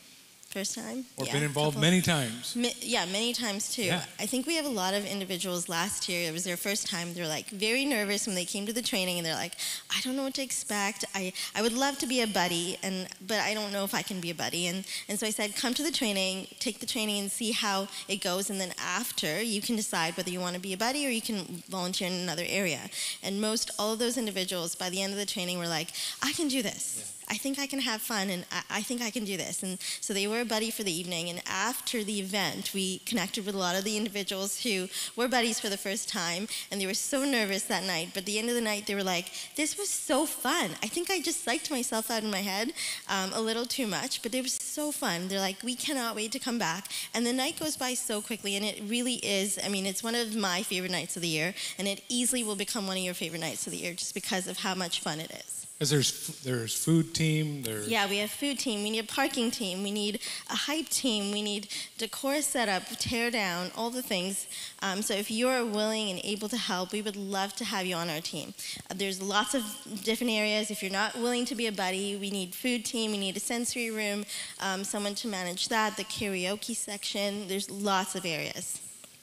First 0.51 0.75
time? 0.75 1.05
Or 1.15 1.25
Yeah, 1.25 1.33
been 1.33 1.43
involved 1.43 1.75
couple. 1.75 1.89
many 1.89 2.01
times? 2.01 2.55
Ma- 2.57 2.67
yeah, 2.81 3.05
many 3.05 3.31
times 3.33 3.73
too. 3.73 3.83
Yeah. 3.83 4.03
I 4.19 4.25
think 4.25 4.45
we 4.45 4.55
have 4.57 4.65
a 4.65 4.69
lot 4.83 4.93
of 4.93 5.05
individuals 5.05 5.69
last 5.69 6.09
year, 6.09 6.27
it 6.29 6.33
was 6.33 6.43
their 6.43 6.57
first 6.57 6.87
time, 6.87 7.13
they're 7.13 7.27
like 7.27 7.47
very 7.49 7.85
nervous 7.85 8.27
when 8.27 8.35
they 8.35 8.43
came 8.43 8.65
to 8.65 8.73
the 8.73 8.81
training 8.81 9.17
and 9.17 9.25
they're 9.25 9.33
like, 9.33 9.53
I 9.89 10.01
don't 10.03 10.17
know 10.17 10.23
what 10.23 10.33
to 10.33 10.41
expect. 10.41 11.05
I, 11.15 11.31
I 11.55 11.61
would 11.61 11.71
love 11.71 11.97
to 11.99 12.05
be 12.07 12.19
a 12.21 12.27
buddy, 12.27 12.77
and 12.83 13.07
but 13.25 13.39
I 13.39 13.53
don't 13.53 13.71
know 13.71 13.85
if 13.85 13.93
I 13.95 14.01
can 14.01 14.19
be 14.19 14.29
a 14.31 14.35
buddy. 14.35 14.67
And, 14.67 14.85
and 15.07 15.17
so 15.17 15.25
I 15.25 15.29
said, 15.29 15.55
come 15.55 15.73
to 15.75 15.83
the 15.83 15.91
training, 15.91 16.47
take 16.59 16.79
the 16.79 16.85
training 16.85 17.21
and 17.21 17.31
see 17.31 17.51
how 17.53 17.87
it 18.09 18.17
goes. 18.21 18.49
And 18.49 18.59
then 18.59 18.73
after, 18.77 19.41
you 19.41 19.61
can 19.61 19.77
decide 19.77 20.17
whether 20.17 20.29
you 20.29 20.41
want 20.41 20.55
to 20.55 20.61
be 20.61 20.73
a 20.73 20.77
buddy 20.77 21.07
or 21.07 21.09
you 21.09 21.21
can 21.21 21.63
volunteer 21.69 22.07
in 22.09 22.13
another 22.13 22.45
area. 22.45 22.89
And 23.23 23.39
most 23.39 23.71
all 23.79 23.93
of 23.93 23.99
those 23.99 24.17
individuals, 24.17 24.75
by 24.75 24.89
the 24.89 25.01
end 25.01 25.13
of 25.13 25.19
the 25.19 25.25
training, 25.25 25.59
were 25.59 25.67
like, 25.67 25.89
I 26.21 26.33
can 26.33 26.49
do 26.49 26.61
this. 26.61 27.17
I 27.29 27.35
think 27.35 27.59
I 27.59 27.67
can 27.67 27.79
have 27.79 28.01
fun 28.01 28.29
and 28.29 28.45
I, 28.51 28.61
I 28.69 28.81
think 28.81 29.01
I 29.01 29.09
can 29.09 29.23
do 29.23 29.37
this. 29.37 29.63
And 29.63 29.79
so 30.01 30.13
they 30.13 30.27
were 30.27 30.41
a 30.41 30.45
buddy 30.45 30.71
for 30.71 30.83
the 30.83 30.91
evening. 30.91 31.29
And 31.29 31.41
after 31.47 32.03
the 32.03 32.19
event, 32.19 32.73
we 32.73 32.99
connected 32.99 33.45
with 33.45 33.55
a 33.55 33.57
lot 33.57 33.75
of 33.75 33.83
the 33.83 33.97
individuals 33.97 34.61
who 34.61 34.87
were 35.15 35.27
buddies 35.27 35.59
for 35.59 35.69
the 35.69 35.77
first 35.77 36.09
time. 36.09 36.47
And 36.69 36.81
they 36.81 36.85
were 36.85 36.93
so 36.93 37.23
nervous 37.23 37.63
that 37.63 37.83
night. 37.83 38.09
But 38.13 38.21
at 38.21 38.25
the 38.25 38.39
end 38.39 38.49
of 38.49 38.55
the 38.55 38.61
night, 38.61 38.87
they 38.87 38.95
were 38.95 39.03
like, 39.03 39.31
this 39.55 39.77
was 39.77 39.89
so 39.89 40.25
fun. 40.25 40.71
I 40.83 40.87
think 40.87 41.09
I 41.09 41.21
just 41.21 41.45
psyched 41.45 41.71
myself 41.71 42.11
out 42.11 42.23
in 42.23 42.31
my 42.31 42.39
head 42.39 42.73
um, 43.09 43.31
a 43.33 43.41
little 43.41 43.65
too 43.65 43.87
much, 43.87 44.21
but 44.21 44.35
it 44.35 44.41
was 44.41 44.53
so 44.53 44.91
fun. 44.91 45.27
They're 45.27 45.39
like, 45.39 45.63
we 45.63 45.75
cannot 45.75 46.15
wait 46.15 46.31
to 46.33 46.39
come 46.39 46.57
back. 46.57 46.87
And 47.13 47.25
the 47.25 47.33
night 47.33 47.59
goes 47.59 47.77
by 47.77 47.93
so 47.93 48.21
quickly. 48.21 48.55
And 48.55 48.65
it 48.65 48.81
really 48.87 49.15
is, 49.15 49.59
I 49.63 49.69
mean, 49.69 49.85
it's 49.85 50.03
one 50.03 50.15
of 50.15 50.35
my 50.35 50.63
favorite 50.63 50.91
nights 50.91 51.15
of 51.15 51.21
the 51.21 51.27
year. 51.27 51.53
And 51.77 51.87
it 51.87 52.01
easily 52.09 52.43
will 52.43 52.55
become 52.55 52.87
one 52.87 52.97
of 52.97 53.03
your 53.03 53.13
favorite 53.13 53.41
nights 53.41 53.65
of 53.67 53.71
the 53.71 53.79
year 53.79 53.93
just 53.93 54.13
because 54.13 54.47
of 54.47 54.57
how 54.57 54.75
much 54.75 54.99
fun 54.99 55.19
it 55.19 55.31
is. 55.31 55.60
Because 55.81 55.89
there's 55.89 56.27
there's 56.43 56.75
food 56.75 57.15
team, 57.15 57.63
there's 57.63 57.87
Yeah, 57.87 58.07
we 58.07 58.17
have 58.17 58.29
food 58.29 58.59
team, 58.59 58.83
we 58.83 58.91
need 58.91 58.99
a 58.99 59.07
parking 59.07 59.49
team, 59.49 59.81
we 59.81 59.89
need 59.89 60.19
a 60.47 60.55
hype 60.55 60.89
team, 60.89 61.31
we 61.31 61.41
need 61.41 61.69
decor 61.97 62.43
setup, 62.43 62.83
tear 62.99 63.31
down, 63.31 63.71
all 63.75 63.89
the 63.89 64.03
things. 64.03 64.45
Um, 64.83 65.01
so 65.01 65.15
if 65.15 65.31
you're 65.31 65.65
willing 65.65 66.11
and 66.11 66.21
able 66.23 66.49
to 66.49 66.57
help, 66.57 66.91
we 66.91 67.01
would 67.01 67.15
love 67.15 67.55
to 67.55 67.65
have 67.65 67.87
you 67.87 67.95
on 67.95 68.11
our 68.11 68.21
team. 68.21 68.53
Uh, 68.91 68.93
there's 68.95 69.19
lots 69.19 69.55
of 69.55 69.63
different 70.03 70.31
areas. 70.31 70.69
If 70.69 70.83
you're 70.83 70.91
not 70.91 71.15
willing 71.15 71.45
to 71.45 71.55
be 71.55 71.65
a 71.65 71.71
buddy, 71.71 72.15
we 72.15 72.29
need 72.29 72.53
food 72.53 72.85
team, 72.85 73.09
we 73.09 73.17
need 73.17 73.35
a 73.35 73.39
sensory 73.39 73.89
room, 73.89 74.23
um, 74.59 74.83
someone 74.83 75.15
to 75.15 75.27
manage 75.27 75.69
that, 75.69 75.97
the 75.97 76.03
karaoke 76.03 76.75
section. 76.75 77.47
There's 77.47 77.71
lots 77.71 78.13
of 78.13 78.23
areas. 78.23 78.79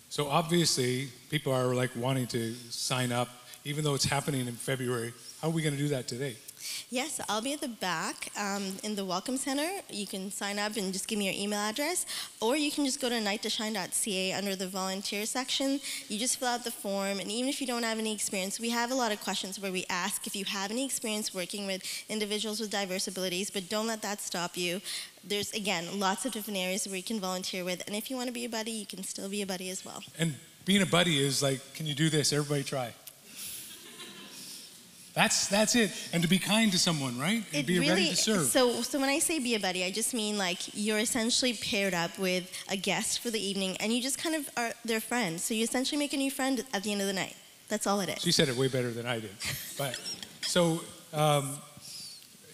So 0.08 0.26
obviously, 0.26 1.10
people 1.30 1.52
are 1.52 1.72
like 1.72 1.90
wanting 1.94 2.26
to 2.28 2.52
sign 2.68 3.12
up, 3.12 3.28
even 3.64 3.84
though 3.84 3.94
it's 3.94 4.06
happening 4.06 4.48
in 4.48 4.54
February. 4.54 5.14
How 5.40 5.46
are 5.46 5.52
we 5.52 5.62
going 5.62 5.76
to 5.76 5.80
do 5.80 5.90
that 5.90 6.08
today? 6.08 6.34
Yes, 6.90 7.20
I'll 7.28 7.42
be 7.42 7.52
at 7.52 7.60
the 7.60 7.68
back 7.68 8.30
um, 8.38 8.72
in 8.82 8.94
the 8.94 9.04
Welcome 9.04 9.36
Center. 9.36 9.68
You 9.90 10.06
can 10.06 10.30
sign 10.30 10.58
up 10.58 10.76
and 10.76 10.92
just 10.92 11.08
give 11.08 11.18
me 11.18 11.26
your 11.26 11.34
email 11.36 11.58
address, 11.58 12.06
or 12.40 12.56
you 12.56 12.70
can 12.70 12.84
just 12.84 13.00
go 13.00 13.08
to 13.08 13.14
nighttoshine.ca 13.16 14.32
under 14.32 14.56
the 14.56 14.68
volunteer 14.68 15.26
section. 15.26 15.80
You 16.08 16.18
just 16.18 16.38
fill 16.38 16.48
out 16.48 16.64
the 16.64 16.70
form, 16.70 17.20
and 17.20 17.30
even 17.30 17.48
if 17.48 17.60
you 17.60 17.66
don't 17.66 17.82
have 17.82 17.98
any 17.98 18.12
experience, 18.12 18.58
we 18.58 18.70
have 18.70 18.90
a 18.90 18.94
lot 18.94 19.12
of 19.12 19.20
questions 19.20 19.60
where 19.60 19.72
we 19.72 19.84
ask 19.90 20.26
if 20.26 20.34
you 20.34 20.44
have 20.46 20.70
any 20.70 20.84
experience 20.84 21.34
working 21.34 21.66
with 21.66 21.82
individuals 22.08 22.60
with 22.60 22.70
diverse 22.70 23.08
abilities, 23.08 23.50
but 23.50 23.68
don't 23.68 23.86
let 23.86 24.02
that 24.02 24.20
stop 24.20 24.56
you. 24.56 24.80
There's, 25.24 25.52
again, 25.52 26.00
lots 26.00 26.24
of 26.24 26.32
different 26.32 26.58
areas 26.58 26.86
where 26.86 26.96
you 26.96 27.02
can 27.02 27.20
volunteer 27.20 27.64
with, 27.64 27.82
and 27.86 27.94
if 27.94 28.10
you 28.10 28.16
want 28.16 28.28
to 28.28 28.32
be 28.32 28.44
a 28.44 28.48
buddy, 28.48 28.72
you 28.72 28.86
can 28.86 29.02
still 29.04 29.28
be 29.28 29.42
a 29.42 29.46
buddy 29.46 29.70
as 29.70 29.84
well. 29.84 30.02
And 30.18 30.34
being 30.64 30.82
a 30.82 30.86
buddy 30.86 31.22
is 31.22 31.42
like, 31.42 31.60
can 31.74 31.86
you 31.86 31.94
do 31.94 32.08
this? 32.08 32.32
Everybody 32.32 32.62
try. 32.62 32.92
That's 35.18 35.48
that's 35.48 35.74
it. 35.74 35.90
And 36.12 36.22
to 36.22 36.28
be 36.28 36.38
kind 36.38 36.70
to 36.70 36.78
someone, 36.78 37.18
right? 37.18 37.42
And 37.52 37.66
be 37.66 37.80
ready 37.80 38.10
to 38.10 38.16
serve. 38.16 38.46
So, 38.46 38.82
so 38.82 39.00
when 39.00 39.08
I 39.08 39.18
say 39.18 39.40
be 39.40 39.56
a 39.56 39.58
buddy, 39.58 39.82
I 39.82 39.90
just 39.90 40.14
mean 40.14 40.38
like 40.38 40.60
you're 40.74 41.00
essentially 41.00 41.54
paired 41.54 41.92
up 41.92 42.16
with 42.20 42.48
a 42.70 42.76
guest 42.76 43.18
for 43.18 43.30
the 43.32 43.40
evening, 43.40 43.76
and 43.78 43.92
you 43.92 44.00
just 44.00 44.16
kind 44.16 44.36
of 44.36 44.48
are 44.56 44.70
their 44.84 45.00
friend. 45.00 45.40
So 45.40 45.54
you 45.54 45.64
essentially 45.64 45.98
make 45.98 46.12
a 46.12 46.16
new 46.16 46.30
friend 46.30 46.64
at 46.72 46.84
the 46.84 46.92
end 46.92 47.00
of 47.00 47.08
the 47.08 47.12
night. 47.12 47.34
That's 47.68 47.84
all 47.84 47.98
it 47.98 48.08
is. 48.10 48.22
She 48.22 48.30
said 48.30 48.48
it 48.48 48.56
way 48.56 48.68
better 48.68 48.92
than 48.92 49.06
I 49.06 49.18
did. 49.18 49.34
But 49.76 50.00
so 50.42 50.82
um, 51.12 51.58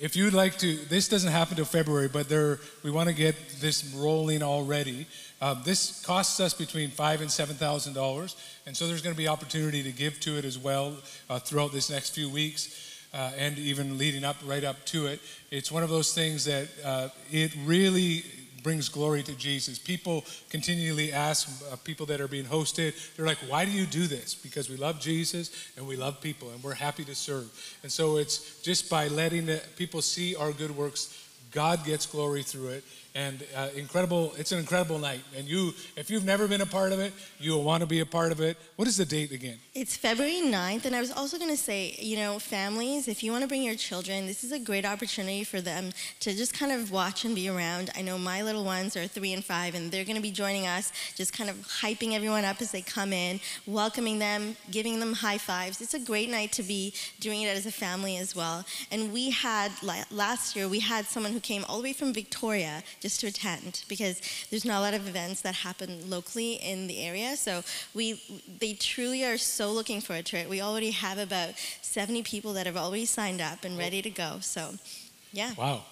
if 0.05 0.15
you'd 0.15 0.35
like 0.35 0.59
to, 0.59 0.77
this 0.91 1.09
doesn't 1.09 1.33
happen 1.33 1.57
till 1.57 1.65
February, 1.65 2.09
but 2.09 2.29
there 2.29 2.59
we 2.83 2.91
want 2.91 3.09
to 3.09 3.15
get 3.15 3.35
this 3.59 3.91
rolling 3.97 4.43
already. 4.43 5.07
Um, 5.41 5.63
this 5.65 6.05
costs 6.05 6.41
us 6.41 6.53
between 6.53 6.91
five 6.91 7.23
and 7.23 7.31
seven 7.31 7.57
thousand 7.57 7.95
dollars, 7.95 8.37
and 8.67 8.77
so 8.77 8.87
there's 8.87 9.01
going 9.01 9.15
to 9.15 9.19
be 9.19 9.29
opportunity 9.29 9.83
to 9.83 9.91
give 9.91 10.21
to 10.21 10.37
it 10.37 10.45
as 10.45 10.59
well 10.59 10.95
uh, 11.31 11.39
throughout 11.39 11.73
this 11.73 11.89
next 11.89 12.11
few 12.11 12.29
weeks. 12.29 13.01
Uh, 13.15 13.31
and 13.39 13.57
even 13.59 13.97
leading 13.97 14.25
up 14.25 14.37
right 14.45 14.65
up 14.65 14.85
to 14.85 15.07
it, 15.07 15.21
it's 15.51 15.73
one 15.73 15.83
of 15.83 15.89
those 15.89 16.13
things 16.13 16.45
that 16.45 16.69
uh, 16.85 17.09
it 17.31 17.55
really 17.65 18.25
brings 18.65 18.89
glory 18.89 19.23
to 19.23 19.35
Jesus. 19.37 19.79
People 19.79 20.25
continually 20.49 21.13
ask 21.13 21.49
uh, 21.71 21.77
people 21.85 22.07
that 22.07 22.21
are 22.21 22.27
being 22.27 22.47
hosted, 22.47 22.95
they're 23.15 23.27
like, 23.27 23.39
why 23.47 23.65
do 23.65 23.71
you 23.71 23.87
do 23.87 24.09
this? 24.09 24.35
Because 24.35 24.69
we 24.69 24.77
love 24.77 24.99
Jesus 24.99 25.53
and 25.77 25.87
we 25.87 25.95
love 25.95 26.21
people 26.21 26.51
and 26.51 26.61
we're 26.65 26.75
happy 26.75 27.05
to 27.05 27.15
serve. 27.15 27.49
And 27.85 27.93
so 27.93 28.17
it's 28.17 28.61
just 28.63 28.91
by 28.91 29.07
letting 29.07 29.47
the 29.47 29.63
people 29.77 30.03
see 30.03 30.35
our 30.35 30.51
good 30.51 30.77
works, 30.77 31.17
God 31.53 31.85
gets 31.85 32.07
glory 32.07 32.43
through 32.43 32.69
it. 32.69 32.85
And 33.17 33.45
uh, 33.55 33.69
incredible, 33.77 34.33
it's 34.37 34.51
an 34.51 34.59
incredible 34.59 34.99
night. 34.99 35.21
And 35.37 35.47
you, 35.47 35.73
if 35.97 36.11
you've 36.11 36.25
never 36.25 36.49
been 36.49 36.63
a 36.63 36.67
part 36.67 36.91
of 36.91 36.99
it, 36.99 37.13
you'll 37.39 37.63
want 37.63 37.81
to 37.83 37.87
be 37.87 38.01
a 38.01 38.07
part 38.07 38.33
of 38.33 38.41
it. 38.41 38.57
What 38.75 38.89
is 38.89 38.97
the 38.97 39.05
date 39.05 39.31
again? 39.31 39.57
It's 39.73 39.97
February 39.97 40.43
9th, 40.43 40.85
and 40.85 40.97
I 40.97 41.01
was 41.01 41.13
also 41.13 41.39
going 41.39 41.51
to 41.51 41.57
say, 41.57 41.95
you 42.01 42.17
know, 42.17 42.41
families, 42.41 43.07
if 43.07 43.23
you 43.23 43.31
want 43.31 43.43
to 43.43 43.49
bring 43.49 43.63
your 43.63 43.77
children, 43.77 44.27
this 44.27 44.43
is 44.43 44.51
a 44.51 44.59
great 44.59 44.85
opportunity 44.85 45.45
for 45.45 45.61
them 45.61 45.93
to 46.21 46.35
just 46.35 46.59
kind 46.59 46.73
of 46.73 46.91
watch 46.91 47.25
and 47.25 47.37
be 47.37 47.49
around. 47.49 47.91
I 47.97 48.03
know 48.03 48.19
my 48.19 48.43
little 48.43 48.65
ones 48.65 48.97
are 48.97 49.07
three 49.07 49.33
and 49.33 49.45
five, 49.45 49.77
and 49.77 49.93
they're 49.93 50.05
going 50.05 50.17
to 50.17 50.23
be 50.23 50.33
joining 50.33 50.67
us, 50.67 50.91
just 51.15 51.33
kind 51.33 51.49
of 51.49 51.55
hyping 51.59 52.15
everyone 52.15 52.45
up 52.45 52.61
as 52.61 52.73
they 52.73 52.83
come 52.83 53.13
in, 53.13 53.39
welcoming 53.65 54.19
them, 54.19 54.57
giving 54.73 54.99
them 54.99 55.13
high 55.13 55.39
fives. 55.39 55.81
It's 55.81 55.95
a 55.95 56.01
great 56.01 56.31
night 56.31 56.51
to 56.53 56.65
be 56.65 56.93
doing 57.21 57.43
it 57.43 57.57
as 57.57 57.65
a 57.65 57.73
family 57.73 58.17
as 58.17 58.35
well. 58.35 58.65
And 58.91 59.13
we 59.13 59.31
had, 59.31 59.71
last 60.11 60.57
year, 60.57 60.69
we 60.69 60.81
had 60.81 61.05
someone 61.05 61.33
who 61.33 61.39
came 61.39 61.65
all 61.69 61.77
the 61.77 61.85
way 61.85 61.93
from 61.93 62.13
Victoria 62.13 62.83
just 63.05 63.21
to 63.21 63.27
attend 63.27 63.85
because 63.87 64.23
there's 64.49 64.65
not 64.65 64.79
a 64.79 64.81
lot 64.81 64.95
of 64.95 65.07
events 65.07 65.43
that 65.43 65.55
happen 65.57 66.09
locally 66.09 66.55
in 66.55 66.87
the 66.87 66.99
area. 67.05 67.37
So 67.37 67.63
we, 67.93 68.19
they 68.61 68.73
truly 68.73 69.23
are 69.25 69.37
so 69.37 69.71
looking 69.71 70.01
forward 70.01 70.25
to 70.27 70.39
it. 70.39 70.49
We 70.49 70.63
already 70.63 70.91
have 70.93 71.19
about 71.19 71.53
70 71.83 72.23
people 72.23 72.55
that 72.55 72.65
have 72.65 72.79
already 72.79 73.05
signed 73.05 73.43
up 73.43 73.63
and 73.63 73.77
ready 73.77 74.01
to 74.01 74.09
go. 74.09 74.39
So, 74.41 74.77
yeah. 75.33 75.53
Wow. 75.59 75.83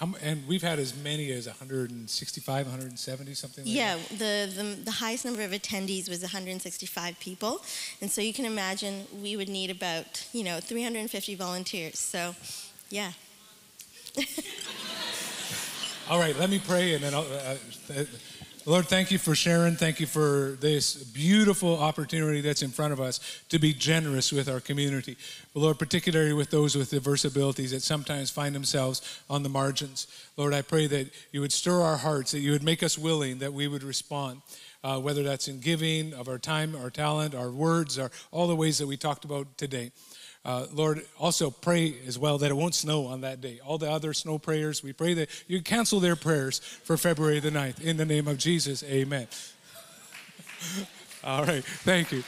How, 0.00 0.08
and 0.20 0.48
we've 0.48 0.62
had 0.62 0.80
as 0.80 0.96
many 0.96 1.30
as 1.30 1.46
165, 1.46 2.66
170, 2.66 3.34
something 3.34 3.64
like 3.64 3.72
Yeah, 3.72 3.96
that. 3.96 4.18
the, 4.18 4.62
the, 4.62 4.62
the 4.86 4.90
highest 4.90 5.24
number 5.24 5.42
of 5.42 5.52
attendees 5.52 6.08
was 6.10 6.22
165 6.22 7.20
people. 7.20 7.62
And 8.00 8.10
so 8.10 8.20
you 8.20 8.32
can 8.32 8.46
imagine 8.46 9.06
we 9.22 9.36
would 9.36 9.48
need 9.48 9.70
about, 9.70 10.26
you 10.32 10.42
know, 10.42 10.58
350 10.58 11.36
volunteers. 11.36 12.00
So, 12.00 12.34
yeah. 12.90 13.12
All 16.10 16.18
right, 16.18 16.34
let 16.38 16.48
me 16.48 16.58
pray 16.58 16.94
and 16.94 17.04
then 17.04 17.12
I'll, 17.12 17.20
uh, 17.20 17.56
uh, 17.94 18.04
Lord, 18.64 18.86
thank 18.86 19.10
you 19.10 19.18
for 19.18 19.34
sharing. 19.34 19.76
Thank 19.76 20.00
you 20.00 20.06
for 20.06 20.56
this 20.58 20.94
beautiful 20.94 21.78
opportunity 21.78 22.40
that's 22.40 22.62
in 22.62 22.70
front 22.70 22.94
of 22.94 23.00
us 23.00 23.42
to 23.50 23.58
be 23.58 23.74
generous 23.74 24.32
with 24.32 24.48
our 24.48 24.58
community. 24.58 25.18
Lord, 25.52 25.78
particularly 25.78 26.32
with 26.32 26.48
those 26.48 26.74
with 26.74 26.88
diverse 26.88 27.26
abilities 27.26 27.72
that 27.72 27.82
sometimes 27.82 28.30
find 28.30 28.54
themselves 28.54 29.20
on 29.28 29.42
the 29.42 29.50
margins. 29.50 30.06
Lord, 30.38 30.54
I 30.54 30.62
pray 30.62 30.86
that 30.86 31.10
you 31.30 31.42
would 31.42 31.52
stir 31.52 31.82
our 31.82 31.98
hearts, 31.98 32.32
that 32.32 32.40
you 32.40 32.52
would 32.52 32.62
make 32.62 32.82
us 32.82 32.96
willing, 32.96 33.40
that 33.40 33.52
we 33.52 33.68
would 33.68 33.82
respond. 33.82 34.40
Uh, 34.84 34.98
whether 34.98 35.24
that's 35.24 35.48
in 35.48 35.58
giving 35.58 36.14
of 36.14 36.28
our 36.28 36.38
time, 36.38 36.74
our 36.76 36.88
talent, 36.88 37.34
our 37.34 37.50
words, 37.50 37.98
our, 37.98 38.10
all 38.30 38.46
the 38.46 38.56
ways 38.56 38.78
that 38.78 38.86
we 38.86 38.96
talked 38.96 39.24
about 39.24 39.58
today. 39.58 39.90
Uh, 40.48 40.66
Lord, 40.72 41.04
also 41.18 41.50
pray 41.50 41.94
as 42.06 42.18
well 42.18 42.38
that 42.38 42.50
it 42.50 42.54
won't 42.54 42.74
snow 42.74 43.04
on 43.04 43.20
that 43.20 43.42
day. 43.42 43.60
All 43.66 43.76
the 43.76 43.90
other 43.90 44.14
snow 44.14 44.38
prayers, 44.38 44.82
we 44.82 44.94
pray 44.94 45.12
that 45.12 45.28
you 45.46 45.60
cancel 45.60 46.00
their 46.00 46.16
prayers 46.16 46.58
for 46.58 46.96
February 46.96 47.38
the 47.38 47.50
9th. 47.50 47.82
In 47.82 47.98
the 47.98 48.06
name 48.06 48.26
of 48.26 48.38
Jesus, 48.38 48.82
amen. 48.84 49.28
All 51.24 51.44
right, 51.44 51.62
thank 51.62 52.12
you. 52.12 52.24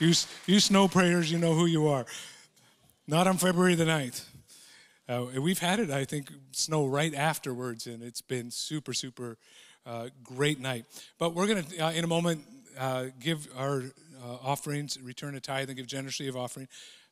you. 0.08 0.14
You 0.46 0.58
snow 0.58 0.88
prayers, 0.88 1.30
you 1.30 1.36
know 1.36 1.52
who 1.52 1.66
you 1.66 1.88
are. 1.88 2.06
Not 3.06 3.26
on 3.26 3.36
February 3.36 3.74
the 3.74 3.84
9th. 3.84 4.24
Uh, 5.06 5.38
we've 5.38 5.58
had 5.58 5.80
it, 5.80 5.90
I 5.90 6.06
think, 6.06 6.32
snow 6.52 6.86
right 6.86 7.14
afterwards, 7.14 7.86
and 7.86 8.02
it's 8.02 8.22
been 8.22 8.50
super, 8.50 8.94
super 8.94 9.36
uh, 9.84 10.08
great 10.24 10.60
night. 10.60 10.86
But 11.18 11.34
we're 11.34 11.46
going 11.46 11.62
to, 11.62 11.78
uh, 11.78 11.92
in 11.92 12.04
a 12.04 12.06
moment, 12.06 12.42
uh, 12.78 13.08
give 13.20 13.46
our 13.58 13.82
uh, 14.22 14.36
offerings, 14.42 15.00
return 15.02 15.34
a 15.34 15.40
tithe, 15.40 15.68
and 15.68 15.76
give 15.76 15.86
generously 15.86 16.28
of 16.28 16.36
offering. 16.36 16.68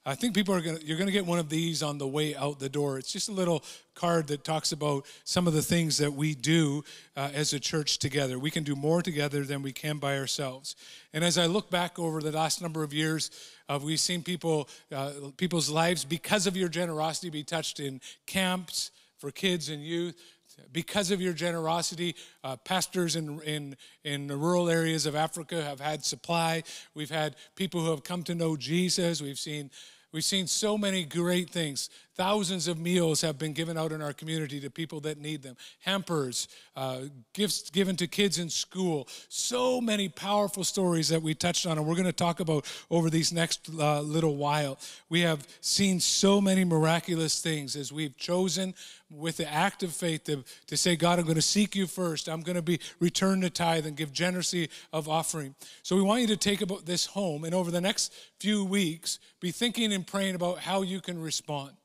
I 0.06 0.14
think 0.14 0.34
people 0.34 0.54
are 0.54 0.62
going 0.62 0.78
to, 0.78 0.84
you're 0.86 0.96
going 0.96 1.08
to 1.08 1.12
get 1.12 1.26
one 1.26 1.38
of 1.38 1.50
these 1.50 1.82
on 1.82 1.98
the 1.98 2.08
way 2.08 2.34
out 2.34 2.58
the 2.58 2.68
door. 2.70 2.98
It's 2.98 3.12
just 3.12 3.28
a 3.28 3.32
little 3.32 3.62
card 3.94 4.28
that 4.28 4.42
talks 4.42 4.72
about 4.72 5.04
some 5.24 5.46
of 5.46 5.52
the 5.52 5.60
things 5.60 5.98
that 5.98 6.12
we 6.12 6.34
do 6.34 6.82
uh, 7.14 7.28
as 7.34 7.52
a 7.52 7.60
church 7.60 7.98
together. 7.98 8.38
We 8.38 8.50
can 8.50 8.64
do 8.64 8.74
more 8.74 9.02
together 9.02 9.44
than 9.44 9.60
we 9.60 9.72
can 9.72 9.98
by 9.98 10.16
ourselves. 10.16 10.76
And 11.12 11.22
as 11.22 11.36
I 11.36 11.44
look 11.44 11.70
back 11.70 11.98
over 11.98 12.22
the 12.22 12.32
last 12.32 12.62
number 12.62 12.82
of 12.82 12.94
years, 12.94 13.30
uh, 13.68 13.78
we've 13.82 14.00
seen 14.00 14.22
people, 14.22 14.70
uh, 14.90 15.12
people's 15.36 15.68
lives 15.68 16.06
because 16.06 16.46
of 16.46 16.56
your 16.56 16.70
generosity 16.70 17.28
be 17.28 17.44
touched 17.44 17.78
in 17.78 18.00
camps 18.26 18.92
for 19.18 19.30
kids 19.30 19.68
and 19.68 19.82
youth 19.82 20.14
because 20.72 21.10
of 21.10 21.20
your 21.20 21.32
generosity, 21.32 22.14
uh, 22.44 22.56
pastors 22.56 23.16
in, 23.16 23.40
in, 23.42 23.76
in 24.04 24.26
the 24.26 24.36
rural 24.36 24.68
areas 24.68 25.06
of 25.06 25.14
Africa 25.14 25.62
have 25.62 25.80
had 25.80 26.04
supply. 26.04 26.62
We've 26.94 27.10
had 27.10 27.36
people 27.54 27.80
who 27.82 27.90
have 27.90 28.04
come 28.04 28.22
to 28.24 28.34
know 28.34 28.56
Jesus. 28.56 29.22
We've 29.22 29.38
seen 29.38 29.70
We've 30.10 30.24
seen 30.24 30.46
so 30.46 30.78
many 30.78 31.04
great 31.04 31.50
things. 31.50 31.90
Thousands 32.18 32.66
of 32.66 32.80
meals 32.80 33.20
have 33.20 33.38
been 33.38 33.52
given 33.52 33.78
out 33.78 33.92
in 33.92 34.02
our 34.02 34.12
community 34.12 34.58
to 34.58 34.70
people 34.70 34.98
that 35.02 35.18
need 35.18 35.40
them. 35.40 35.56
Hampers, 35.84 36.48
uh, 36.74 37.02
gifts 37.32 37.70
given 37.70 37.94
to 37.94 38.08
kids 38.08 38.40
in 38.40 38.50
school. 38.50 39.06
So 39.28 39.80
many 39.80 40.08
powerful 40.08 40.64
stories 40.64 41.10
that 41.10 41.22
we 41.22 41.36
touched 41.36 41.64
on, 41.64 41.78
and 41.78 41.86
we're 41.86 41.94
going 41.94 42.06
to 42.06 42.12
talk 42.12 42.40
about 42.40 42.66
over 42.90 43.08
these 43.08 43.32
next 43.32 43.70
uh, 43.78 44.00
little 44.00 44.34
while. 44.34 44.80
We 45.08 45.20
have 45.20 45.46
seen 45.60 46.00
so 46.00 46.40
many 46.40 46.64
miraculous 46.64 47.40
things 47.40 47.76
as 47.76 47.92
we've 47.92 48.16
chosen 48.16 48.74
with 49.08 49.36
the 49.36 49.48
act 49.48 49.84
of 49.84 49.92
faith 49.92 50.24
to, 50.24 50.42
to 50.66 50.76
say, 50.76 50.96
God, 50.96 51.20
I'm 51.20 51.24
going 51.24 51.36
to 51.36 51.40
seek 51.42 51.76
you 51.76 51.86
first. 51.86 52.28
I'm 52.28 52.40
going 52.40 52.56
to 52.56 52.62
be 52.62 52.80
return 52.98 53.38
the 53.38 53.48
tithe 53.48 53.86
and 53.86 53.96
give 53.96 54.12
generously 54.12 54.70
of 54.92 55.08
offering. 55.08 55.54
So 55.84 55.94
we 55.94 56.02
want 56.02 56.22
you 56.22 56.26
to 56.26 56.36
take 56.36 56.62
about 56.62 56.84
this 56.84 57.06
home, 57.06 57.44
and 57.44 57.54
over 57.54 57.70
the 57.70 57.80
next 57.80 58.12
few 58.40 58.64
weeks, 58.64 59.20
be 59.38 59.52
thinking 59.52 59.92
and 59.92 60.04
praying 60.04 60.34
about 60.34 60.58
how 60.58 60.82
you 60.82 61.00
can 61.00 61.22
respond. 61.22 61.77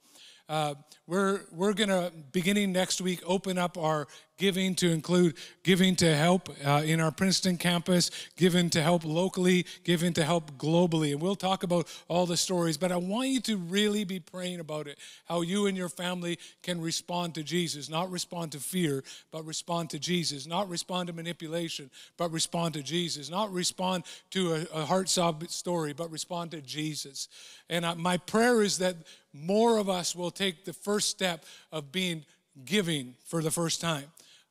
Uh, 0.49 0.75
we're 1.05 1.41
we're 1.51 1.73
to, 1.73 2.11
beginning 2.31 2.71
next 2.71 3.01
week, 3.01 3.21
open 3.25 3.57
up 3.57 3.77
our 3.77 4.07
giving 4.37 4.73
to 4.75 4.89
include 4.89 5.35
giving 5.63 5.95
to 5.95 6.15
help 6.15 6.49
uh, 6.65 6.81
in 6.83 6.99
our 6.99 7.11
Princeton 7.11 7.57
campus, 7.57 8.09
giving 8.35 8.69
to 8.69 8.81
help 8.81 9.05
locally, 9.05 9.65
giving 9.83 10.11
to 10.13 10.23
help 10.23 10.57
globally. 10.57 11.11
And 11.11 11.21
we'll 11.21 11.35
talk 11.35 11.63
about 11.63 11.87
all 12.07 12.25
the 12.25 12.37
stories, 12.37 12.77
but 12.77 12.91
I 12.91 12.97
want 12.97 13.29
you 13.29 13.41
to 13.41 13.57
really 13.57 14.03
be 14.03 14.19
praying 14.19 14.59
about 14.59 14.87
it 14.87 14.97
how 15.25 15.41
you 15.41 15.67
and 15.67 15.77
your 15.77 15.89
family 15.89 16.39
can 16.61 16.81
respond 16.81 17.35
to 17.35 17.43
Jesus, 17.43 17.89
not 17.89 18.09
respond 18.09 18.53
to 18.53 18.59
fear, 18.59 19.03
but 19.31 19.45
respond 19.45 19.91
to 19.91 19.99
Jesus, 19.99 20.47
not 20.47 20.67
respond 20.67 21.07
to 21.07 21.13
manipulation, 21.13 21.89
but 22.17 22.31
respond 22.31 22.73
to 22.73 22.81
Jesus, 22.81 23.29
not 23.29 23.51
respond 23.51 24.03
to 24.31 24.53
a, 24.53 24.81
a 24.81 24.85
heart 24.85 25.09
sob 25.09 25.47
story, 25.49 25.93
but 25.93 26.09
respond 26.11 26.51
to 26.51 26.61
Jesus. 26.61 27.27
And 27.69 27.85
I, 27.85 27.93
my 27.93 28.17
prayer 28.17 28.61
is 28.61 28.79
that 28.79 28.95
more 29.33 29.77
of 29.77 29.89
us 29.89 30.15
will 30.15 30.29
take 30.29 30.63
the 30.63 30.73
first 30.93 31.09
step 31.09 31.43
of 31.71 31.91
being 31.91 32.23
giving 32.65 33.15
for 33.25 33.41
the 33.41 33.49
first 33.49 33.81
time. 33.81 34.05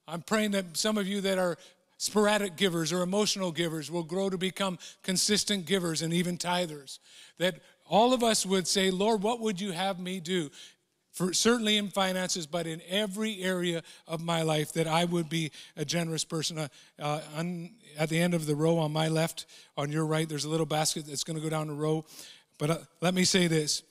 I'm 0.09 0.22
praying 0.22 0.51
that 0.53 0.76
some 0.76 0.99
of 0.99 1.07
you 1.07 1.20
that 1.20 1.38
are 1.38 1.57
sporadic 1.99 2.57
givers 2.57 2.93
or 2.93 3.03
emotional 3.03 3.53
givers 3.53 3.93
will 3.93 4.03
grow 4.03 4.28
to 4.28 4.36
become 4.36 4.76
consistent 5.05 5.66
givers 5.66 6.03
and 6.03 6.12
even 6.12 6.36
tithers. 6.36 6.99
That 7.38 7.61
all 7.88 8.12
of 8.12 8.24
us 8.24 8.45
would 8.45 8.66
say, 8.66 8.90
Lord, 8.90 9.22
what 9.22 9.38
would 9.38 9.61
you 9.61 9.70
have 9.70 10.01
me 10.01 10.18
do? 10.18 10.51
For 11.12 11.32
certainly 11.32 11.76
in 11.76 11.90
finances, 11.90 12.45
but 12.49 12.66
in 12.66 12.82
every 12.88 13.40
area 13.40 13.84
of 14.09 14.20
my 14.20 14.43
life, 14.43 14.72
that 14.72 14.88
I 14.88 15.05
would 15.05 15.28
be 15.28 15.53
a 15.76 15.84
generous 15.84 16.24
person. 16.24 16.59
Uh, 16.59 16.68
uh, 16.99 17.20
on, 17.36 17.70
at 17.97 18.09
the 18.09 18.18
end 18.18 18.34
of 18.34 18.47
the 18.47 18.57
row 18.57 18.78
on 18.78 18.93
my 18.93 19.07
left, 19.07 19.47
on 19.76 19.93
your 19.93 20.07
right, 20.07 20.28
there's 20.28 20.45
a 20.45 20.49
little 20.49 20.66
basket 20.66 21.07
that's 21.07 21.22
going 21.22 21.36
to 21.36 21.43
go 21.43 21.51
down 21.51 21.68
the 21.68 21.74
row. 21.74 22.05
But 22.59 22.70
uh, 22.70 22.78
let 23.01 23.14
me 23.14 23.22
say 23.22 23.47
this 23.47 23.84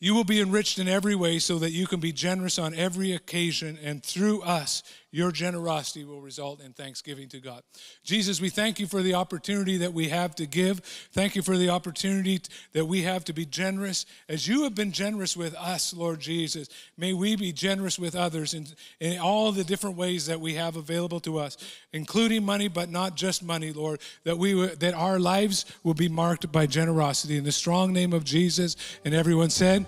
you 0.00 0.14
will 0.14 0.24
be 0.24 0.40
enriched 0.40 0.78
in 0.78 0.88
every 0.88 1.14
way 1.14 1.38
so 1.38 1.58
that 1.58 1.72
you 1.72 1.86
can 1.86 2.00
be 2.00 2.12
generous 2.12 2.58
on 2.58 2.74
every 2.74 3.12
occasion, 3.12 3.78
and 3.82 4.02
through 4.02 4.42
us, 4.42 4.82
your 5.10 5.32
generosity 5.32 6.04
will 6.04 6.20
result 6.20 6.60
in 6.60 6.72
thanksgiving 6.72 7.28
to 7.28 7.40
God. 7.40 7.62
Jesus, 8.04 8.40
we 8.40 8.50
thank 8.50 8.78
you 8.78 8.86
for 8.86 9.02
the 9.02 9.14
opportunity 9.14 9.78
that 9.78 9.92
we 9.92 10.08
have 10.08 10.34
to 10.36 10.46
give. 10.46 10.80
Thank 11.12 11.34
you 11.34 11.42
for 11.42 11.56
the 11.56 11.70
opportunity 11.70 12.40
that 12.72 12.84
we 12.84 13.02
have 13.02 13.24
to 13.24 13.32
be 13.32 13.46
generous. 13.46 14.04
As 14.28 14.46
you 14.46 14.64
have 14.64 14.74
been 14.74 14.92
generous 14.92 15.36
with 15.36 15.54
us, 15.54 15.94
Lord 15.94 16.20
Jesus, 16.20 16.68
may 16.96 17.12
we 17.12 17.36
be 17.36 17.52
generous 17.52 17.98
with 17.98 18.14
others 18.14 18.54
in, 18.54 18.66
in 19.00 19.18
all 19.18 19.52
the 19.52 19.64
different 19.64 19.96
ways 19.96 20.26
that 20.26 20.40
we 20.40 20.54
have 20.54 20.76
available 20.76 21.20
to 21.20 21.38
us, 21.38 21.56
including 21.92 22.44
money, 22.44 22.68
but 22.68 22.90
not 22.90 23.16
just 23.16 23.42
money, 23.42 23.72
Lord, 23.72 24.00
that, 24.24 24.36
we 24.36 24.54
that 24.54 24.94
our 24.94 25.18
lives 25.18 25.64
will 25.82 25.94
be 25.94 26.08
marked 26.08 26.50
by 26.52 26.66
generosity. 26.66 27.36
In 27.36 27.44
the 27.44 27.52
strong 27.52 27.92
name 27.92 28.12
of 28.12 28.24
Jesus, 28.24 28.76
and 29.04 29.14
everyone 29.14 29.50
said, 29.50 29.86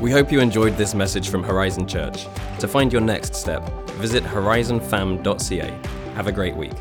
We 0.00 0.10
hope 0.10 0.30
you 0.30 0.40
enjoyed 0.40 0.76
this 0.76 0.94
message 0.94 1.30
from 1.30 1.42
Horizon 1.42 1.86
Church. 1.86 2.26
To 2.58 2.68
find 2.68 2.92
your 2.92 3.00
next 3.00 3.34
step, 3.34 3.66
visit 3.92 4.22
horizonfam.ca. 4.24 5.70
Have 6.14 6.26
a 6.26 6.32
great 6.32 6.54
week. 6.54 6.74